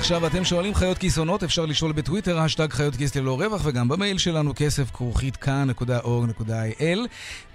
עכשיו, 0.00 0.26
אתם 0.26 0.44
שואלים 0.44 0.74
חיות 0.74 0.98
כיס 0.98 1.18
עונות, 1.18 1.42
אפשר 1.42 1.66
לשאול 1.66 1.92
בטוויטר, 1.92 2.38
האשטג 2.38 2.72
חיות 2.72 2.96
כיס 2.96 3.16
ללא 3.16 3.40
רווח, 3.40 3.62
וגם 3.64 3.88
במייל 3.88 4.18
שלנו 4.18 4.52
כסף 4.56 4.90
כרוכית 4.90 5.36
kan.org.il. 5.36 6.98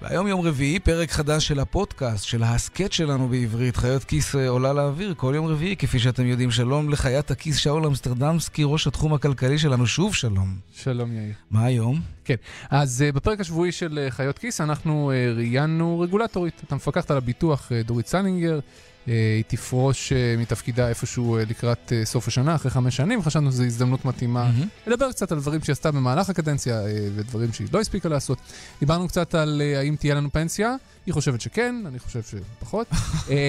והיום 0.02 0.28
יום 0.28 0.42
רביעי, 0.42 0.80
פרק 0.80 1.12
חדש 1.12 1.48
של 1.48 1.60
הפודקאסט, 1.60 2.26
של 2.26 2.44
ההסכת 2.44 2.94
שלנו 2.94 3.28
בעברית, 3.28 3.78
חיות 3.78 4.04
כיס 4.04 4.36
אה, 4.36 4.50
עולה 4.50 4.74
לאוויר, 4.74 5.14
כל 5.18 5.34
יום 5.36 5.48
רביעי, 5.48 5.76
כפי 5.76 6.00
שאתם 6.00 6.26
יודעים. 6.26 6.52
שלום 6.52 6.90
לחיית 6.90 7.32
הכיס 7.32 7.58
שאול 7.58 7.86
אמסטרדמסקי, 7.86 8.62
ראש 8.66 8.88
התחום 8.88 9.14
הכלכלי 9.14 9.58
שלנו, 9.58 9.88
שוב 9.88 10.16
שלום. 10.16 10.58
שלום 10.76 11.12
יאיר. 11.12 11.34
מה 11.52 11.66
היום? 11.66 12.02
כן, 12.26 12.36
אז 12.70 13.04
אה, 13.10 13.16
בפרק 13.16 13.40
השבועי 13.40 13.72
של 13.72 14.08
אה, 14.08 14.12
חיות 14.12 14.40
כיס 14.40 14.62
אנחנו 14.62 15.12
אה, 15.12 15.38
ראיינו 15.38 16.00
רגולטורית, 16.00 16.62
את 16.66 16.72
המפקחת 16.72 17.12
על 17.12 17.18
הביטוח 17.18 17.72
אה, 17.72 17.88
דורית 17.88 18.08
סלינגר. 18.08 18.60
Uh, 19.06 19.08
היא 19.36 19.44
תפרוש 19.48 20.12
uh, 20.12 20.40
מתפקידה 20.40 20.90
איפשהו 20.90 21.40
uh, 21.40 21.50
לקראת 21.50 21.92
סוף 22.04 22.28
השנה, 22.28 22.56
אחרי 22.56 22.72
חמש 22.72 22.96
שנים, 22.96 23.22
חשבנו 23.22 23.52
שזו 23.52 23.64
הזדמנות 23.64 24.06
מתאימה 24.06 24.50
mm-hmm. 24.50 24.90
לדבר 24.90 25.12
קצת 25.12 25.32
על 25.32 25.40
דברים 25.40 25.62
שהיא 25.64 25.74
עשתה 25.74 25.92
במהלך 25.92 26.30
הקדנציה 26.30 26.82
ודברים 27.16 27.54
שהיא 27.54 27.68
לא 27.74 27.80
הספיקה 27.80 28.10
לעשות. 28.10 28.38
דיברנו 28.80 29.08
קצת 29.08 29.36
על 29.36 29.62
האם 29.78 29.96
תהיה 29.96 30.16
לנו 30.16 30.32
פנסיה, 30.32 30.76
היא 31.06 31.14
חושבת 31.14 31.42
שכן, 31.42 31.76
אני 31.86 32.00
חושב 32.00 32.22
שפחות. 32.24 32.88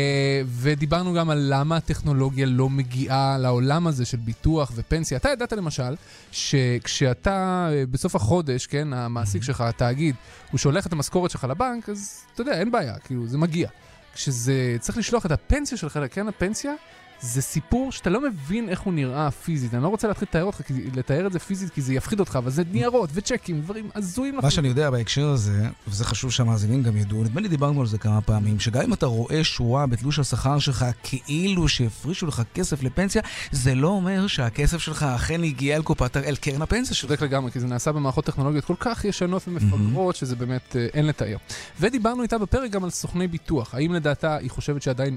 ודיברנו 0.61 1.15
גם 1.15 1.31
על 1.31 1.47
למה 1.51 1.77
הטכנולוגיה 1.77 2.47
לא 2.47 2.71
מגיעה 2.71 3.39
לעולם 3.39 3.87
הזה 3.87 4.05
של 4.05 4.17
ביטוח 4.17 4.73
ופנסיה. 4.75 5.19
אתה 5.19 5.29
ידעת 5.29 5.53
למשל, 5.53 5.95
שכשאתה 6.33 7.69
בסוף 7.91 8.17
החודש, 8.17 8.67
כן, 8.67 8.93
המעסיק 8.93 9.43
שלך, 9.43 9.61
התאגיד, 9.61 10.15
הוא 10.51 10.59
שולח 10.59 10.87
את 10.87 10.93
המשכורת 10.93 11.31
שלך 11.31 11.45
לבנק, 11.45 11.89
אז 11.89 12.21
אתה 12.35 12.43
יודע, 12.43 12.53
אין 12.53 12.71
בעיה, 12.71 12.99
כאילו, 12.99 13.27
זה 13.27 13.39
מגיע. 13.39 13.69
כשזה 14.17 14.77
צריך 14.81 14.99
לשלוח 14.99 15.27
את 15.27 15.31
הפנסיה 15.31 15.79
שלך 15.79 15.97
לקרן 15.97 16.29
הפנסיה, 16.29 16.73
זה 17.21 17.43
סיפור 17.43 17.93
שאתה 17.93 18.11
לא 18.11 18.21
מבין 18.21 18.69
איך 18.69 18.81
הוא 18.81 18.93
נראה 18.93 19.31
פיזית. 19.31 19.75
אני 19.75 19.83
לא 19.83 19.89
רוצה 19.89 20.09
להתחיל 20.09 20.29
לתאר, 20.31 20.45
אותך, 20.45 20.61
לתאר 20.95 21.27
את 21.27 21.33
זה 21.33 21.39
פיזית 21.39 21.71
כי 21.71 21.83
זה 21.83 21.95
יפחיד 21.95 22.21
אותך, 22.21 22.37
אבל 22.37 22.51
זה 22.51 22.63
ניירות 22.73 23.11
וצ'קים, 23.13 23.61
דברים 23.61 23.91
הזויים. 23.95 24.37
מה 24.37 24.51
שאני 24.51 24.69
יודע 24.69 24.91
בהקשר 24.91 25.29
הזה, 25.29 25.69
וזה 25.89 26.05
חשוב 26.05 26.31
שהמאזינים 26.31 26.83
גם 26.83 26.97
ידעו, 26.97 27.25
נדמה 27.25 27.41
לי 27.41 27.49
דיברנו 27.49 27.81
על 27.81 27.87
זה 27.87 27.99
כמה 27.99 28.21
פעמים, 28.21 28.61
שגם 28.61 28.83
אם 28.83 28.93
אתה 28.93 29.07
רואה 29.07 29.45
שורה 29.45 29.87
בתלוש 29.87 30.19
השכר 30.19 30.59
שלך 30.59 30.85
כאילו 31.03 31.69
שהפרישו 31.69 32.27
לך 32.27 32.43
כסף 32.55 32.83
לפנסיה, 32.83 33.23
זה 33.53 33.75
לא 33.75 33.89
אומר 33.89 34.27
שהכסף 34.27 34.79
שלך 34.79 35.03
אכן 35.03 35.43
הגיע 35.43 35.77
אל 35.77 35.83
קופת, 35.83 36.17
אל 36.17 36.37
קרן 36.37 36.63
הפנסיה 36.63 36.95
שלך. 36.95 37.11
צודק 37.11 37.23
לגמרי, 37.23 37.51
כי 37.51 37.61
זה 37.61 37.67
נעשה 37.67 37.93
במערכות 37.93 38.25
טכנולוגיות 38.25 38.65
כל 38.65 38.75
כך 38.79 39.05
ישנות 39.05 39.49
ומפגרות, 39.49 40.17
שזה 40.17 40.37
באמת 40.37 40.77
אה, 40.77 40.87
אין 40.95 41.07
לתאר. 41.07 41.37
ודיברנו 41.81 42.23
איתה 42.23 42.39
בפרק 42.39 42.71
גם 42.71 42.85
על 42.85 42.91
סוכני 42.91 43.29
ביטוח. 43.29 43.75
האם 43.75 43.93
לדעתה 43.93 44.37
היא 44.37 44.51
חושבת 44.51 44.83
שעדיין 44.83 45.17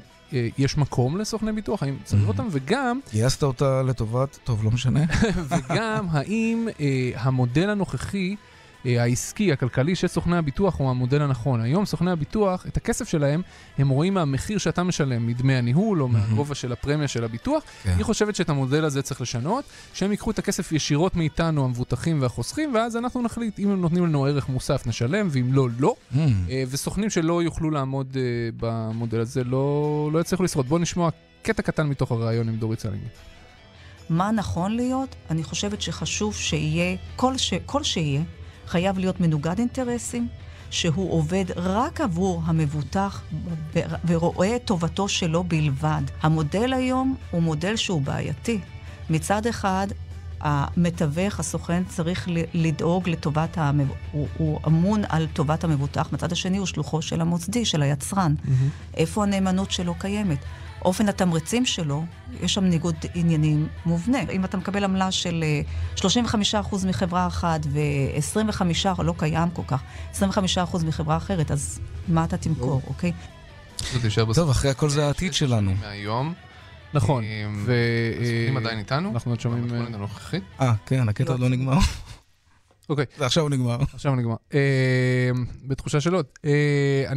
יש 0.58 0.78
מקום 0.78 1.18
לסוכני 1.18 1.52
ביטוח? 1.52 1.84
האם 1.84 1.96
צריך 2.04 2.28
אותם? 2.28 2.48
וגם... 2.52 3.00
גייסת 3.12 3.44
אותה 3.44 3.82
לטובת, 3.82 4.40
טוב, 4.44 4.64
לא 4.64 4.72
משנה. 4.72 5.00
וגם, 5.50 6.08
האם 6.12 6.68
אה, 6.80 7.12
המודל 7.16 7.70
הנוכחי, 7.70 8.30
אה, 8.30 8.49
העסקי, 8.86 9.52
הכלכלי 9.52 9.96
של 9.96 10.08
סוכני 10.08 10.38
הביטוח 10.38 10.80
הוא 10.80 10.90
המודל 10.90 11.22
הנכון? 11.22 11.62
היום 11.62 11.86
סוכני 11.86 12.12
הביטוח, 12.12 12.66
את 12.68 12.78
הכסף 12.78 13.10
שלהם, 13.10 13.42
הם 13.78 13.90
רואים 13.90 14.14
מהמחיר 14.14 14.58
שאתה 14.58 14.84
משלם, 14.84 15.28
מדמי 15.28 15.56
הניהול 15.56 16.02
או 16.02 16.08
מהגובה 16.08 16.56
של 16.56 16.72
הפרמיה 16.72 17.08
של 17.08 17.24
הביטוח. 17.24 17.64
כן. 17.84 17.94
היא 17.98 18.06
חושבת 18.06 18.36
שאת 18.36 18.50
המודל 18.50 18.86
הזה 18.86 19.02
צריך 19.02 19.22
לשנות, 19.22 19.66
שהם 19.94 20.12
ייקחו 20.12 20.32
את 20.32 20.40
הכסף 20.40 20.72
ישירות 20.72 21.16
מאיתנו, 21.16 21.66
המבוטחים 21.66 22.22
והחוסכים, 22.22 22.74
ואז 22.74 22.98
אנחנו 22.98 23.22
נחליט 23.22 23.60
אם 23.60 23.70
הם 23.70 23.82
נותנים 23.82 24.06
לנו 24.06 24.26
ערך 24.26 24.50
מוסף 24.50 24.88
נשלם, 24.88 25.28
ואם 25.32 25.54
לא, 25.54 25.68
לא. 25.80 25.96
אה, 26.50 26.64
וסוכנים 26.70 27.10
שלא 27.10 27.44
יוכלו 27.44 27.72
לעמוד 27.72 28.18
אה, 28.18 28.22
במודל 28.58 29.20
הזה 29.20 29.44
לא, 29.44 30.10
לא 30.14 30.20
יצליחו 30.20 30.44
לשרוד. 30.44 30.66
בואו 30.66 30.82
נשמע 30.82 31.10
קטע 31.44 31.62
קטן 31.62 31.88
מתוך 31.88 32.12
הריאיון 32.12 32.50
עם 32.50 32.56
דורית 32.56 32.80
סלינגר. 32.80 33.08
מה 34.10 34.32
נכון 34.32 34.76
להיות? 34.76 35.16
אני 35.30 35.44
חושבת 35.44 35.82
שחשוב 35.82 36.36
שיהיה, 36.36 36.98
כל, 37.16 37.38
ש... 37.38 37.54
כל 37.66 37.84
שיהיה, 37.84 38.22
חייב 38.70 39.00
להיות 39.00 39.20
מנוגד 39.20 39.60
אינטרסים, 39.60 40.28
שהוא 40.70 41.14
עובד 41.14 41.46
רק 41.56 42.02
עבור 42.02 42.42
המבוטח 42.46 43.22
ורואה 44.08 44.56
את 44.56 44.66
טובתו 44.66 45.08
שלו 45.08 45.44
בלבד. 45.44 46.02
המודל 46.22 46.74
היום 46.74 47.16
הוא 47.32 47.42
מודל 47.42 47.76
שהוא 47.76 48.02
בעייתי. 48.02 48.60
מצד 49.10 49.46
אחד, 49.48 49.88
המתווך, 50.42 51.40
הסוכן, 51.40 51.84
צריך 51.88 52.28
לדאוג 52.54 53.10
לטובת 53.10 53.58
המבוטח, 53.58 54.00
הוא, 54.12 54.28
הוא 54.38 54.60
אמון 54.68 55.02
על 55.10 55.28
טובת 55.34 55.64
המבוטח, 55.64 56.10
מצד 56.12 56.32
השני 56.32 56.58
הוא 56.58 56.66
שלוחו 56.66 57.02
של 57.02 57.22
המוסדי, 57.22 57.66
של 57.66 57.82
היצרן. 57.82 58.36
Mm-hmm. 58.38 58.50
איפה 58.98 59.24
הנאמנות 59.24 59.72
שלו 59.72 59.96
קיימת? 59.96 60.40
אופן 60.86 61.10
התמריצים 61.10 61.66
שלו, 61.66 62.06
יש 62.42 62.54
שם 62.54 62.64
ניגוד 62.64 62.96
עניינים 63.14 63.68
מובנה. 63.86 64.18
אם 64.32 64.46
אתה 64.46 64.58
מקבל 64.58 64.84
עמלה 64.84 65.12
של 65.12 65.44
אה, 65.98 66.02
35% 66.72 66.88
מחברה 66.88 67.28
אחת 67.28 67.60
ו-25%, 67.70 69.04
לא 69.04 69.14
קיים 69.18 69.50
כל 69.50 69.62
כך, 69.68 69.82
25% 70.14 70.20
מחברה 70.86 71.18
אחרת, 71.18 71.52
אז 71.52 71.80
מה 72.08 72.24
אתה 72.24 72.38
תמכור, 72.38 72.82
אוקיי? 72.88 73.12
טוב, 74.36 74.50
אחרי 74.50 74.72
הכל 74.72 74.90
זה 74.90 75.06
העתיד 75.06 75.34
שלנו. 75.34 75.74
מהיום. 75.82 76.34
נכון, 76.94 77.24
ו... 77.66 77.74
הסוכנים 78.22 78.58
עדיין 78.58 78.80
איתנו? 78.80 79.12
אנחנו 79.14 79.32
עוד 79.32 79.40
שומעים... 79.40 79.68
אה, 80.62 80.74
כן, 80.86 81.10
הקטע 81.10 81.32
עוד 81.32 81.40
לא 81.40 81.50
נגמר. 81.50 81.78
אוקיי. 82.90 83.06
ועכשיו 83.18 83.44
הוא 83.44 83.50
נגמר. 83.50 83.78
עכשיו 83.94 84.12
הוא 84.12 84.20
נגמר. 84.20 84.36
אה, 84.54 85.30
בתחושה 85.68 86.02
של 86.02 86.14
עוד. 86.14 86.26
אה, 86.46 87.14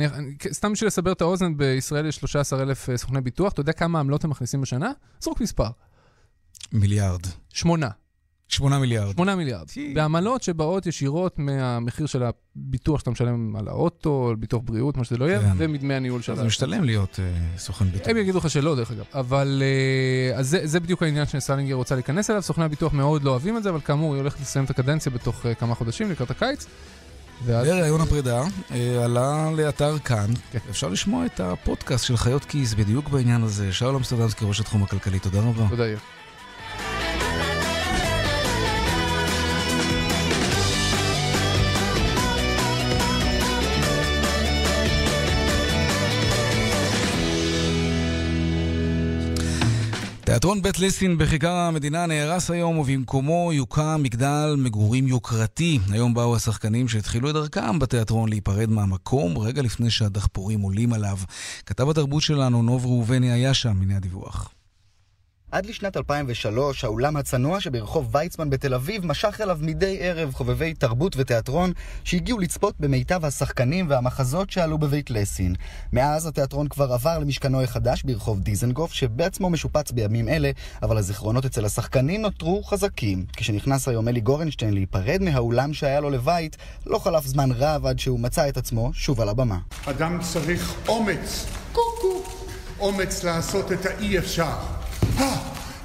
סתם 0.52 0.72
בשביל 0.72 0.86
לסבר 0.86 1.12
את 1.12 1.20
האוזן, 1.20 1.56
בישראל 1.56 2.06
יש 2.06 2.16
13,000 2.16 2.96
סוכני 2.96 3.20
ביטוח. 3.20 3.52
אתה 3.52 3.60
יודע 3.60 3.72
כמה 3.72 4.00
עמלות 4.00 4.24
הם 4.24 4.30
מכניסים 4.30 4.60
בשנה? 4.60 4.90
זרוק 5.20 5.40
מספר. 5.40 5.68
מיליארד. 6.72 7.20
שמונה. 7.48 7.88
שמונה 8.52 8.78
מיליארד. 8.78 9.12
שמונה 9.12 9.36
מיליארד. 9.36 9.66
בעמלות 9.94 10.42
שבאות 10.42 10.86
ישירות 10.86 11.38
מהמחיר 11.38 12.06
של 12.06 12.22
הביטוח 12.22 13.00
שאתה 13.00 13.10
משלם 13.10 13.56
על 13.56 13.68
האוטו, 13.68 14.28
על 14.30 14.36
ביטוח 14.36 14.62
בריאות, 14.64 14.96
מה 14.96 15.04
שזה 15.04 15.16
לא 15.16 15.24
יהיה, 15.24 15.40
כן. 15.40 15.52
ומדמי 15.56 15.94
הניהול 15.94 16.22
של 16.22 16.36
זה 16.36 16.44
משתלם 16.44 16.84
להיות 16.84 17.20
אה, 17.20 17.58
סוכן 17.58 17.84
ביטוח. 17.84 18.08
הם 18.08 18.16
יגידו 18.16 18.38
לך 18.38 18.50
שלא, 18.50 18.76
דרך 18.76 18.90
אגב. 18.90 19.04
אבל 19.14 19.62
אז 20.34 20.48
זה, 20.48 20.66
זה 20.66 20.80
בדיוק 20.80 21.02
העניין 21.02 21.26
שסלינגר 21.26 21.74
רוצה 21.74 21.94
להיכנס 21.94 22.30
אליו. 22.30 22.42
סוכני 22.42 22.64
הביטוח 22.64 22.92
מאוד 22.92 23.22
לא 23.22 23.30
אוהבים 23.30 23.56
את 23.56 23.62
זה, 23.62 23.70
אבל 23.70 23.80
כאמור, 23.80 24.14
היא 24.14 24.20
הולכת 24.20 24.40
לסיים 24.40 24.64
את 24.64 24.70
הקדנציה 24.70 25.12
בתוך 25.12 25.46
אה, 25.46 25.54
כמה 25.54 25.74
חודשים, 25.74 26.10
לקראת 26.10 26.30
הקיץ. 26.30 26.66
וראיון 27.44 28.00
הפרידה 28.00 28.42
אה, 28.70 29.04
עלה 29.04 29.50
לאתר 29.56 29.98
כאן. 29.98 30.30
אפשר 30.70 30.88
לשמוע 30.88 31.26
את 31.26 31.40
הפודקאסט 31.40 32.04
של 32.04 32.16
חיות 32.16 32.44
כיס 32.44 32.74
בדיוק 32.74 33.08
בעניין 33.08 33.42
הזה. 33.42 33.72
שלום 33.72 34.04
סטודנסקי, 34.04 34.44
ראש 34.44 34.60
התחום 34.60 34.82
הכלכלי, 34.82 35.18
תודה 35.18 35.40
רבה. 35.40 35.66
תודה, 35.68 35.86
יאיר. 35.86 35.98
תיאטרון 50.32 50.62
בית 50.62 50.78
ליסין 50.78 51.18
בכיכר 51.18 51.52
המדינה 51.52 52.06
נהרס 52.06 52.50
היום 52.50 52.78
ובמקומו 52.78 53.50
יוקם 53.52 54.00
מגדל 54.02 54.54
מגורים 54.58 55.08
יוקרתי. 55.08 55.78
היום 55.90 56.14
באו 56.14 56.36
השחקנים 56.36 56.88
שהתחילו 56.88 57.28
את 57.30 57.34
דרכם 57.34 57.78
בתיאטרון 57.78 58.28
להיפרד 58.28 58.70
מהמקום 58.70 59.38
רגע 59.38 59.62
לפני 59.62 59.90
שהדחפורים 59.90 60.60
עולים 60.60 60.92
עליו. 60.92 61.18
כתב 61.66 61.88
התרבות 61.88 62.22
שלנו, 62.22 62.62
נוב 62.62 62.86
ראובני, 62.86 63.32
היה 63.32 63.54
שם, 63.54 63.82
הנה 63.82 63.96
הדיווח. 63.96 64.48
עד 65.52 65.66
לשנת 65.66 65.96
2003, 65.96 66.84
האולם 66.84 67.16
הצנוע 67.16 67.60
שברחוב 67.60 68.14
ויצמן 68.14 68.50
בתל 68.50 68.74
אביב 68.74 69.06
משך 69.06 69.40
אליו 69.40 69.58
מדי 69.60 69.98
ערב 70.00 70.32
חובבי 70.34 70.74
תרבות 70.74 71.16
ותיאטרון 71.16 71.72
שהגיעו 72.04 72.38
לצפות 72.38 72.74
במיטב 72.80 73.24
השחקנים 73.24 73.90
והמחזות 73.90 74.50
שעלו 74.50 74.78
בבית 74.78 75.10
לסין. 75.10 75.54
מאז 75.92 76.26
התיאטרון 76.26 76.68
כבר 76.68 76.92
עבר 76.92 77.18
למשכנו 77.18 77.62
החדש 77.62 78.02
ברחוב 78.02 78.40
דיזנגוף, 78.40 78.92
שבעצמו 78.92 79.50
משופץ 79.50 79.90
בימים 79.90 80.28
אלה, 80.28 80.50
אבל 80.82 80.96
הזיכרונות 80.96 81.44
אצל 81.44 81.64
השחקנים 81.64 82.22
נותרו 82.22 82.62
חזקים. 82.62 83.26
כשנכנס 83.36 83.88
היום 83.88 84.08
אלי 84.08 84.20
גורנשטיין 84.20 84.74
להיפרד 84.74 85.22
מהאולם 85.22 85.74
שהיה 85.74 86.00
לו 86.00 86.10
לבית, 86.10 86.56
לא 86.86 86.98
חלף 86.98 87.26
זמן 87.26 87.50
רב 87.52 87.86
עד 87.86 87.98
שהוא 87.98 88.20
מצא 88.20 88.48
את 88.48 88.56
עצמו 88.56 88.90
שוב 88.94 89.20
על 89.20 89.28
הבמה. 89.28 89.58
אדם 89.86 90.18
צריך 90.32 90.74
אומץ, 90.88 91.46
קוקו, 91.72 92.22
אומץ 92.80 93.24
לעשות 93.24 93.72
את 93.72 93.86
האי 93.86 94.18
אפשר. 94.18 94.81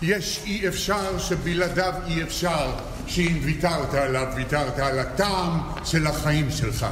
יש 0.02 0.42
אי 0.46 0.68
אפשר 0.68 1.20
שבלעדיו 1.20 1.94
אי 2.08 2.24
אפשר, 2.24 2.72
שאם 3.08 3.40
ויתרת 3.44 3.94
עליו, 3.94 4.28
ויתרת 4.36 4.80
על 4.80 5.00
הטעם 5.00 5.60
של 5.84 6.08
החיים 6.08 6.52
שלך. 6.52 6.86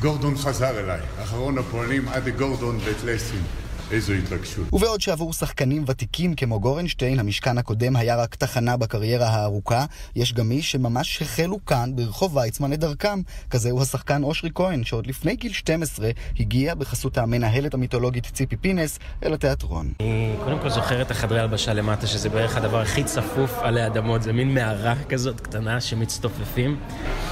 גורדון 0.00 0.36
חזר 0.36 0.80
אליי, 0.80 1.00
אחרון 1.22 1.58
הפועלים 1.58 2.08
עד 2.08 2.28
לגורדון 2.28 2.78
בית 2.78 2.96
לסין. 3.04 3.42
איזו 3.90 4.12
התרגשות. 4.12 4.72
ובעוד 4.72 5.00
שעבור 5.00 5.32
שחקנים 5.32 5.84
ותיקים 5.86 6.34
כמו 6.34 6.60
גורנשטיין, 6.60 7.20
המשכן 7.20 7.58
הקודם 7.58 7.96
היה 7.96 8.16
רק 8.16 8.34
תחנה 8.34 8.76
בקריירה 8.76 9.28
הארוכה, 9.28 9.84
יש 10.16 10.32
גם 10.32 10.48
מי 10.48 10.62
שממש 10.62 11.22
החלו 11.22 11.64
כאן 11.64 11.96
ברחוב 11.96 12.36
ויצמן 12.36 12.72
את 12.72 12.80
דרכם. 12.80 13.20
כזה 13.50 13.70
הוא 13.70 13.82
השחקן 13.82 14.22
אושרי 14.22 14.50
כהן, 14.54 14.84
שעוד 14.84 15.06
לפני 15.06 15.36
גיל 15.36 15.52
12 15.52 16.10
הגיע 16.40 16.74
בחסות 16.74 17.18
המנהלת 17.18 17.74
המיתולוגית 17.74 18.26
ציפי 18.32 18.56
פינס 18.56 18.98
אל 19.24 19.34
התיאטרון. 19.34 19.92
אני 20.00 20.34
קודם 20.44 20.58
כל 20.58 20.70
זוכר 20.70 21.02
את 21.02 21.10
החדרי 21.10 21.40
הלבשה 21.40 21.74
למטה, 21.74 22.06
שזה 22.06 22.28
בערך 22.28 22.56
הדבר 22.56 22.80
הכי 22.80 23.04
צפוף 23.04 23.58
עלי 23.58 23.86
אדמות, 23.86 24.22
זה 24.22 24.32
מין 24.32 24.54
מערה 24.54 24.94
כזאת 25.08 25.40
קטנה 25.40 25.80
שמצטופפים. 25.80 26.80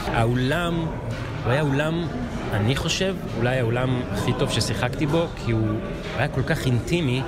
האולם, 0.06 0.86
הוא 1.44 1.52
היה 1.52 1.62
אולם, 1.62 2.06
אני 2.52 2.76
חושב, 2.76 3.16
אולי 3.36 3.58
האולם 3.58 4.02
הכי 4.12 4.32
טוב 4.38 4.50
ששיחקתי 4.50 5.06
בו, 5.06 5.26
כי 5.36 5.52
הוא 5.52 5.68
היה 6.16 6.28
כל 6.28 6.42
כך 6.42 6.66
אינטימי, 6.66 7.22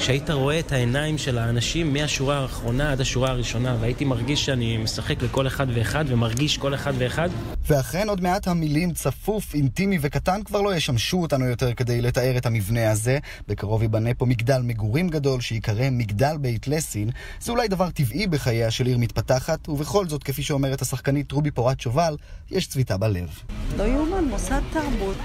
שהיית 0.00 0.30
רואה 0.30 0.58
את 0.58 0.72
העיניים 0.72 1.18
של 1.18 1.38
האנשים 1.38 1.92
מהשורה 1.92 2.38
האחרונה 2.38 2.92
עד 2.92 3.00
השורה 3.00 3.30
הראשונה, 3.30 3.76
והייתי 3.80 4.04
מרגיש 4.04 4.44
שאני 4.46 4.76
משחק 4.76 5.22
לכל 5.22 5.46
אחד 5.46 5.66
ואחד, 5.74 6.04
ומרגיש 6.08 6.58
כל 6.58 6.74
אחד 6.74 6.92
ואחד. 6.98 7.28
ואכן 7.66 8.08
עוד 8.08 8.20
מעט 8.20 8.48
המילים 8.48 8.92
צפוף, 8.92 9.54
אינטימי 9.54 9.98
וקטן 10.00 10.42
כבר 10.44 10.60
לא 10.60 10.74
ישמשו 10.74 11.22
אותנו 11.22 11.44
יותר 11.46 11.74
כדי 11.74 12.00
לתאר 12.00 12.36
את 12.36 12.46
המבנה 12.46 12.90
הזה. 12.90 13.18
בקרוב 13.48 13.82
ייבנה 13.82 14.14
פה 14.14 14.26
מגדל 14.26 14.60
מגורים 14.64 15.08
גדול 15.08 15.40
שייקרא 15.40 15.90
מגדל 15.90 16.36
בית 16.40 16.68
לסין. 16.68 17.10
זה 17.40 17.52
אולי 17.52 17.68
דבר 17.68 17.90
טבעי 17.90 18.26
בחייה 18.26 18.70
של 18.70 18.86
עיר 18.86 18.98
מתפתחת, 18.98 19.68
ובכל 19.68 20.08
זאת, 20.08 20.22
כפי 20.22 20.42
שאומרת 20.42 20.82
השחקנית 20.82 21.32
רובי 21.32 21.50
פורת 21.50 21.80
שובל, 21.80 22.16
יש 22.50 22.66
צביטה 22.66 22.96
בלב. 22.96 23.28
לא 23.76 23.82
יאומן, 23.82 24.24
מוסד 24.24 24.60
תרבות. 24.72 25.16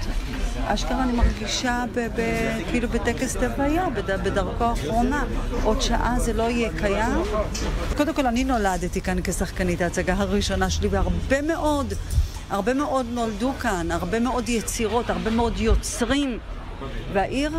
אשכרה 0.64 1.04
אני 1.04 1.12
מרגישה 1.12 1.84
ב- 1.94 2.06
ב- 2.20 2.70
כאילו 2.70 2.88
בטקס 2.88 3.36
לוויה, 3.36 3.90
בד- 3.90 4.10
בדרכו 4.74 4.88
האחרונה. 4.88 5.24
עוד 5.64 5.80
שעה 5.82 6.16
זה 6.18 6.32
לא 6.32 6.42
יהיה 6.42 6.70
קיים. 6.78 7.22
קודם 7.96 8.14
כל, 8.14 8.26
אני 8.26 8.44
נולדתי 8.44 9.00
כאן 9.00 9.18
כשחקנית 9.24 9.80
ההצגה 9.80 10.14
הראשונה 10.14 10.70
שלי, 10.70 10.88
והרבה 10.88 11.42
מאוד, 11.42 11.94
הרבה 12.50 12.74
מאוד 12.74 13.06
נולדו 13.10 13.52
כאן, 13.60 13.90
הרבה 13.90 14.20
מאוד 14.20 14.48
יצירות, 14.48 15.10
הרבה 15.10 15.30
מאוד 15.30 15.58
יוצרים. 15.58 16.38
והעיר 17.12 17.50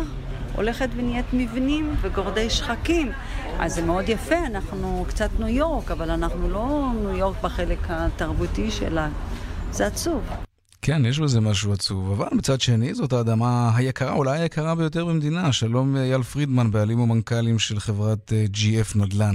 הולכת 0.54 0.88
ונהיית 0.96 1.26
מבנים 1.32 1.94
וגורדי 2.00 2.50
שחקים. 2.50 3.12
אז 3.58 3.74
זה 3.74 3.82
מאוד 3.82 4.08
יפה, 4.08 4.38
אנחנו 4.46 5.04
קצת 5.08 5.30
ניו 5.38 5.48
יורק, 5.48 5.90
אבל 5.90 6.10
אנחנו 6.10 6.48
לא 6.48 6.90
ניו 7.02 7.16
יורק 7.16 7.36
בחלק 7.42 7.78
התרבותי 7.88 8.70
שלה. 8.70 9.08
זה 9.70 9.86
עצוב. 9.86 10.47
כן, 10.82 11.04
יש 11.04 11.20
בזה 11.20 11.40
משהו 11.40 11.72
עצוב, 11.72 12.12
אבל 12.12 12.36
מצד 12.36 12.60
שני 12.60 12.94
זאת 12.94 13.12
האדמה 13.12 13.70
היקרה, 13.76 14.12
אולי 14.12 14.40
היקרה 14.40 14.74
ביותר 14.74 15.04
במדינה. 15.04 15.52
שלום 15.52 15.96
אייל 15.96 16.22
פרידמן, 16.22 16.70
בעלים 16.70 17.00
ומנכ"לים 17.00 17.58
של 17.58 17.78
חברת 17.78 18.32
אה, 18.32 18.44
GF 18.54 18.98
נדל"ן. 18.98 19.34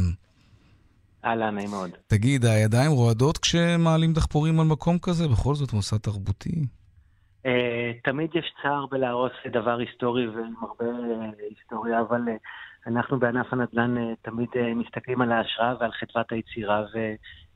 אהלן, 1.26 1.56
נעים 1.56 1.70
מאוד. 1.70 1.90
תגיד, 2.08 2.46
הידיים 2.46 2.92
רועדות 2.92 3.38
כשמעלים 3.38 4.14
דחפורים 4.14 4.60
על 4.60 4.66
מקום 4.66 4.98
כזה? 5.02 5.28
בכל 5.28 5.56
זאת 5.56 5.74
מוסד 5.74 5.98
תרבותי. 5.98 6.66
Uh, 7.44 7.48
תמיד 8.04 8.30
יש 8.36 8.54
צער 8.62 8.86
בלהרוס 8.92 9.32
דבר 9.52 9.78
היסטורי 9.78 10.28
ועם 10.28 10.54
הרבה 10.62 10.86
uh, 10.86 11.36
היסטוריה, 11.50 12.00
אבל 12.00 12.22
uh, 12.22 12.88
אנחנו 12.88 13.20
בענף 13.20 13.54
הנדל"ן 13.54 14.14
תמיד 14.22 14.50
מסתכלים 14.76 15.22
על 15.22 15.32
ההשראה 15.32 15.74
ועל 15.80 15.92
חדוות 15.92 16.32
היצירה 16.32 16.84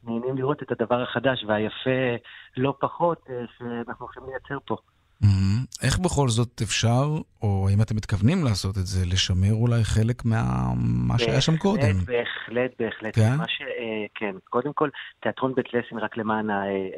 ונהנים 0.08 0.38
לראות 0.38 0.64
את 0.64 0.72
הדבר 0.72 1.02
החדש 1.02 1.44
והיפה 1.48 2.26
לא 2.58 2.74
פחות 2.80 3.18
uh, 3.28 3.32
שאנחנו 3.58 4.06
הולכים 4.06 4.24
לייצר 4.28 4.58
פה. 4.66 4.78
Mm-hmm. 5.24 5.84
איך 5.84 6.00
בכל 6.00 6.30
זאת 6.30 6.62
אפשר, 6.64 7.06
או 7.42 7.68
האם 7.70 7.82
אתם 7.82 7.96
מתכוונים 7.96 8.44
לעשות 8.44 8.78
את 8.78 8.86
זה, 8.86 9.06
לשמר 9.06 9.54
אולי 9.54 9.84
חלק 9.84 10.26
מה 10.26 11.20
שהיה 11.20 11.42
שם 11.42 11.58
קודם? 11.58 11.98
בהחלט, 12.06 12.72
בהחלט. 12.80 13.16
כן? 13.16 13.38
ש... 13.48 13.62
אה, 13.62 14.06
כן. 14.16 14.36
קודם 14.50 14.74
כל, 14.74 14.90
תיאטרון 15.20 15.54
בית 15.56 15.66
לסין, 15.74 15.98
רק 15.98 16.18
למען 16.18 16.50
אה, 16.50 16.56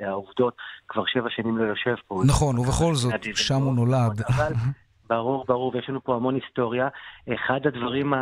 העובדות, 0.07 0.53
כבר 0.87 1.03
שבע 1.05 1.29
שנים 1.29 1.57
לא 1.57 1.63
יושב 1.63 1.95
פה. 2.07 2.21
נכון, 2.25 2.59
ובכל 2.59 2.95
זאת, 2.95 3.13
שם 3.35 3.61
הוא 3.61 3.73
נולד. 3.75 4.21
אבל 4.27 4.53
ברור, 5.09 5.45
ברור, 5.47 5.71
ויש 5.75 5.89
לנו 5.89 6.03
פה 6.03 6.15
המון 6.15 6.35
היסטוריה. 6.35 6.87
אחד 7.33 7.67
הדברים 7.67 8.13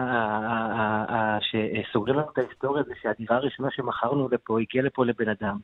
שסוגרים 1.41 2.19
לנו 2.19 2.31
את 2.33 2.37
ההיסטוריה 2.37 2.83
זה 2.83 2.93
שהדירה 3.01 3.37
הראשונה 3.37 3.69
שמכרנו 3.71 4.29
לפה, 4.31 4.59
הגיעה 4.59 4.85
לפה 4.85 5.05
לבן 5.05 5.29
אדם. 5.29 5.57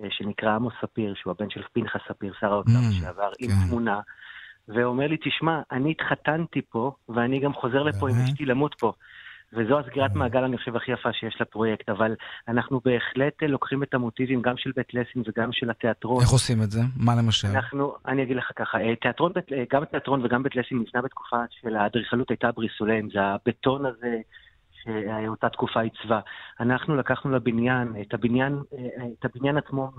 אה, 0.00 0.08
שנקרא 0.10 0.54
עמוס 0.54 0.74
ספיר, 0.82 1.14
שהוא 1.14 1.30
הבן 1.30 1.50
של 1.50 1.62
פנחס 1.72 2.00
ספיר, 2.08 2.32
שר 2.40 2.52
האוצר 2.52 2.70
Mm, 2.70 2.98
לשעבר, 2.98 3.30
עם 3.38 3.50
כן. 3.50 3.66
תמונה, 3.66 4.00
ואומר 4.68 5.06
לי, 5.06 5.16
תשמע, 5.16 5.60
אני 5.72 5.90
התחתנתי 5.90 6.62
פה, 6.62 6.92
ואני 7.08 7.40
גם 7.40 7.52
חוזר 7.52 7.82
לפה 7.82 8.08
עם 8.10 8.16
אשתי 8.18 8.44
למות 8.44 8.74
פה. 8.80 8.92
וזו 9.52 9.78
הסגירת 9.78 10.14
מעגל, 10.14 10.44
אני 10.44 10.58
חושב, 10.58 10.76
הכי 10.76 10.92
יפה 10.92 11.12
שיש 11.12 11.40
לפרויקט, 11.40 11.88
אבל 11.88 12.14
אנחנו 12.48 12.80
בהחלט 12.84 13.42
אה, 13.42 13.48
לוקחים 13.48 13.82
את 13.82 13.94
המוטיבים 13.94 14.42
גם 14.42 14.56
של 14.56 14.70
בית 14.76 14.94
לסין 14.94 15.22
וגם 15.26 15.52
של 15.52 15.70
התיאטרון. 15.70 16.22
איך 16.22 16.30
עושים 16.30 16.62
את 16.62 16.70
זה? 16.70 16.80
מה 16.96 17.12
למשל? 17.14 17.48
אנחנו, 17.48 17.94
אני 18.06 18.22
אגיד 18.22 18.36
לך 18.36 18.50
ככה, 18.56 18.80
אה, 18.80 18.96
תיאטרון, 18.96 19.32
אה, 19.52 19.64
גם 19.72 19.82
התיאטרון 19.82 20.24
וגם 20.24 20.42
בית 20.42 20.56
לסין 20.56 20.78
נבנה 20.78 21.02
בתקופה 21.02 21.36
של 21.60 21.76
האדריכלות 21.76 22.30
הייתה 22.30 22.52
בריסולם, 22.52 23.10
זה 23.10 23.20
הבטון 23.22 23.86
הזה 23.86 24.16
שאותה 24.82 25.48
תקופה 25.48 25.80
עיצבה. 25.80 26.20
אנחנו 26.60 26.96
לקחנו 26.96 27.30
לבניין, 27.30 27.94
את 28.00 28.14
הבניין, 28.14 28.58
את 29.20 29.24
הבניין 29.24 29.56
עצמו, 29.56 29.90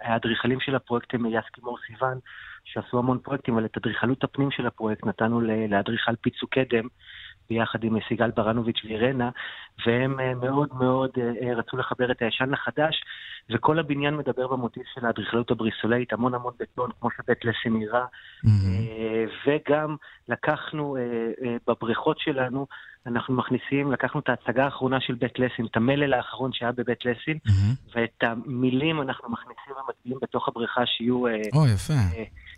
האדריכלים 0.00 0.60
של 0.60 0.74
הפרויקט 0.74 1.14
הם 1.14 1.26
יסקי 1.26 1.60
מור 1.62 1.78
סיוון, 1.86 2.18
שעשו 2.64 2.98
המון 2.98 3.18
פרויקטים, 3.18 3.54
אבל 3.54 3.64
את 3.64 3.76
אדריכלות 3.76 4.24
הפנים 4.24 4.50
של 4.50 4.66
הפרויקט 4.66 5.06
נתנו 5.06 5.40
לאדריכל 5.40 6.16
פיצו 6.20 6.46
קדם. 6.46 6.88
ביחד 7.50 7.84
עם 7.84 7.96
סיגל 8.08 8.30
ברנוביץ' 8.30 8.80
ואירנה, 8.84 9.30
והם 9.86 10.20
אה, 10.20 10.34
מאוד 10.34 10.68
מאוד 10.78 11.10
אה, 11.18 11.54
רצו 11.54 11.76
לחבר 11.76 12.10
את 12.10 12.22
הישן 12.22 12.50
לחדש, 12.50 13.02
וכל 13.50 13.78
הבניין 13.78 14.16
מדבר 14.16 14.46
במוטיב 14.46 14.82
של 14.94 15.06
האדריכלות 15.06 15.50
הבריסולאית, 15.50 16.12
המון 16.12 16.34
המון 16.34 16.52
בטון, 16.60 16.90
כמו 17.00 17.10
שבית 17.10 17.44
לסין 17.44 17.78
נראה, 17.78 18.04
אה, 18.46 19.24
וגם 19.46 19.96
לקחנו 20.28 20.96
אה, 20.96 21.02
אה, 21.44 21.56
בבריכות 21.66 22.18
שלנו, 22.18 22.66
אנחנו 23.06 23.34
מכניסים, 23.34 23.92
לקחנו 23.92 24.20
את 24.20 24.28
ההצגה 24.28 24.64
האחרונה 24.64 25.00
של 25.00 25.14
בית 25.14 25.38
לסין, 25.38 25.66
את 25.66 25.76
המלל 25.76 26.14
האחרון 26.14 26.52
שהיה 26.52 26.72
בבית 26.72 27.04
לסין, 27.04 27.38
ואת 27.94 28.22
המילים 28.22 29.02
אנחנו 29.02 29.30
מכניסים 29.30 29.72
ומטביעים 29.84 30.18
בתוך 30.22 30.48
הבריכה 30.48 30.86
שיהיו... 30.86 31.26
אה, 31.26 31.32
או, 31.54 31.66
יפה. 31.66 31.94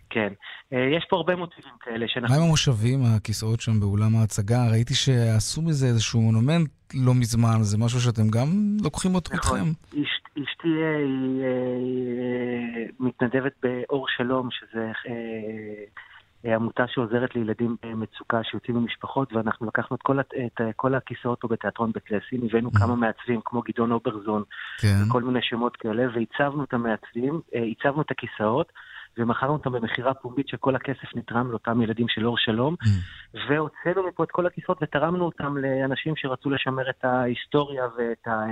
כן. 0.09 0.33
אה, 0.73 0.79
יש 0.97 1.05
פה 1.09 1.15
הרבה 1.15 1.35
מוטיבים 1.35 1.73
כאלה 1.79 2.05
שאנחנו... 2.07 2.35
מה 2.35 2.41
עם 2.41 2.47
המושבים, 2.47 2.99
הכיסאות 3.17 3.61
שם 3.61 3.79
באולם 3.79 4.15
ההצגה? 4.15 4.69
ראיתי 4.71 4.93
שעשו 4.93 5.61
מזה 5.61 5.85
איזשהו 5.87 6.21
מונומנט 6.21 6.69
לא 6.93 7.13
מזמן, 7.13 7.57
זה 7.61 7.77
משהו 7.77 7.99
שאתם 7.99 8.29
גם 8.29 8.47
לוקחים 8.83 9.15
אותו 9.15 9.31
נכון. 9.35 9.59
איתכם? 9.59 9.71
אשת- 10.01 10.29
אשתי 10.43 10.67
אה, 10.67 10.97
היא 10.97 11.41
אה, 11.43 12.85
מתנדבת 12.99 13.51
באור 13.63 14.05
שלום, 14.17 14.49
שזה 14.51 14.91
אה, 16.45 16.55
עמותה 16.55 16.83
שעוזרת 16.87 17.35
לילדים 17.35 17.75
במצוקה 17.83 18.43
שיוצאים 18.43 18.77
ממשפחות, 18.77 19.33
ואנחנו 19.33 19.67
לקחנו 19.67 19.95
את 19.95 20.01
כל, 20.01 20.19
את 20.19 20.61
כל 20.75 20.95
הכיסאות 20.95 21.41
פה 21.41 21.47
בתיאטרון 21.47 21.91
בית 21.91 22.11
לסין, 22.11 22.47
הבאנו 22.49 22.71
כמה 22.71 22.95
מעצבים 22.95 23.39
כמו 23.45 23.61
גדעון 23.61 23.91
אוברזון, 23.91 24.43
כן. 24.81 24.95
וכל 25.07 25.23
מיני 25.23 25.39
שמות 25.41 25.75
כאלה, 25.75 26.03
והצבנו 26.15 26.63
את 26.63 26.73
המעצבים, 26.73 27.41
הצבנו 27.71 28.01
את 28.01 28.11
הכיסאות. 28.11 28.71
ומכרנו 29.17 29.53
אותם 29.53 29.71
במכירה 29.71 30.13
פומבית 30.13 30.47
שכל 30.47 30.75
הכסף 30.75 31.15
נתרם 31.15 31.51
לאותם 31.51 31.81
ילדים 31.81 32.05
של 32.09 32.25
אור 32.27 32.37
שלום, 32.37 32.75
והוצאנו 33.33 34.07
מפה 34.07 34.23
את 34.23 34.31
כל 34.31 34.47
הכיסאות 34.47 34.77
ותרמנו 34.81 35.25
אותם 35.25 35.57
לאנשים 35.57 36.13
שרצו 36.15 36.49
לשמר 36.49 36.89
את 36.89 37.05
ההיסטוריה 37.05 37.83
ואת 37.97 38.27
ה... 38.27 38.45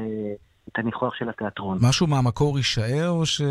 את 0.67 0.79
הניחוח 0.79 1.13
של 1.15 1.29
התיאטרון. 1.29 1.77
משהו 1.81 2.07
מהמקור 2.07 2.57
יישאר 2.57 3.09
או 3.09 3.25
ש... 3.25 3.41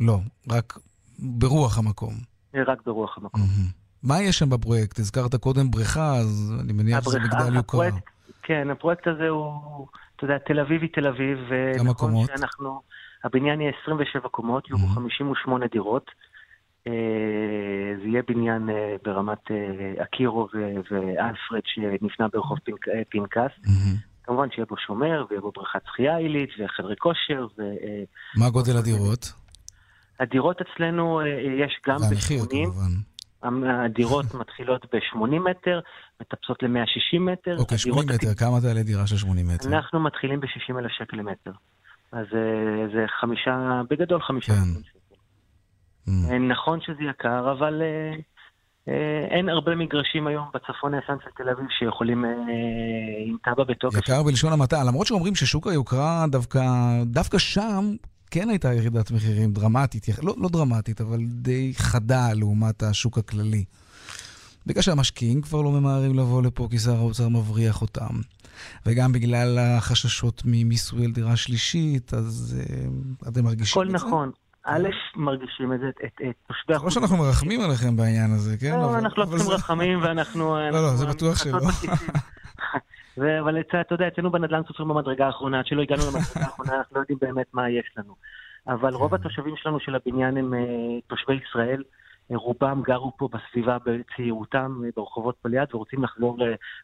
לא, 0.00 0.18
רק 0.50 0.78
ברוח 1.18 1.78
המקום. 1.78 2.14
רק 2.66 2.82
ברוח 2.86 3.18
המקום. 3.18 3.42
מה 4.02 4.22
יש 4.22 4.38
שם 4.38 4.50
בפרויקט? 4.50 4.98
הזכרת 4.98 5.34
קודם 5.34 5.70
בריכה, 5.70 6.16
אז 6.16 6.54
אני 6.64 6.72
מניח 6.72 7.04
שזה 7.04 7.20
מגדל 7.20 7.54
יוקרה. 7.56 7.88
כן, 8.42 8.70
הפרויקט 8.70 9.06
הזה 9.06 9.28
הוא, 9.28 9.86
אתה 10.16 10.24
יודע, 10.24 10.38
תל 10.38 10.60
אביבי 10.60 10.88
תל 10.88 11.06
אביב. 11.06 11.38
כמה 11.78 11.94
קומות? 11.94 12.30
שאנחנו, 12.36 12.80
הבניין 13.24 13.60
יהיה 13.60 13.72
27 13.82 14.28
קומות, 14.28 14.68
יהיו 14.70 14.78
בו 14.78 14.86
58 14.86 15.66
דירות. 15.66 16.10
זה 18.02 18.08
יהיה 18.08 18.22
בניין 18.28 18.68
ברמת 19.04 19.50
אקירו 20.02 20.48
ואלפרד 20.90 21.62
שנבנה 21.64 22.28
ברחוב 22.32 22.58
פנקס. 23.08 23.50
כמובן 24.22 24.48
שיהיה 24.50 24.66
בו 24.68 24.76
שומר, 24.86 25.24
ויהיה 25.30 25.40
בו 25.40 25.52
בריכת 25.54 25.80
שחייה 25.86 26.16
עילית, 26.16 26.50
וחדרי 26.58 26.96
כושר. 26.96 27.46
ו... 27.58 27.62
מה 28.38 28.50
גודל 28.50 28.76
הדירות? 28.76 29.32
הדירות 30.20 30.56
אצלנו 30.60 31.20
יש 31.60 31.80
גם 31.86 31.96
ב-80. 31.96 32.02
והמחיר 32.10 32.44
כמובן. 32.50 32.92
הדירות 33.84 34.34
מתחילות 34.40 34.86
ב-80 34.94 35.38
מטר, 35.50 35.80
מטפסות 36.20 36.62
ל-160 36.62 37.20
מטר. 37.20 37.56
אוקיי, 37.58 37.78
80 37.78 38.08
מטר, 38.08 38.34
כמה 38.34 38.60
תעלה 38.60 38.82
דירה 38.82 39.06
של 39.06 39.16
80 39.16 39.46
מטר? 39.48 39.68
אנחנו 39.68 40.00
מתחילים 40.00 40.40
ב-60 40.40 40.78
אלף 40.78 40.90
שקל 40.90 41.16
למטר. 41.16 41.50
אז 42.12 42.26
זה 42.92 43.04
חמישה, 43.20 43.82
בגדול 43.90 44.22
חמישה. 44.22 44.52
כן. 46.06 46.48
נכון 46.48 46.80
שזה 46.80 47.02
יקר, 47.10 47.52
אבל 47.52 47.82
אין 49.30 49.48
הרבה 49.48 49.74
מגרשים 49.74 50.26
היום 50.26 50.44
בצפון 50.54 50.94
הישן 50.94 51.16
של 51.24 51.30
תל 51.36 51.48
אביב 51.48 51.66
שיכולים 51.78 52.24
עם 53.26 53.36
תב"ע 53.44 53.64
בתוקף. 53.64 53.98
יקר 53.98 54.22
בלשון 54.22 54.52
המעטה, 54.52 54.84
למרות 54.84 55.06
שאומרים 55.06 55.34
ששוק 55.34 55.66
היוקרה 55.66 56.24
דווקא, 56.30 56.60
דווקא 57.06 57.38
שם 57.38 57.94
כן 58.30 58.48
הייתה 58.48 58.74
ירידת 58.74 59.10
מחירים 59.10 59.52
דרמטית, 59.52 60.06
לא, 60.22 60.34
לא 60.38 60.48
דרמטית, 60.48 61.00
אבל 61.00 61.18
די 61.24 61.72
חדה 61.76 62.32
לעומת 62.32 62.82
השוק 62.82 63.18
הכללי. 63.18 63.64
בגלל 64.66 64.82
שהמשקיעים 64.82 65.42
כבר 65.42 65.62
לא 65.62 65.70
ממהרים 65.70 66.18
לבוא 66.18 66.42
לפה 66.42 66.68
כי 66.70 66.78
שר 66.78 66.96
האוצר 66.96 67.28
מבריח 67.28 67.82
אותם. 67.82 68.14
וגם 68.86 69.12
בגלל 69.12 69.58
החששות 69.58 70.42
ממיסוי 70.44 71.04
על 71.04 71.12
דירה 71.12 71.36
שלישית, 71.36 72.14
אז 72.14 72.56
uh, 72.58 73.28
אתם 73.28 73.44
מרגישים 73.44 73.82
את 73.82 73.90
זה? 73.90 73.96
הכל 73.96 74.06
נכון. 74.06 74.30
א', 74.64 74.88
מרגישים 75.16 75.72
את 75.72 75.80
זה, 75.80 75.88
את, 75.88 76.20
את 76.28 76.34
תושבי 76.46 76.74
החוץ. 76.74 76.84
לא 76.84 76.90
שאנחנו 76.90 77.16
מרחמים 77.16 77.60
עליכם 77.60 77.96
בעניין 77.96 78.30
הזה, 78.32 78.56
כן? 78.56 78.70
לא, 78.70 78.98
אנחנו 78.98 79.22
לא 79.22 79.28
צריכים 79.28 79.50
רחמים 79.50 80.02
ואנחנו... 80.02 80.56
לא, 80.56 80.82
לא, 80.82 80.96
זה 80.96 81.06
בטוח 81.06 81.44
שלא. 81.44 81.58
אבל 83.40 83.60
אתה 83.60 83.94
יודע, 83.94 84.08
אצלנו 84.08 84.30
בנדל"ן 84.30 84.62
סופרים 84.68 84.88
במדרגה 84.88 85.26
האחרונה, 85.26 85.58
עד 85.58 85.66
שלא 85.66 85.82
הגענו 85.82 86.02
למדרגה 86.02 86.40
האחרונה, 86.40 86.76
אנחנו 86.76 86.96
לא 86.96 87.00
יודעים 87.00 87.18
באמת 87.20 87.46
מה 87.52 87.70
יש 87.70 87.94
לנו. 87.96 88.14
אבל 88.68 88.94
רוב 88.94 89.14
התושבים 89.14 89.54
שלנו 89.56 89.80
של 89.80 89.94
הבניין 89.94 90.36
הם 90.36 90.54
תושבי 91.06 91.40
ישראל. 91.48 91.82
רובם 92.34 92.82
גרו 92.82 93.12
פה 93.16 93.28
בסביבה 93.32 93.76
בצעירותם, 93.86 94.80
ברחובות 94.96 95.34
פה 95.42 95.48
ליד, 95.48 95.74
ורוצים 95.74 96.04
לחזור 96.04 96.38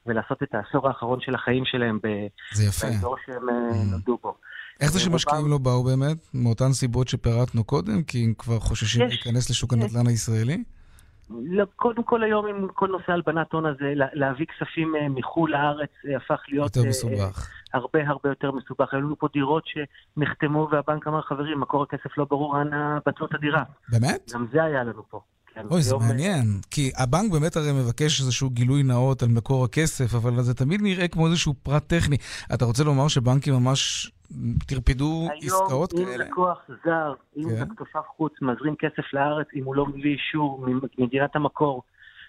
ולעשות 0.06 0.42
את 0.42 0.54
העשור 0.54 0.88
האחרון 0.88 1.20
של 1.20 1.34
החיים 1.34 1.64
שלהם 1.64 1.98
באזור 2.02 3.16
שהם 3.26 3.46
נולדו 3.90 4.18
בו. 4.22 4.34
איך 4.80 4.92
זה 4.92 5.00
שמשקיעים 5.00 5.50
לא 5.50 5.58
באו 5.58 5.84
באמת? 5.84 6.16
מאותן 6.34 6.72
סיבות 6.72 7.08
שפירטנו 7.08 7.64
קודם? 7.64 8.02
כי 8.02 8.24
הם 8.24 8.34
כבר 8.38 8.58
חוששים 8.58 9.08
להיכנס 9.08 9.50
לשוק 9.50 9.72
הנדל"ן 9.72 10.06
הישראלי? 10.06 10.64
לא, 11.30 11.64
קודם 11.76 12.02
כל 12.02 12.22
היום 12.22 12.46
עם 12.46 12.68
כל 12.74 12.88
נושא 12.88 13.12
הלבנת 13.12 13.52
הון 13.52 13.66
הזה, 13.66 13.92
להביא 13.94 14.46
כספים 14.46 14.94
מחו"ל 15.10 15.50
לארץ 15.50 15.90
הפך 16.16 16.40
להיות... 16.48 16.76
יותר 16.76 16.88
מסובך. 16.88 17.50
הרבה 17.74 18.08
הרבה 18.08 18.28
יותר 18.28 18.52
מסובך. 18.52 18.94
היו 18.94 19.00
לנו 19.00 19.18
פה 19.18 19.28
דירות 19.32 19.64
שנחתמו 19.66 20.68
והבנק 20.72 21.06
אמר, 21.06 21.22
חברים, 21.22 21.60
מקור 21.60 21.82
הכסף 21.82 22.18
לא 22.18 22.24
ברור, 22.24 22.60
אנא 22.60 22.98
בטלו 23.06 23.26
את 23.26 23.34
הדירה. 23.34 23.62
באמת? 23.88 24.30
גם 24.34 24.46
זה 24.52 24.64
היה 24.64 24.84
לנו 24.84 25.02
פה. 25.10 25.20
אוי, 25.70 25.82
זה 25.82 25.96
מעניין. 25.96 26.60
כי 26.70 26.90
הבנק 26.96 27.32
באמת 27.32 27.56
הרי 27.56 27.72
מבקש 27.72 28.20
איזשהו 28.20 28.50
גילוי 28.50 28.82
נאות 28.82 29.22
על 29.22 29.28
מקור 29.28 29.64
הכסף, 29.64 30.14
אבל 30.14 30.42
זה 30.42 30.54
תמיד 30.54 30.82
נראה 30.82 31.08
כמו 31.08 31.26
איזשהו 31.26 31.54
פרט 31.62 31.88
טכני. 31.88 32.16
אתה 32.54 32.64
רוצה 32.64 32.84
לומר 32.84 33.08
שבנקים 33.08 33.54
ממש 33.54 34.10
טרפדו 34.66 35.28
עסקאות 35.42 35.92
כאלה? 35.92 36.04
היום 36.04 36.20
אם 36.20 36.26
לקוח 36.26 36.58
זר, 36.84 37.14
אם 37.36 37.48
זה 37.48 37.64
תושב 37.78 37.98
חוץ, 38.16 38.32
מזרים 38.42 38.74
כסף 38.78 39.12
לארץ, 39.12 39.46
אם 39.56 39.64
הוא 39.64 39.74
לא 39.74 39.86
מביא 39.86 40.16
אישור 40.16 40.66
ממדינת 40.98 41.36
המקור, 41.36 41.82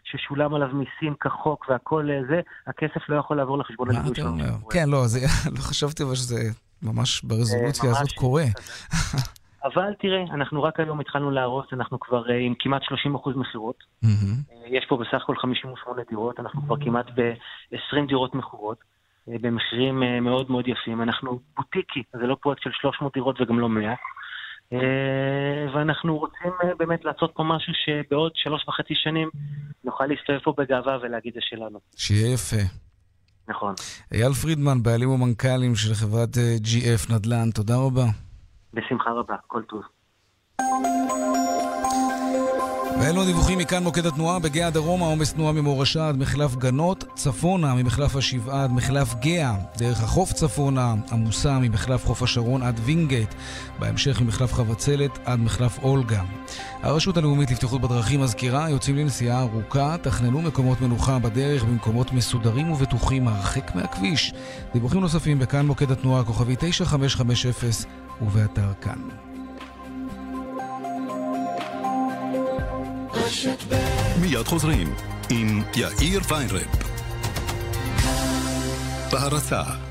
ששולם 0.04 0.54
עליו 0.54 0.68
מיסים 0.68 1.16
כחוק 1.20 1.66
והכל 1.70 2.10
זה, 2.30 2.42
הכסף 2.68 3.10
לא 3.10 3.16
יכול 3.16 3.38
לעבור 3.38 3.58
לחשבון 3.58 3.90
הליווי 3.90 4.16
שלנו. 4.16 4.70
כן, 4.70 4.90
לא, 4.90 5.04
לא 5.56 5.60
חשבתי 5.60 6.04
אבל 6.04 6.16
שזה 6.16 6.50
ממש 6.82 7.24
ברזולוציה 7.24 7.90
הזאת 7.90 8.12
קורה. 8.12 8.46
אבל 9.64 9.94
תראה, 10.00 10.24
אנחנו 10.34 10.64
רק 10.64 10.80
היום 10.80 11.00
התחלנו 11.00 11.32
להרוס, 11.32 11.66
אנחנו 11.74 12.00
כבר 12.00 12.26
uh, 12.26 12.32
עם 12.32 12.54
כמעט 12.60 12.82
30% 12.82 12.86
מכירות. 13.36 13.84
Mm-hmm. 14.06 14.08
Uh, 14.08 14.54
יש 14.68 14.86
פה 14.90 14.98
בסך 14.98 15.22
הכל 15.24 15.36
58 15.36 16.02
דירות, 16.10 16.40
אנחנו 16.40 16.62
כבר 16.62 16.76
כמעט 16.78 17.06
ב-20 17.16 18.08
דירות 18.08 18.36
מכורות, 18.36 18.78
uh, 18.80 19.32
במחירים 19.42 20.04
uh, 20.04 20.22
מאוד 20.22 20.52
מאוד 20.52 20.68
יפים. 20.68 21.02
אנחנו 21.02 21.40
בוטיקי, 21.58 22.04
זה 22.14 22.28
לא 22.28 22.36
פרויקט 22.42 22.62
של 22.64 22.70
300 22.74 23.14
דירות 23.14 23.42
וגם 23.42 23.60
לא 23.60 23.70
100. 23.70 23.94
Uh, 23.94 24.76
ואנחנו 25.76 26.18
רוצים 26.18 26.52
uh, 26.62 26.66
באמת 26.78 27.06
לעשות 27.06 27.32
פה 27.36 27.44
משהו 27.44 27.74
שבעוד 27.86 28.32
שלוש 28.36 28.68
וחצי 28.68 28.94
שנים 28.96 29.30
נוכל 29.84 30.06
להסתובב 30.06 30.40
פה 30.40 30.54
בגאווה 30.58 30.98
ולהגיד 31.02 31.34
זה 31.34 31.40
שלנו. 31.42 31.80
שיהיה 31.98 32.34
יפה. 32.34 32.64
נכון. 33.48 33.74
אייל 34.14 34.34
פרידמן, 34.34 34.84
בעלים 34.84 35.10
ומנכ"לים 35.10 35.76
של 35.76 35.94
חברת 35.94 36.30
GF 36.64 37.14
נדל"ן, 37.14 37.50
תודה 37.52 37.76
רבה. 37.78 38.29
בשמחה 38.74 39.12
רבה, 39.12 39.36
כל 39.48 39.62
טוב. 39.64 39.84
ואלו 42.98 43.22
הדיווחים 43.24 43.58
מכאן 43.58 43.84
מוקד 43.84 44.06
התנועה 44.06 44.40
בגאה 44.40 44.68
הדרום, 44.68 45.04
העומס 45.04 45.34
תנועה 45.34 45.54
ממורשה 45.54 46.10
עד 46.10 46.18
מחלף 46.18 46.56
גנות, 46.56 47.04
צפונה 47.16 47.76
ממחלף 47.76 48.16
השבעה 48.16 48.64
עד 48.64 48.72
מחלף 48.72 49.16
גאה, 49.16 49.56
דרך 49.78 50.04
החוף 50.04 50.34
צפונה, 50.34 50.94
עמוסה 51.12 51.60
ממחלף 51.60 52.06
חוף 52.06 52.24
השרון 52.24 52.64
עד 52.64 52.80
וינגייט, 52.84 53.34
בהמשך 53.80 54.22
ממחלף 54.22 54.54
חבצלת 54.54 55.20
עד 55.26 55.40
מחלף 55.40 55.80
אולגה. 55.84 56.22
הרשות 56.82 57.18
הלאומית 57.18 57.52
לבטיחות 57.52 57.82
בדרכים 57.82 58.22
מזכירה, 58.22 58.70
יוצאים 58.70 58.96
לנסיעה 58.96 59.42
ארוכה, 59.42 59.96
תכננו 60.02 60.42
מקומות 60.42 60.82
מנוחה 60.82 61.20
בדרך 61.20 61.64
במקומות 61.64 62.14
מסודרים 62.14 62.72
ובטוחים 62.72 63.28
הרחק 63.28 63.76
מהכביש. 63.76 64.34
דיווחים 64.74 65.02
נוספים 65.02 65.40
בכאן 65.40 65.66
מוקד 65.66 65.92
התנועה, 65.92 66.24
כוכבי 66.24 66.56
9550 66.60 67.90
ובאתר 68.22 68.74
כאן. 68.82 69.29
מיד 74.22 74.48
חוזרים 74.48 74.94
עם 75.30 75.64
יאיר 75.76 76.22
ויינרב. 76.30 76.68
בהרצה 79.12 79.89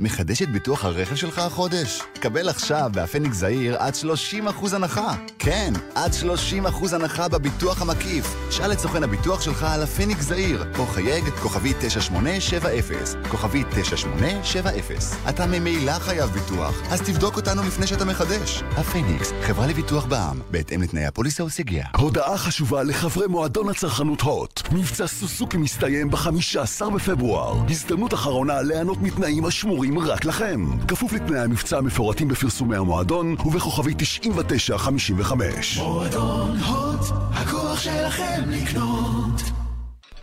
מחדש 0.00 0.42
את 0.42 0.48
ביטוח 0.52 0.84
הרכב 0.84 1.14
שלך 1.14 1.38
החודש? 1.38 2.02
קבל 2.20 2.48
עכשיו 2.48 2.90
בהפניקס 2.94 3.36
זעיר 3.36 3.76
עד 3.76 3.94
30% 3.94 4.74
הנחה. 4.74 5.14
כן, 5.38 5.72
עד 5.94 6.12
30% 6.12 6.94
הנחה 6.94 7.28
בביטוח 7.28 7.82
המקיף. 7.82 8.34
שאל 8.50 8.72
את 8.72 8.78
סוכן 8.78 9.02
הביטוח 9.02 9.40
שלך 9.42 9.62
על 9.62 9.82
הפניקס 9.82 10.24
זעיר, 10.24 10.64
או 10.78 10.86
חייג 10.86 11.24
כוכבי 11.42 11.72
9870, 11.80 12.98
כוכבי 13.28 13.64
9870. 13.70 14.98
אתה 15.28 15.46
ממילא 15.46 15.98
חייב 15.98 16.30
ביטוח, 16.30 16.82
אז 16.90 17.00
תבדוק 17.00 17.36
אותנו 17.36 17.62
לפני 17.62 17.86
שאתה 17.86 18.04
מחדש. 18.04 18.62
הפניקס, 18.76 19.32
חברה 19.42 19.66
לביטוח 19.66 20.04
בע"מ, 20.04 20.40
בהתאם 20.50 20.82
לתנאי 20.82 21.06
הפוליסה 21.06 21.42
או 21.42 21.50
סייגיה. 21.50 21.86
הודעה 21.96 22.38
חשובה 22.38 22.82
לחברי 22.82 23.26
מועדון 23.26 23.68
הצרכנות 23.68 24.20
הוט. 24.20 24.62
מבצע 24.72 25.06
סוסוקי 25.06 25.56
מסתיים 25.56 26.10
ב-15 26.10 26.90
בפברואר. 26.94 27.56
הזדמנות 27.70 28.14
אחרונה 28.14 28.62
ליהנות 28.62 28.98
מתנאים 29.02 29.44
השמורים 29.44 29.87
רק 29.96 30.24
לכם. 30.24 30.64
כפוף 30.88 31.12
לתנאי 31.12 31.38
המבצע 31.38 31.78
המפורטים 31.78 32.28
בפרסומי 32.28 32.76
המועדון 32.76 33.36
ובכוכבי 33.44 33.94
9955. 33.98 35.78
מועדון 35.78 36.58
הוט, 36.58 37.00
הכוח 37.32 37.80
שלכם 37.80 38.42
לקנות. 38.46 39.42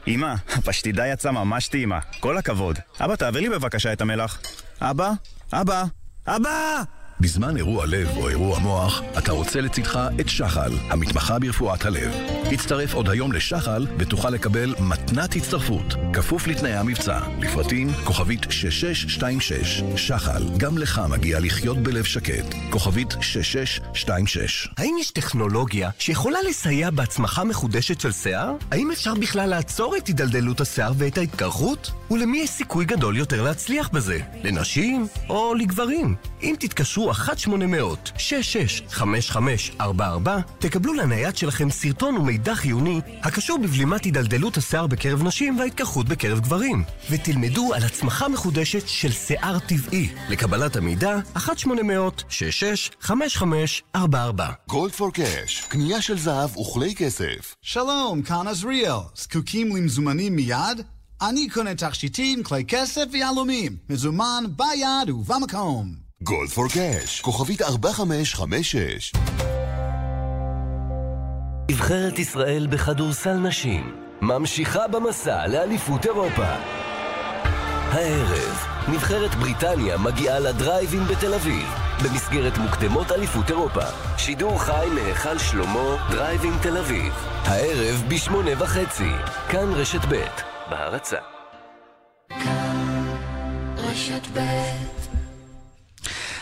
אמא, 0.07 0.33
הפשטידה 0.53 1.07
יצאה 1.07 1.31
ממש 1.31 1.67
טעימה. 1.67 1.99
כל 2.19 2.37
הכבוד. 2.37 2.79
אבא, 3.01 3.15
תעביר 3.15 3.41
לי 3.41 3.49
בבקשה 3.49 3.93
את 3.93 4.01
המלח. 4.01 4.41
אבא? 4.81 5.11
אבא? 5.53 5.83
אבא! 6.27 6.83
בזמן 7.19 7.57
אירוע 7.57 7.85
לב 7.85 8.07
או 8.17 8.29
אירוע 8.29 8.59
מוח, 8.59 9.01
אתה 9.17 9.31
רוצה 9.31 9.61
לצדך 9.61 9.99
את 10.19 10.29
שחל, 10.29 10.71
המתמחה 10.89 11.39
ברפואת 11.39 11.85
הלב. 11.85 12.11
הצטרף 12.51 12.93
עוד 12.93 13.09
היום 13.09 13.31
לשחל 13.31 13.87
ותוכל 13.97 14.29
לקבל 14.29 14.75
מתנת 14.79 15.35
הצטרפות, 15.35 15.93
כפוף 16.13 16.47
לתנאי 16.47 16.73
המבצע. 16.73 17.19
לפרטים, 17.39 17.89
כוכבית 18.03 18.41
6626. 18.49 19.83
שחל, 19.95 20.43
גם 20.57 20.77
לך 20.77 21.01
מגיע 21.09 21.39
לחיות 21.39 21.77
בלב 21.77 22.03
שקט. 22.03 22.55
כוכבית 22.69 23.15
6626. 23.21 24.69
האם 24.77 24.95
יש 24.99 25.11
טכנולוגיה 25.11 25.89
שיכולה 25.99 26.39
לסייע 26.49 26.89
בהצמחה 26.89 27.43
מחודשת 27.43 28.01
של 28.01 28.11
שיער? 28.11 28.53
האם 28.71 28.91
אפשר 28.91 29.13
בכלל 29.13 29.49
לעצור 29.49 29.97
את 29.97 30.07
הידלדלות 30.07 30.61
השיער 30.61 30.93
ואת 30.97 31.17
ההתקרחות? 31.17 31.91
ולמי 32.11 32.37
יש 32.37 32.49
סיכוי 32.49 32.85
גדול 32.85 33.17
יותר 33.17 33.41
להצליח 33.43 33.89
בזה? 33.89 34.19
לנשים 34.43 35.07
או 35.29 35.53
לגברים? 35.53 36.15
אם 36.43 36.55
תתקשרו 36.59 37.04
1-800-665544, 37.11 39.83
תקבלו 40.59 40.93
לנייד 40.93 41.37
שלכם 41.37 41.69
סרטון 41.69 42.17
ומידע 42.17 42.55
חיוני 42.55 43.01
הקשור 43.23 43.57
בבלימת 43.57 44.03
הידלדלות 44.03 44.57
השיער 44.57 44.87
בקרב 44.87 45.23
נשים 45.23 45.59
וההתקרחות 45.59 46.07
בקרב 46.07 46.39
גברים, 46.39 46.83
ותלמדו 47.09 47.73
על 47.73 47.83
הצמחה 47.83 48.27
מחודשת 48.27 48.87
של 48.87 49.11
שיער 49.11 49.59
טבעי. 49.59 50.09
לקבלת 50.29 50.75
המידע, 50.75 51.19
1-800-665544. 51.35 53.97
גולד 54.67 54.91
פור 54.91 55.13
קאש, 55.13 55.65
קנייה 55.69 56.01
של 56.01 56.17
זהב 56.17 56.57
וכלי 56.57 56.95
כסף. 56.95 57.55
שלום, 57.61 58.21
כאן 58.21 58.47
עזריאל. 58.47 58.99
זקוקים 59.15 59.75
למזומנים 59.75 60.35
מיד? 60.35 60.81
אני 61.21 61.49
קונה 61.49 61.75
תכשיטים, 61.75 62.43
כלי 62.43 62.65
כסף 62.67 63.03
ויהלומים. 63.11 63.77
מזומן 63.89 64.43
ביד 64.55 65.09
ובמקום. 65.09 66.04
Gold 66.25 66.49
for 66.49 66.65
Cash, 66.73 67.21
כוכבית 67.21 67.61
4556. 67.61 69.13
נבחרת 71.71 72.19
ישראל 72.19 72.67
בכדורסל 72.67 73.33
נשים 73.33 73.95
ממשיכה 74.21 74.87
במסע 74.87 75.47
לאליפות 75.47 76.05
אירופה. 76.05 76.45
הערב, 77.91 78.65
נבחרת 78.87 79.35
בריטניה 79.35 79.97
מגיעה 79.97 80.39
לדרייב 80.39 80.82
אין 80.82 81.03
בתל 81.03 81.33
אביב 81.33 81.67
במסגרת 82.03 82.57
מוקדמות 82.57 83.11
אליפות 83.11 83.49
אירופה. 83.49 83.85
שידור 84.17 84.59
חי 84.59 84.87
מהיכל 84.93 85.37
שלמה, 85.37 86.07
דרייב 86.11 86.38
אין 86.38 86.53
תל 86.61 86.77
אביב. 86.77 87.13
הערב 87.43 88.03
בשמונה 88.07 88.51
וחצי, 88.63 89.11
כאן 89.49 89.73
רשת 89.73 90.01
ב' 90.09 90.25
בהרצה. 90.69 91.17
רשת 93.77 94.27
ב' 94.33 94.94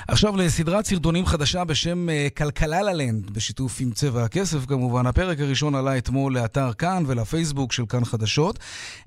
עכשיו 0.08 0.38
לסדרת 0.38 0.86
סרטונים 0.86 1.26
חדשה 1.26 1.64
בשם 1.64 2.10
אה, 2.10 2.28
כלכלה 2.38 2.82
ללנד, 2.82 3.30
בשיתוף 3.32 3.78
עם 3.82 3.91
צבע 3.91 4.24
הכסף 4.24 4.66
כמובן. 4.66 5.06
הפרק 5.06 5.39
הראשון 5.39 5.76
עלה 5.76 5.97
אתמול 5.97 6.34
לאתר 6.34 6.74
כאן 6.74 7.04
ולפייסבוק 7.08 7.72
של 7.72 7.86
כאן 7.86 8.06
חדשות 8.06 8.60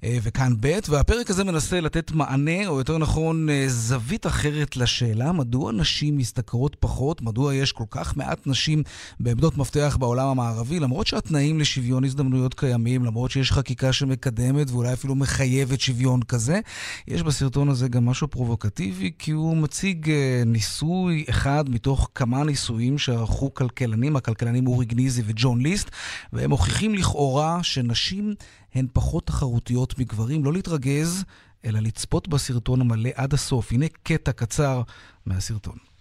אה, 0.05 0.18
וכאן 0.22 0.53
ב', 0.61 0.78
והפרק 0.88 1.30
הזה 1.30 1.44
מנסה 1.44 1.80
לתת 1.80 2.11
מענה, 2.12 2.66
או 2.66 2.78
יותר 2.78 2.99
נכון 2.99 3.49
אה, 3.51 3.64
זווית 3.68 4.26
אחרת 4.26 4.76
לשאלה 4.76 5.32
מדוע 5.32 5.72
נשים 5.72 6.18
משתכרות 6.18 6.76
פחות, 6.80 7.22
מדוע 7.22 7.55
יש 7.55 7.72
כל 7.72 7.84
כך 7.90 8.16
מעט 8.16 8.47
נשים 8.47 8.82
בעמדות 9.20 9.57
מפתח 9.57 9.97
בעולם 10.01 10.28
המערבי, 10.28 10.80
למרות 10.80 11.07
שהתנאים 11.07 11.61
לשוויון 11.61 12.05
הזדמנויות 12.05 12.55
קיימים, 12.55 13.05
למרות 13.05 13.30
שיש 13.30 13.53
חקיקה 13.53 13.92
שמקדמת 13.92 14.70
ואולי 14.70 14.92
אפילו 14.92 15.14
מחייבת 15.14 15.80
שוויון 15.80 16.22
כזה. 16.22 16.61
יש 17.09 17.22
בסרטון 17.22 17.68
הזה 17.68 17.88
גם 17.88 18.07
משהו 18.07 18.28
פרובוקטיבי, 18.28 19.11
כי 19.18 19.30
הוא 19.30 19.57
מציג 19.57 20.11
ניסוי 20.47 20.86
ניסוי 20.87 21.24
אחד 21.30 21.70
מתוך 21.70 22.11
כמה 22.14 22.45
ניסויים 22.45 22.99
שערכו 22.99 23.55
כלכלנים, 23.55 24.16
הכלכלנים 24.16 24.66
אורי 24.66 24.87
גניזי 24.87 25.22
וג'ון 25.26 25.61
ליסט, 25.61 25.91
והם 26.32 26.51
מוכיחים 26.51 26.95
לכאורה 26.95 27.62
שנשים 27.62 28.34
הן 28.74 28.87
פחות 28.93 29.26
תחרותיות 29.26 29.99
מגברים. 29.99 30.45
לא 30.45 30.53
להתרגז, 30.53 31.24
אלא 31.64 31.80
לצפות 31.80 32.28
בסרטון 32.28 32.80
המלא 32.80 33.11
עד 33.14 33.34
הסוף. 33.34 33.72
הנה 33.72 33.87
קטע 34.03 34.32
קצר 34.32 34.82
מהסרטון. 35.26 35.95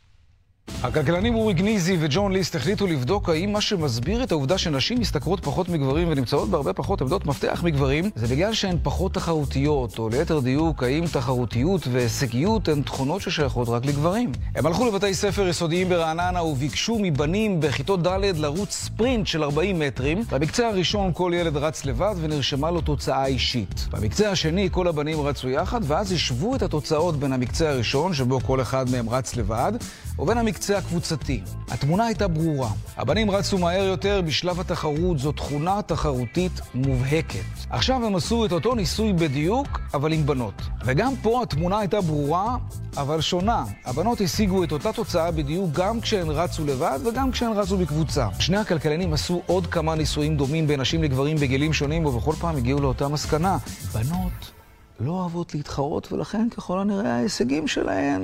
הכלכלנים 0.84 1.36
אורי 1.36 1.53
גניזי 1.53 1.97
וג'ון 1.99 2.32
ליסט 2.32 2.55
החליטו 2.55 2.88
לבדוק 2.88 3.30
האם 3.30 3.53
מה 3.53 3.61
שמסביר 3.61 4.24
את 4.24 4.32
העובדה 4.32 4.57
שנשים 4.57 4.99
משתכרות 4.99 5.45
פחות 5.45 5.70
מגברים 5.70 6.07
ונמצאות 6.11 6.49
בהרבה 6.49 6.74
פחות 6.74 7.01
עמדות 7.01 7.26
מפתח 7.26 7.61
מגברים, 7.63 8.09
זה 8.16 8.28
בגלל 8.28 8.53
שהן 8.53 8.78
פחות 8.84 9.13
תחרותיות, 9.13 9.99
או 9.99 10.09
ליתר 10.09 10.39
דיוק, 10.39 10.84
האם 10.84 11.03
תחרותיות 11.13 11.88
והישגיות 11.91 12.68
הן 12.68 12.82
תכונות 12.82 13.22
ששייכות 13.22 13.70
רק 13.70 13.86
לגברים. 13.86 14.32
הם 14.55 14.66
הלכו 14.66 14.88
לבתי 14.88 15.13
ספר 15.13 15.47
יסודיים 15.47 15.89
ברעננה 15.89 16.43
וביקשו 16.43 16.99
מבנים 17.01 17.59
בכיתות 17.59 18.07
ד' 18.07 18.38
לרוץ 18.38 18.72
ספרינט 18.72 19.28
של 19.28 19.43
40 19.43 19.80
מטרים. 19.80 20.24
במקצה 20.32 20.68
הראשון 20.68 21.11
כל 21.13 21.32
ילד 21.36 21.57
רץ 21.57 21.86
לבד 21.86 22.16
ונרשמה 22.22 22.72
לו 22.72 22.82
תוצאה 22.82 23.26
אישית. 23.26 23.88
במקצה 23.91 24.32
השני 24.32 24.70
כל 24.72 24.88
הבנים 24.88 25.22
רצו 25.22 25.49
יחד, 25.49 25.82
ואז 25.84 26.11
השוו 26.11 26.55
את 26.55 26.61
התוצאות 26.61 27.20
בין 27.20 27.34
המקצה 27.34 27.70
הראשון, 27.70 28.13
שבו 28.13 28.39
כל 28.39 28.61
אחד 28.61 28.89
מהם 28.89 29.09
רץ 29.09 29.36
לבד, 29.36 29.74
ובין 30.20 30.38
המקצה 30.38 30.78
הקבוצתי. 30.78 31.41
התמונה 31.72 32.05
הייתה 32.05 32.28
ברורה. 32.28 32.70
הבנים 32.97 33.32
רצו 33.32 33.57
מהר 33.57 33.84
יותר 33.84 34.22
בשלב 34.22 34.59
התחרות, 34.59 35.20
זו 35.20 35.32
תכונה 35.32 35.82
תחרותית 35.82 36.61
מובהקת. 36.74 37.39
עכשיו 37.70 38.05
הם 38.05 38.16
עשו 38.16 38.45
את 38.45 38.51
אותו 38.51 38.76
ניסוי 38.76 39.13
בדיוק, 39.13 39.80
אבל 39.93 40.13
עם 40.13 40.26
בנות. 40.26 40.61
וגם 40.86 41.13
פה 41.22 41.43
התמונה 41.43 41.80
הייתה 41.80 42.01
ברורה, 42.01 42.57
אבל 42.97 43.22
שונה. 43.22 43.63
הבנות 43.86 44.22
השיגו 44.22 44.63
את 44.63 44.72
אותה 44.72 44.93
תוצאה 44.93 45.32
בדיוק 45.32 45.72
גם 45.72 46.01
כשהן 46.01 46.30
רצו 46.30 46.66
לבד 46.66 46.99
וגם 47.05 47.32
כשהן 47.32 47.51
רצו 47.51 47.78
בקבוצה. 47.78 48.28
שני 48.39 48.57
הכלכלנים 48.57 49.13
עשו 49.13 49.41
עוד 49.45 49.68
כמה 49.68 49.95
ניסויים 49.95 50.38
דומים 50.38 50.68
בין 50.68 50.82
נשים 50.82 51.03
לגברים 51.03 51.38
בגילים 51.38 51.74
שונים, 51.74 52.05
ובכל 52.05 52.34
פעם 52.39 52.55
הגיעו 52.55 52.82
לאותה 52.82 53.07
מסקנה. 53.07 53.57
בנות 53.93 54.51
לא 54.99 55.11
אוהבות 55.11 55.55
להתחרות, 55.55 56.11
ולכן 56.11 56.47
ככל 56.49 56.80
הנראה 56.80 57.16
ההישגים 57.16 57.68
שלהן 57.68 58.22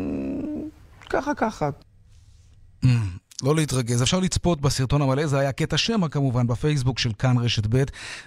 ככה 1.11 1.35
ככה. 1.35 1.69
Mm, 2.85 2.87
לא 3.43 3.55
להתרגז, 3.55 4.01
אפשר 4.01 4.19
לצפות 4.19 4.61
בסרטון 4.61 5.01
המלא, 5.01 5.27
זה 5.27 5.39
היה 5.39 5.51
קטע 5.51 5.77
שמע 5.77 6.07
כמובן 6.07 6.47
בפייסבוק 6.47 6.99
של 6.99 7.11
כאן 7.19 7.37
רשת 7.37 7.63
ב' 7.69 7.83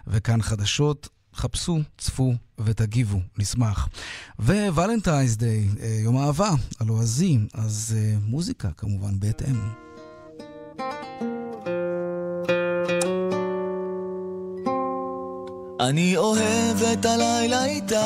וכאן 0.07 0.43
חדשות. 0.43 1.09
חפשו, 1.37 1.79
צפו 1.99 2.35
ותגיבו, 2.59 3.21
נשמח. 3.39 3.89
וולנטיינס 4.39 5.37
דיי, 5.37 5.69
אה, 5.83 5.99
יום 6.05 6.19
אהבה, 6.19 6.51
הלועזי, 6.81 7.39
אז 7.55 7.97
אה, 7.97 8.17
מוזיקה 8.27 8.69
כמובן 8.77 9.21
בהתאם. 9.21 9.57
אני 15.81 16.17
אוהב 16.17 16.83
את 16.93 17.05
הלילה 17.05 17.65
איתך, 17.65 17.97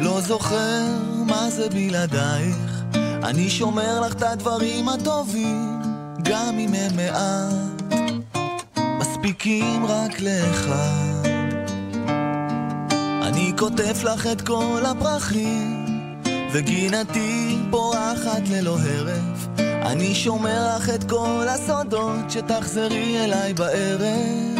לא 0.00 0.20
זוכר 0.20 0.82
מה 1.26 1.50
זה 1.50 1.68
בלעדייך. 1.68 2.77
אני 3.22 3.50
שומר 3.50 4.00
לך 4.00 4.12
את 4.12 4.22
הדברים 4.22 4.88
הטובים, 4.88 5.82
גם 6.22 6.58
אם 6.58 6.74
הם 6.74 6.96
מעט, 6.96 7.96
מספיקים 8.98 9.86
רק 9.86 10.20
לאחד. 10.20 11.28
אני 13.22 13.52
כותב 13.58 13.94
לך 14.04 14.26
את 14.26 14.40
כל 14.40 14.82
הפרחים, 14.86 15.86
וגינתי 16.52 17.58
פורחת 17.70 18.48
ללא 18.50 18.78
הרף. 18.78 19.48
אני 19.58 20.14
שומר 20.14 20.76
לך 20.76 20.90
את 20.90 21.04
כל 21.04 21.46
הסודות, 21.48 22.30
שתחזרי 22.30 23.24
אליי 23.24 23.54
בערב. 23.54 24.57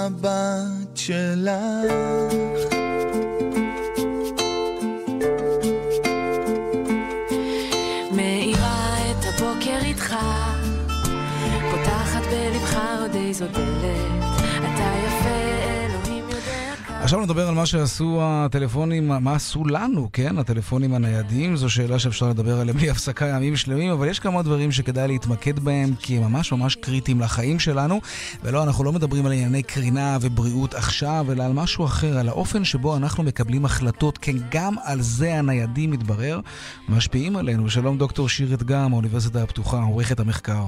המבט 0.00 0.96
שלך. 0.96 2.39
עכשיו 17.10 17.24
נדבר 17.24 17.48
על 17.48 17.54
מה 17.54 17.66
שעשו 17.66 18.18
הטלפונים, 18.22 19.08
מה 19.08 19.34
עשו 19.34 19.64
לנו, 19.64 20.08
כן? 20.12 20.38
הטלפונים 20.38 20.94
הניידים, 20.94 21.56
זו 21.56 21.70
שאלה 21.70 21.98
שאפשר 21.98 22.28
לדבר 22.28 22.60
עליה 22.60 22.74
בלי 22.74 22.90
הפסקה 22.90 23.26
ימים 23.26 23.56
שלמים, 23.56 23.90
אבל 23.90 24.08
יש 24.08 24.18
כמה 24.18 24.42
דברים 24.42 24.72
שכדאי 24.72 25.08
להתמקד 25.08 25.58
בהם, 25.58 25.94
כי 25.98 26.16
הם 26.16 26.22
ממש 26.22 26.52
ממש 26.52 26.74
קריטיים 26.74 27.20
לחיים 27.20 27.58
שלנו. 27.58 28.00
ולא, 28.42 28.62
אנחנו 28.62 28.84
לא 28.84 28.92
מדברים 28.92 29.26
על 29.26 29.32
ענייני 29.32 29.62
קרינה 29.62 30.18
ובריאות 30.20 30.74
עכשיו, 30.74 31.26
אלא 31.32 31.44
על 31.44 31.52
משהו 31.52 31.84
אחר, 31.84 32.18
על 32.18 32.28
האופן 32.28 32.64
שבו 32.64 32.96
אנחנו 32.96 33.22
מקבלים 33.22 33.64
החלטות, 33.64 34.18
כן, 34.18 34.36
גם 34.50 34.74
על 34.84 35.00
זה 35.00 35.34
הניידים, 35.34 35.90
מתברר, 35.90 36.40
משפיעים 36.88 37.36
עלינו. 37.36 37.70
שלום 37.70 37.98
דוקטור 37.98 38.28
שירת 38.28 38.62
גם, 38.62 38.92
האוניברסיטה 38.92 39.42
הפתוחה, 39.42 39.82
עורכת 39.82 40.20
המחקר. 40.20 40.64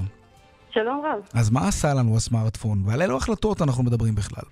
שלום 0.70 1.02
רב. 1.04 1.20
אז 1.34 1.50
מה 1.50 1.68
עשה 1.68 1.94
לנו 1.94 2.16
הסמארטפון, 2.16 2.82
ועל 2.86 3.02
אילו 3.02 3.16
החלטות 3.16 3.62
אנחנו 3.62 3.82
מדברים 3.82 4.14
בכלל? 4.14 4.44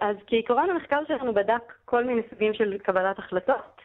אז 0.00 0.16
כעיקרון 0.26 0.70
המחקר 0.70 1.00
שלנו 1.08 1.34
בדק 1.34 1.72
כל 1.84 2.04
מיני 2.04 2.22
סוגים 2.30 2.54
של 2.54 2.78
קבלת 2.78 3.18
החלטות. 3.18 3.80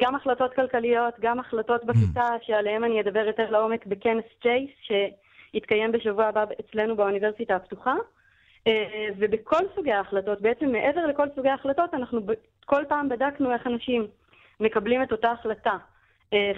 גם 0.00 0.14
החלטות 0.14 0.54
כלכליות, 0.54 1.14
גם 1.20 1.40
החלטות 1.40 1.84
בכיתה, 1.84 2.28
שעליהן 2.42 2.84
אני 2.84 3.00
אדבר 3.00 3.26
יותר 3.26 3.50
לעומק 3.50 3.86
בכנס 3.86 4.24
צ'ייס, 4.42 4.70
שיתקיים 4.80 5.92
בשבוע 5.92 6.24
הבא 6.24 6.44
אצלנו 6.60 6.96
באוניברסיטה 6.96 7.56
הפתוחה. 7.56 7.94
ובכל 9.18 9.62
סוגי 9.74 9.92
ההחלטות, 9.92 10.40
בעצם 10.40 10.72
מעבר 10.72 11.06
לכל 11.06 11.26
סוגי 11.34 11.48
ההחלטות, 11.48 11.94
אנחנו 11.94 12.20
כל 12.64 12.84
פעם 12.88 13.08
בדקנו 13.08 13.52
איך 13.52 13.66
אנשים 13.66 14.06
מקבלים 14.60 15.02
את 15.02 15.12
אותה 15.12 15.30
החלטה. 15.30 15.76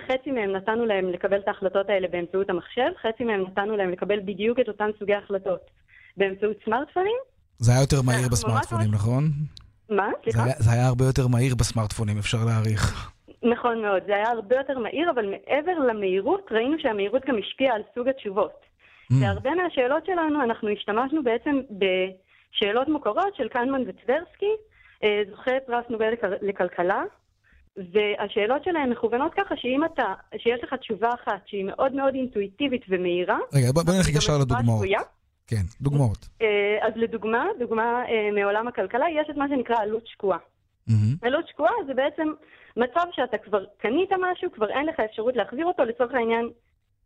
חצי 0.06 0.30
מהם 0.30 0.52
נתנו 0.52 0.86
להם 0.86 1.08
לקבל 1.08 1.38
את 1.38 1.48
ההחלטות 1.48 1.88
האלה 1.88 2.08
באמצעות 2.08 2.50
המחשב, 2.50 2.90
חצי 3.02 3.24
מהם 3.24 3.42
נתנו 3.42 3.76
להם 3.76 3.90
לקבל 3.90 4.20
בדיוק 4.20 4.60
את 4.60 4.68
אותן 4.68 4.90
סוגי 4.98 5.14
החלטות 5.14 5.70
באמצעות 6.16 6.56
סמארטפונים. 6.64 7.16
זה 7.58 7.72
היה 7.72 7.80
יותר 7.80 8.02
מהיר 8.02 8.28
בסמארטפונים, 8.28 8.90
נכון? 8.92 9.30
מה? 9.90 10.08
סליחה? 10.22 10.44
זה 10.58 10.72
היה 10.72 10.86
הרבה 10.86 11.04
יותר 11.04 11.28
מהיר 11.28 11.54
בסמארטפונים, 11.54 12.18
אפשר 12.18 12.38
להעריך. 12.46 13.10
נכון 13.42 13.82
מאוד, 13.82 14.02
זה 14.06 14.14
היה 14.14 14.28
הרבה 14.30 14.56
יותר 14.56 14.78
מהיר, 14.78 15.10
אבל 15.10 15.26
מעבר 15.26 15.78
למהירות, 15.78 16.48
ראינו 16.50 16.76
שהמהירות 16.78 17.22
גם 17.28 17.34
השפיעה 17.38 17.74
על 17.74 17.82
סוג 17.94 18.08
התשובות. 18.08 18.68
בהרבה 19.10 19.50
מהשאלות 19.50 20.06
שלנו 20.06 20.44
אנחנו 20.44 20.68
השתמשנו 20.68 21.22
בעצם 21.24 21.60
בשאלות 21.80 22.88
מוכרות 22.88 23.34
של 23.36 23.48
קנמן 23.48 23.82
וטברסקי, 23.86 24.52
זוכי 25.30 25.50
פרס 25.66 25.84
נובל 25.90 26.12
לכלכלה, 26.42 27.02
והשאלות 27.76 28.64
שלהם 28.64 28.90
מכוונות 28.90 29.32
ככה 29.34 29.54
שאם 29.56 29.84
אתה, 29.84 30.14
שיש 30.36 30.60
לך 30.64 30.74
תשובה 30.74 31.08
אחת 31.14 31.40
שהיא 31.46 31.64
מאוד 31.64 31.92
מאוד 31.92 32.14
אינטואיטיבית 32.14 32.82
ומהירה, 32.88 33.38
רגע, 33.54 33.72
בוא 33.72 33.82
נלך 33.82 34.08
ישר 34.08 34.38
לדוגמאות. 34.38 34.86
כן, 35.48 35.62
דוגמאות. 35.80 36.28
אז 36.80 36.92
לדוגמה, 36.96 37.46
דוגמה 37.58 38.02
מעולם 38.34 38.68
הכלכלה, 38.68 39.06
יש 39.10 39.30
את 39.30 39.36
מה 39.36 39.48
שנקרא 39.48 39.76
עלות 39.76 40.06
שקועה. 40.06 40.38
עלות 41.22 41.48
שקועה 41.48 41.72
זה 41.86 41.94
בעצם 41.94 42.28
מצב 42.76 43.06
שאתה 43.12 43.38
כבר 43.38 43.64
קנית 43.78 44.10
משהו, 44.12 44.52
כבר 44.52 44.70
אין 44.70 44.86
לך 44.86 45.00
אפשרות 45.00 45.36
להחזיר 45.36 45.66
אותו, 45.66 45.84
לצורך 45.84 46.14
העניין 46.14 46.50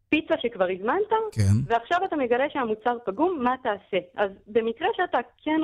פיצה 0.08 0.34
שכבר 0.38 0.68
הזמנת, 0.70 1.12
כן. 1.32 1.42
ועכשיו 1.66 1.98
אתה 2.04 2.16
מגלה 2.16 2.44
שהמוצר 2.50 2.96
פגום, 3.04 3.38
מה 3.42 3.54
תעשה? 3.62 4.06
אז 4.16 4.30
במקרה 4.46 4.88
שאתה 4.96 5.18
כן 5.44 5.60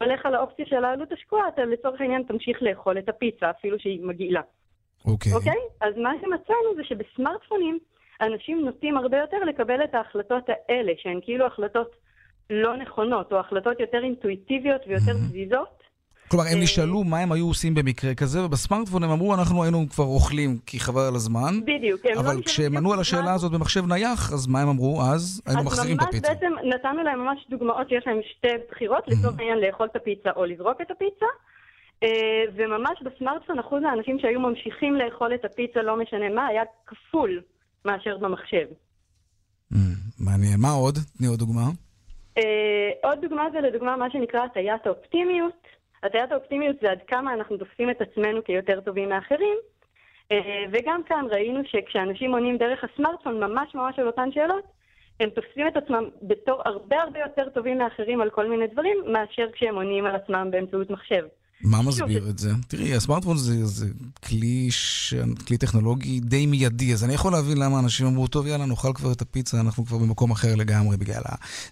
הולך 0.00 0.26
על 0.26 0.34
האופציה 0.34 0.66
של 0.66 0.84
העלות 0.84 1.12
השקועה, 1.12 1.48
אתה 1.48 1.64
לצורך 1.64 2.00
העניין 2.00 2.22
תמשיך 2.22 2.62
לאכול 2.62 2.98
את 2.98 3.08
הפיצה, 3.08 3.50
אפילו 3.50 3.78
שהיא 3.78 4.06
מגעילה. 4.06 4.40
אוקיי. 5.06 5.32
אוקיי? 5.32 5.58
אז 5.80 5.94
מה 5.96 6.12
שמצאנו 6.20 6.74
זה 6.76 6.84
שבסמארטפונים 6.84 7.78
אנשים 8.20 8.64
נוטים 8.64 8.96
הרבה 8.96 9.18
יותר 9.18 9.44
לקבל 9.44 9.84
את 9.84 9.94
ההחלטות 9.94 10.44
האלה, 10.48 10.92
שהן 10.96 11.20
כאילו 11.22 11.46
החלטות 11.46 11.96
לא 12.50 12.76
נכונות, 12.76 13.32
או 13.32 13.40
החלטות 13.40 13.80
יותר 13.80 13.98
אינטואיטיביות 14.04 14.80
ויותר 14.88 15.12
פזיזות. 15.28 15.82
כלומר, 16.28 16.44
הם 16.52 16.60
נשאלו 16.60 17.04
מה 17.04 17.18
הם 17.18 17.32
היו 17.32 17.46
עושים 17.46 17.74
במקרה 17.74 18.14
כזה, 18.14 18.44
ובסמארטפון 18.44 19.04
הם 19.04 19.10
אמרו, 19.10 19.34
אנחנו 19.34 19.62
היינו 19.62 19.86
כבר 19.90 20.04
אוכלים 20.04 20.58
כי 20.66 20.80
חבל 20.80 21.02
על 21.02 21.14
הזמן. 21.14 21.60
בדיוק. 21.64 22.06
לא 22.06 22.20
אבל 22.20 22.20
נשאלו 22.20 22.44
כשהם 22.44 22.76
ענו 22.76 22.92
על 22.92 23.00
השאלה 23.00 23.32
הזאת 23.34 23.52
במחשב 23.52 23.86
נייח, 23.86 24.32
אז 24.32 24.46
מה 24.46 24.60
הם 24.62 24.68
אמרו 24.68 25.02
אז? 25.02 25.42
היינו 25.46 25.64
מחזירים 25.64 25.96
את 25.96 26.02
הפיצה. 26.02 26.32
אז 26.32 26.38
ממש 26.42 26.42
בעצם 26.42 26.68
נתנו 26.68 27.02
להם 27.02 27.20
ממש 27.20 27.46
דוגמאות 27.50 27.88
שיש 27.88 28.04
להם 28.06 28.20
שתי 28.36 28.48
בחירות, 28.70 29.04
לצורך 29.08 29.38
העניין 29.38 29.58
לאכול 29.58 29.86
את 29.90 29.96
הפיצה 29.96 30.30
או 30.36 30.44
לזרוק 30.44 30.80
את 30.80 30.90
הפיצה. 30.90 31.26
אה, 32.02 32.08
וממש 32.56 33.02
בסמארטפון 33.04 33.58
אחוז 33.58 33.82
האנשים 33.90 34.18
שהיו 34.18 34.40
ממשיכים 34.40 34.94
לאכול 34.94 35.34
את 35.34 35.44
הפיצה, 35.44 35.82
לא 35.82 35.96
משנה 36.02 36.28
מה, 36.34 36.46
היה 36.46 36.62
כפול 36.86 37.40
מאשר 37.84 38.16
במחשב. 38.18 38.66
מעניין. 40.18 40.60
מה 40.60 40.70
עוד? 40.70 40.98
תני 41.18 41.26
עוד 41.26 41.38
דוגמה. 41.38 41.66
אה, 42.38 42.90
עוד 43.02 43.20
דוגמה 43.20 43.50
זה 43.52 43.60
לדוגמה 43.60 43.96
מה 43.96 44.10
שנקרא 44.10 44.44
הטיית 44.44 44.86
האופטימיות. 44.86 45.66
הטיית 46.02 46.32
האופטימיות 46.32 46.76
זה 46.82 46.90
עד 46.90 46.98
כמה 47.06 47.34
אנחנו 47.34 47.56
תופסים 47.56 47.90
את 47.90 48.00
עצמנו 48.00 48.44
כיותר 48.44 48.80
טובים 48.80 49.08
מאחרים. 49.08 49.58
אה, 50.32 50.64
וגם 50.72 51.02
כאן 51.02 51.26
ראינו 51.30 51.60
שכשאנשים 51.64 52.32
עונים 52.32 52.56
דרך 52.56 52.84
הסמארטפון 52.84 53.40
ממש 53.44 53.74
ממש 53.74 53.98
על 53.98 54.06
אותן 54.06 54.32
שאלות, 54.32 54.64
הם 55.20 55.30
תופסים 55.30 55.68
את 55.68 55.76
עצמם 55.76 56.04
בתור 56.22 56.62
הרבה 56.64 57.02
הרבה 57.02 57.20
יותר 57.20 57.48
טובים 57.48 57.78
מאחרים 57.78 58.20
על 58.20 58.30
כל 58.30 58.46
מיני 58.46 58.66
דברים, 58.66 58.96
מאשר 59.06 59.52
כשהם 59.52 59.74
עונים 59.74 60.06
על 60.06 60.14
עצמם 60.14 60.48
באמצעות 60.50 60.90
מחשב. 60.90 61.26
מה 61.64 61.78
מסביר 61.88 62.22
את 62.30 62.38
זה? 62.38 62.50
תראי, 62.68 62.94
הסמארטפון 62.94 63.36
זה, 63.36 63.64
זה 63.64 63.86
כלי, 64.28 64.70
ש... 64.70 65.14
כלי 65.46 65.58
טכנולוגי 65.58 66.20
די 66.20 66.46
מיידי, 66.46 66.92
אז 66.92 67.04
אני 67.04 67.14
יכול 67.14 67.32
להבין 67.32 67.58
למה 67.58 67.80
אנשים 67.84 68.06
אמרו, 68.06 68.26
טוב, 68.26 68.46
יאללה, 68.46 68.66
נאכל 68.66 68.92
כבר 68.94 69.12
את 69.12 69.20
הפיצה, 69.22 69.56
אנחנו 69.60 69.84
כבר 69.84 69.98
במקום 69.98 70.30
אחר 70.30 70.54
לגמרי, 70.58 70.96
בגלל 70.96 71.22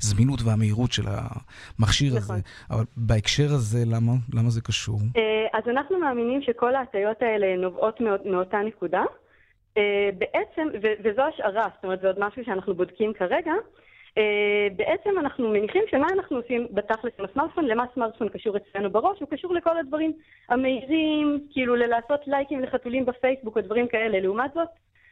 הזמינות 0.03 0.41
והמהירות 0.43 0.93
של 0.93 1.03
המכשיר 1.09 2.16
נכון. 2.16 2.34
הזה. 2.34 2.43
אבל 2.70 2.84
בהקשר 2.97 3.49
הזה, 3.53 3.84
למה? 3.86 4.12
למה 4.34 4.51
זה 4.51 4.61
קשור? 4.61 5.01
אה, 5.16 5.59
אז 5.59 5.64
אנחנו 5.68 5.99
מאמינים 5.99 6.43
שכל 6.43 6.74
ההטיות 6.74 7.22
האלה 7.22 7.57
נובעות 7.57 8.01
מאות, 8.01 8.26
מאותה 8.26 8.59
נקודה. 8.66 9.03
אה, 9.76 10.11
בעצם, 10.18 10.68
ו- 10.82 10.97
וזו 11.05 11.22
השערה, 11.22 11.68
זאת 11.74 11.84
אומרת, 11.84 12.01
זה 12.01 12.07
עוד 12.07 12.16
משהו 12.18 12.45
שאנחנו 12.45 12.74
בודקים 12.74 13.12
כרגע. 13.18 13.53
אה, 14.18 14.68
בעצם 14.76 15.11
אנחנו 15.18 15.48
מניחים 15.48 15.82
שמה 15.90 16.06
אנחנו 16.14 16.36
עושים 16.36 16.66
בתכלס 16.70 17.12
עם 17.18 17.24
הסמארטפון, 17.24 17.64
למה 17.64 17.84
סמארטפון 17.94 18.28
קשור 18.28 18.56
אצלנו 18.56 18.90
בראש, 18.90 19.20
הוא 19.20 19.28
קשור 19.28 19.54
לכל 19.54 19.78
הדברים 19.78 20.12
המהירים, 20.48 21.46
כאילו 21.50 21.76
ללעשות 21.76 22.20
לייקים 22.26 22.61
לחתולים 22.61 23.06
בפייסבוק 23.06 23.56
או 23.56 23.62
דברים 23.62 23.88
כאלה. 23.88 24.20
לעומת 24.20 24.50
זאת, 24.54 24.68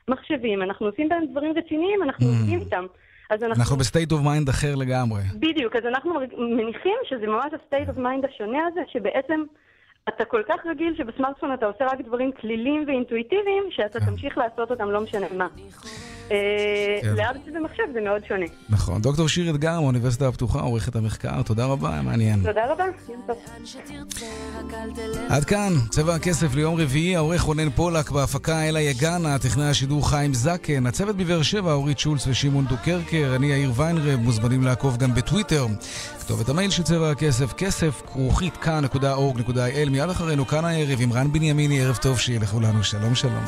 מחשבים, 0.09 0.63
אנחנו 0.63 0.87
עושים 0.87 1.09
בהם 1.09 1.27
דברים 1.31 1.53
רציניים, 1.57 2.03
אנחנו 2.03 2.27
עובדים 2.27 2.61
איתם. 2.61 2.87
אז 3.31 3.43
אנחנו... 3.43 3.63
אנחנו 3.63 3.77
ב 3.77 3.83
state 3.83 4.13
of 4.13 4.21
mind 4.25 4.49
אחר 4.49 4.75
לגמרי. 4.75 5.21
בדיוק, 5.35 5.77
אז 5.77 5.87
אנחנו 5.87 6.21
מניחים 6.39 6.99
שזה 7.05 7.27
ממש 7.27 7.53
ה 7.63 7.67
state 7.67 7.89
of 7.89 7.97
mind 7.97 8.25
השונה 8.25 8.59
הזה, 8.67 8.81
שבעצם 8.93 9.43
אתה 10.09 10.25
כל 10.25 10.43
כך 10.49 10.67
רגיל 10.71 10.95
שבסמארטפון 10.99 11.55
אתה 11.55 11.67
עושה 11.67 11.85
רק 11.85 12.01
דברים 12.07 12.31
קלילים 12.41 12.85
ואינטואיטיביים, 12.87 13.65
שאתה 13.71 14.01
תמשיך 14.01 14.39
לעשות 14.39 14.71
אותם 14.71 14.91
לא 14.91 15.01
משנה 15.01 15.27
מה. 15.37 15.47
אה, 16.31 16.99
כן. 17.03 17.15
להבדיל 17.17 17.59
במחשב 17.59 17.83
זה 17.93 18.01
מאוד 18.01 18.25
שונה. 18.29 18.47
נכון. 18.69 19.03
דוקטור 19.03 19.29
שירי 19.29 19.51
אתגר 19.51 19.81
מהאוניברסיטה 19.81 20.29
הפתוחה, 20.29 20.61
עורכת 20.61 20.97
המחקר, 20.97 21.43
תודה 21.43 21.67
רבה, 21.67 22.01
מעניין. 22.03 22.41
תודה 22.45 22.73
רבה. 22.73 22.85
עד 25.29 25.45
כאן, 25.45 25.73
צבע 25.91 26.15
הכסף 26.15 26.55
ליום 26.55 26.81
רביעי, 26.81 27.17
העורך 27.17 27.41
רונן 27.41 27.71
פולק, 27.71 28.11
בהפקה 28.11 28.69
אלה 28.69 28.81
יגנה, 28.81 29.39
טכנאי 29.39 29.67
השידור 29.67 30.11
חיים 30.11 30.35
זקן, 30.35 30.87
הצוות 30.87 31.17
בבאר 31.17 31.43
שבע, 31.43 31.73
אורית 31.73 31.99
שולץ 31.99 32.27
ושמעון 32.27 32.65
דוקרקר, 32.65 33.33
אני 33.37 33.47
יאיר 33.47 33.71
ויינרב, 33.77 34.21
מוזמנים 34.21 34.63
לעקוב 34.63 34.97
גם 34.97 35.15
בטוויטר. 35.15 35.67
כתובת 36.29 36.49
המייל 36.49 36.71
של 36.71 36.83
צבע 36.83 37.11
הכסף, 37.11 37.53
כסף, 37.53 38.03
כרוכית 38.13 38.57
כאן.org.il, 38.57 39.91
מיד 39.91 40.11
אחרינו, 40.11 40.47
כאן 40.47 40.65
הערב, 40.65 40.99
עם 41.01 41.13
רן 41.13 41.33
בנימיני, 41.33 41.81
ערב 41.81 41.97
טוב 41.97 42.19
שיהיה 42.19 42.41
לכולנו, 42.41 42.85
שלום 42.85 43.15
שלום. 43.15 43.45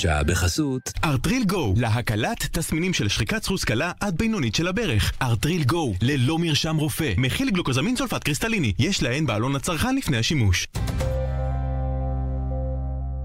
השעה 0.00 0.22
בחסות 0.22 0.92
ארטריל 1.04 1.44
גו, 1.44 1.74
להקלת 1.76 2.46
תסמינים 2.52 2.94
של 2.94 3.08
שחיקת 3.08 3.42
סחוס 3.42 3.64
קלה 3.64 3.92
עד 4.00 4.18
בינונית 4.18 4.54
של 4.54 4.68
הברך. 4.68 5.12
ארטריל 5.22 5.64
גו, 5.64 5.94
ללא 6.02 6.38
מרשם 6.38 6.76
רופא, 6.76 7.12
מכיל 7.16 7.50
גלוקוזמין 7.50 7.96
סולפט 7.96 8.24
קריסטליני, 8.24 8.72
יש 8.78 9.02
להן 9.02 9.26
בעלון 9.26 9.56
הצרכן 9.56 9.96
לפני 9.96 10.16
השימוש. 10.16 10.66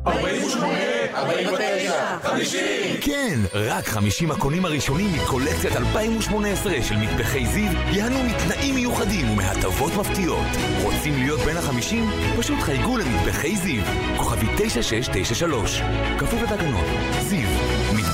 48, 0.07 0.84
49, 1.25 2.17
50. 2.23 2.61
כן, 3.01 3.39
רק 3.53 3.87
50 3.87 4.31
הקונים 4.31 4.65
הראשונים 4.65 5.13
מקולקציית 5.13 5.75
2018 5.75 6.73
של 6.81 6.95
מטבחי 6.95 7.45
זיו 7.45 7.71
ייהנו 7.91 8.23
מתנאים 8.23 8.75
מיוחדים 8.75 9.29
ומהטבות 9.29 9.95
מפתיעות. 9.95 10.47
רוצים 10.83 11.13
להיות 11.13 11.39
בין 11.39 11.57
החמישים? 11.57 12.09
פשוט 12.37 12.59
חייגו 12.59 12.97
למטבחי 12.97 13.55
זיו. 13.55 13.83
כוכבית 14.17 14.45
9693. 14.57 15.81
כפוף 16.19 16.41
לתקנון. 16.41 16.85
זיו, 17.21 17.47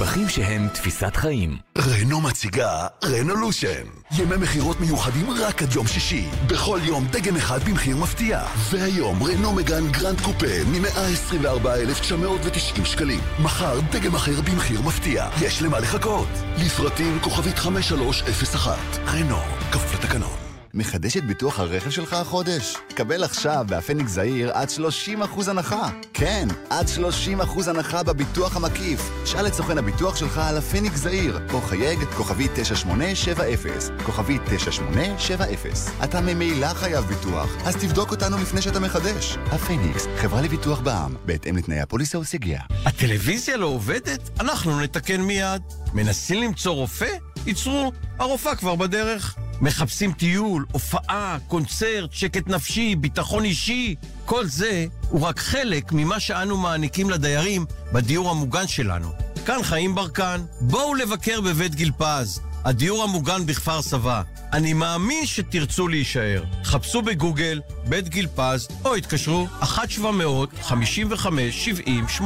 מטבחים 0.01 0.29
שהם 0.29 0.67
תפיסת 0.67 1.15
חיים. 1.15 1.57
רנו 1.77 2.21
מציגה 2.21 2.87
רנולושן. 3.03 3.83
ימי 4.11 4.37
מכירות 4.37 4.79
מיוחדים 4.79 5.29
רק 5.29 5.63
עד 5.63 5.73
יום 5.73 5.87
שישי. 5.87 6.27
בכל 6.47 6.79
יום 6.83 7.07
דגם 7.11 7.35
אחד 7.35 7.63
במחיר 7.63 7.97
מפתיע. 7.97 8.43
והיום 8.69 9.23
רנו 9.23 9.53
מגן 9.53 9.91
גרנד 9.91 10.21
קופה 10.21 10.63
מ-124,990 10.71 12.85
שקלים. 12.85 13.19
מחר 13.39 13.79
דגם 13.79 14.15
אחר 14.15 14.41
במחיר 14.41 14.81
מפתיע. 14.81 15.29
יש 15.41 15.61
למה 15.61 15.79
לחכות. 15.79 16.29
לפרטים 16.57 17.19
כוכבית 17.21 17.59
5301. 17.59 18.77
רנו, 19.07 19.39
כפוף 19.71 19.93
לתקנון. 19.93 20.50
מחדש 20.73 21.17
את 21.17 21.25
ביטוח 21.25 21.59
הרכב 21.59 21.89
שלך 21.89 22.13
החודש? 22.13 22.77
קבל 22.95 23.23
עכשיו 23.23 23.65
בהפניקס 23.69 24.11
זעיר 24.11 24.51
עד 24.51 24.67
30% 24.69 25.49
הנחה. 25.49 25.89
כן, 26.13 26.47
עד 26.69 26.85
30% 26.87 27.69
הנחה 27.69 28.03
בביטוח 28.03 28.55
המקיף. 28.55 29.11
שאל 29.25 29.47
את 29.47 29.53
סוכן 29.53 29.77
הביטוח 29.77 30.15
שלך 30.15 30.37
על 30.37 30.57
הפניקס 30.57 30.97
זעיר, 30.97 31.39
או 31.53 31.61
חייג 31.61 31.99
כוכבי 32.17 32.47
9870, 32.55 33.73
כוכבי 34.05 34.37
9870. 34.45 35.73
אתה 36.03 36.21
ממילא 36.21 36.73
חייב 36.73 37.05
ביטוח, 37.05 37.49
אז 37.65 37.75
תבדוק 37.75 38.11
אותנו 38.11 38.37
לפני 38.37 38.61
שאתה 38.61 38.79
מחדש. 38.79 39.37
הפניקס, 39.45 40.07
חברה 40.17 40.41
לביטוח 40.41 40.79
בע"מ, 40.79 41.15
בהתאם 41.25 41.57
לתנאי 41.57 41.79
הפוליסה 41.79 42.19
וסייגיה. 42.19 42.61
הטלוויזיה 42.85 43.57
לא 43.57 43.65
עובדת? 43.65 44.29
אנחנו 44.39 44.79
נתקן 44.79 45.21
מיד. 45.21 45.61
מנסים 45.93 46.43
למצוא 46.43 46.73
רופא? 46.73 47.30
ייצרו, 47.47 47.91
הרופאה 48.19 48.55
כבר 48.55 48.75
בדרך. 48.75 49.35
מחפשים 49.61 50.13
טיול, 50.13 50.65
הופעה, 50.71 51.37
קונצרט, 51.47 52.13
שקט 52.13 52.47
נפשי, 52.47 52.95
ביטחון 52.95 53.45
אישי. 53.45 53.95
כל 54.25 54.45
זה 54.45 54.85
הוא 55.09 55.21
רק 55.21 55.39
חלק 55.39 55.91
ממה 55.91 56.19
שאנו 56.19 56.57
מעניקים 56.57 57.09
לדיירים 57.09 57.65
בדיור 57.93 58.29
המוגן 58.29 58.67
שלנו. 58.67 59.11
כאן 59.45 59.63
חיים 59.63 59.95
ברקן, 59.95 60.41
בואו 60.61 60.95
לבקר 60.95 61.41
בבית 61.41 61.75
גיל 61.75 61.91
פז, 61.97 62.41
הדיור 62.65 63.03
המוגן 63.03 63.45
בכפר 63.45 63.81
סבא. 63.81 64.21
אני 64.53 64.73
מאמין 64.73 65.25
שתרצו 65.25 65.87
להישאר. 65.87 66.43
חפשו 66.63 67.01
בגוגל 67.01 67.61
בית 67.85 68.09
גיל 68.09 68.27
פז, 68.35 68.67
או 68.85 68.95
התקשרו 68.95 69.47
1-700-55-70-80. 69.61 72.21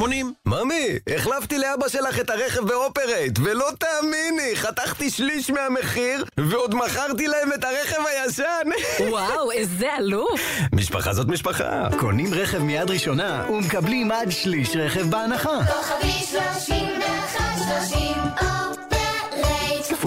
ממי, 0.46 0.88
החלפתי 1.16 1.58
לאבא 1.58 1.90
שלך 1.90 2.20
את 2.20 2.30
הרכב 2.30 2.68
באופרייט, 2.68 3.40
ולא 3.40 3.70
תאמיני, 3.80 4.56
חתכתי 4.56 5.10
שליש 5.10 5.50
מהמחיר, 5.50 6.26
ועוד 6.38 6.76
מכרתי 6.76 7.28
להם 7.28 7.54
את 7.54 7.64
הרכב 7.64 8.02
הישן. 8.08 8.70
וואו, 9.10 9.52
איזה 9.52 9.88
אלוף. 9.98 10.42
משפחה 10.74 11.14
זאת 11.14 11.28
משפחה. 11.28 11.88
קונים 12.00 12.34
רכב 12.34 12.60
מיד 12.60 12.90
ראשונה 12.90 13.46
ומקבלים 13.50 14.12
עד 14.12 14.32
שליש 14.32 14.76
רכב 14.76 15.10
בהנחה. 15.10 15.66
כוכבי 15.66 16.12
31, 16.12 17.44
30, 17.90 18.14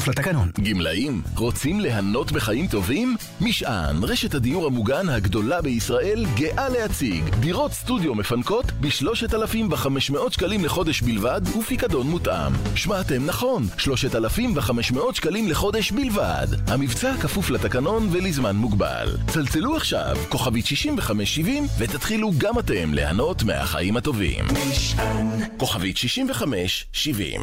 לתקנון. 0.09 0.51
גמלאים, 0.63 1.23
רוצים 1.37 1.81
ליהנות 1.81 2.33
בחיים 2.33 2.67
טובים? 2.67 3.17
משען, 3.41 3.97
רשת 4.05 4.35
הדיור 4.35 4.67
המוגן 4.67 5.09
הגדולה 5.09 5.63
בישראל, 5.63 6.27
גאה 6.35 6.69
להציג 6.69 7.25
דירות 7.41 7.73
סטודיו 7.73 8.15
מפנקות 8.15 8.65
ב-3,500 8.81 10.31
שקלים 10.31 10.65
לחודש 10.65 11.03
בלבד 11.03 11.41
ופיקדון 11.59 12.07
מותאם. 12.07 12.53
שמעתם 12.75 13.27
נכון, 13.27 13.67
3,500 13.79 15.15
שקלים 15.15 15.49
לחודש 15.49 15.91
בלבד. 15.93 16.47
המבצע 16.67 17.15
כפוף 17.21 17.51
לתקנון 17.51 18.09
ולזמן 18.13 18.57
מוגבל. 18.57 19.17
צלצלו 19.27 19.77
עכשיו, 19.77 20.17
כוכבית 20.29 20.67
6570, 20.67 21.67
ותתחילו 21.79 22.31
גם 22.39 22.59
אתם 22.59 22.95
ליהנות 22.95 23.43
מהחיים 23.43 23.97
הטובים. 23.97 24.45
משען, 24.71 25.27
כוכבית 25.57 25.97
6570 25.97 27.41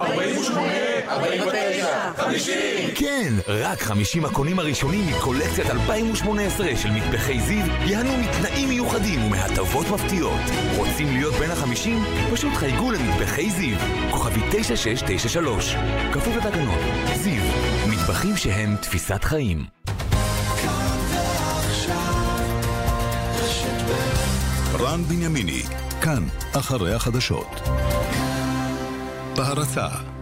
48, 0.00 0.93
49, 1.14 2.12
50. 2.16 2.90
כן, 2.94 3.32
רק 3.48 3.80
50 3.82 4.24
הקונים 4.24 4.58
הראשונים 4.58 5.06
מקולקציית 5.06 5.70
2018 5.70 6.76
של 6.76 6.90
מטבחי 6.90 7.40
זיו 7.40 7.64
ייהנו 7.84 8.16
מתנאים 8.16 8.68
מיוחדים 8.68 9.24
ומהטבות 9.24 9.90
מפתיעות. 9.90 10.40
רוצים 10.76 11.06
להיות 11.12 11.34
בין 11.34 11.50
החמישים? 11.50 12.04
פשוט 12.32 12.54
חייגו 12.54 12.90
למטבחי 12.90 13.50
זיו. 13.50 13.76
כוכבי 14.10 14.40
9693. 14.50 15.76
כפוף 16.12 16.36
לתקנון. 16.36 16.78
זיו, 17.14 17.42
מטבחים 17.90 18.36
שהם 18.36 18.76
תפיסת 18.76 19.24
חיים. 19.24 19.64
רן 24.80 25.04
בנימיני, 25.04 25.62
כאן, 26.00 26.24
אחרי 26.52 26.94
החדשות. 26.94 27.60
בהרצה 29.36 30.13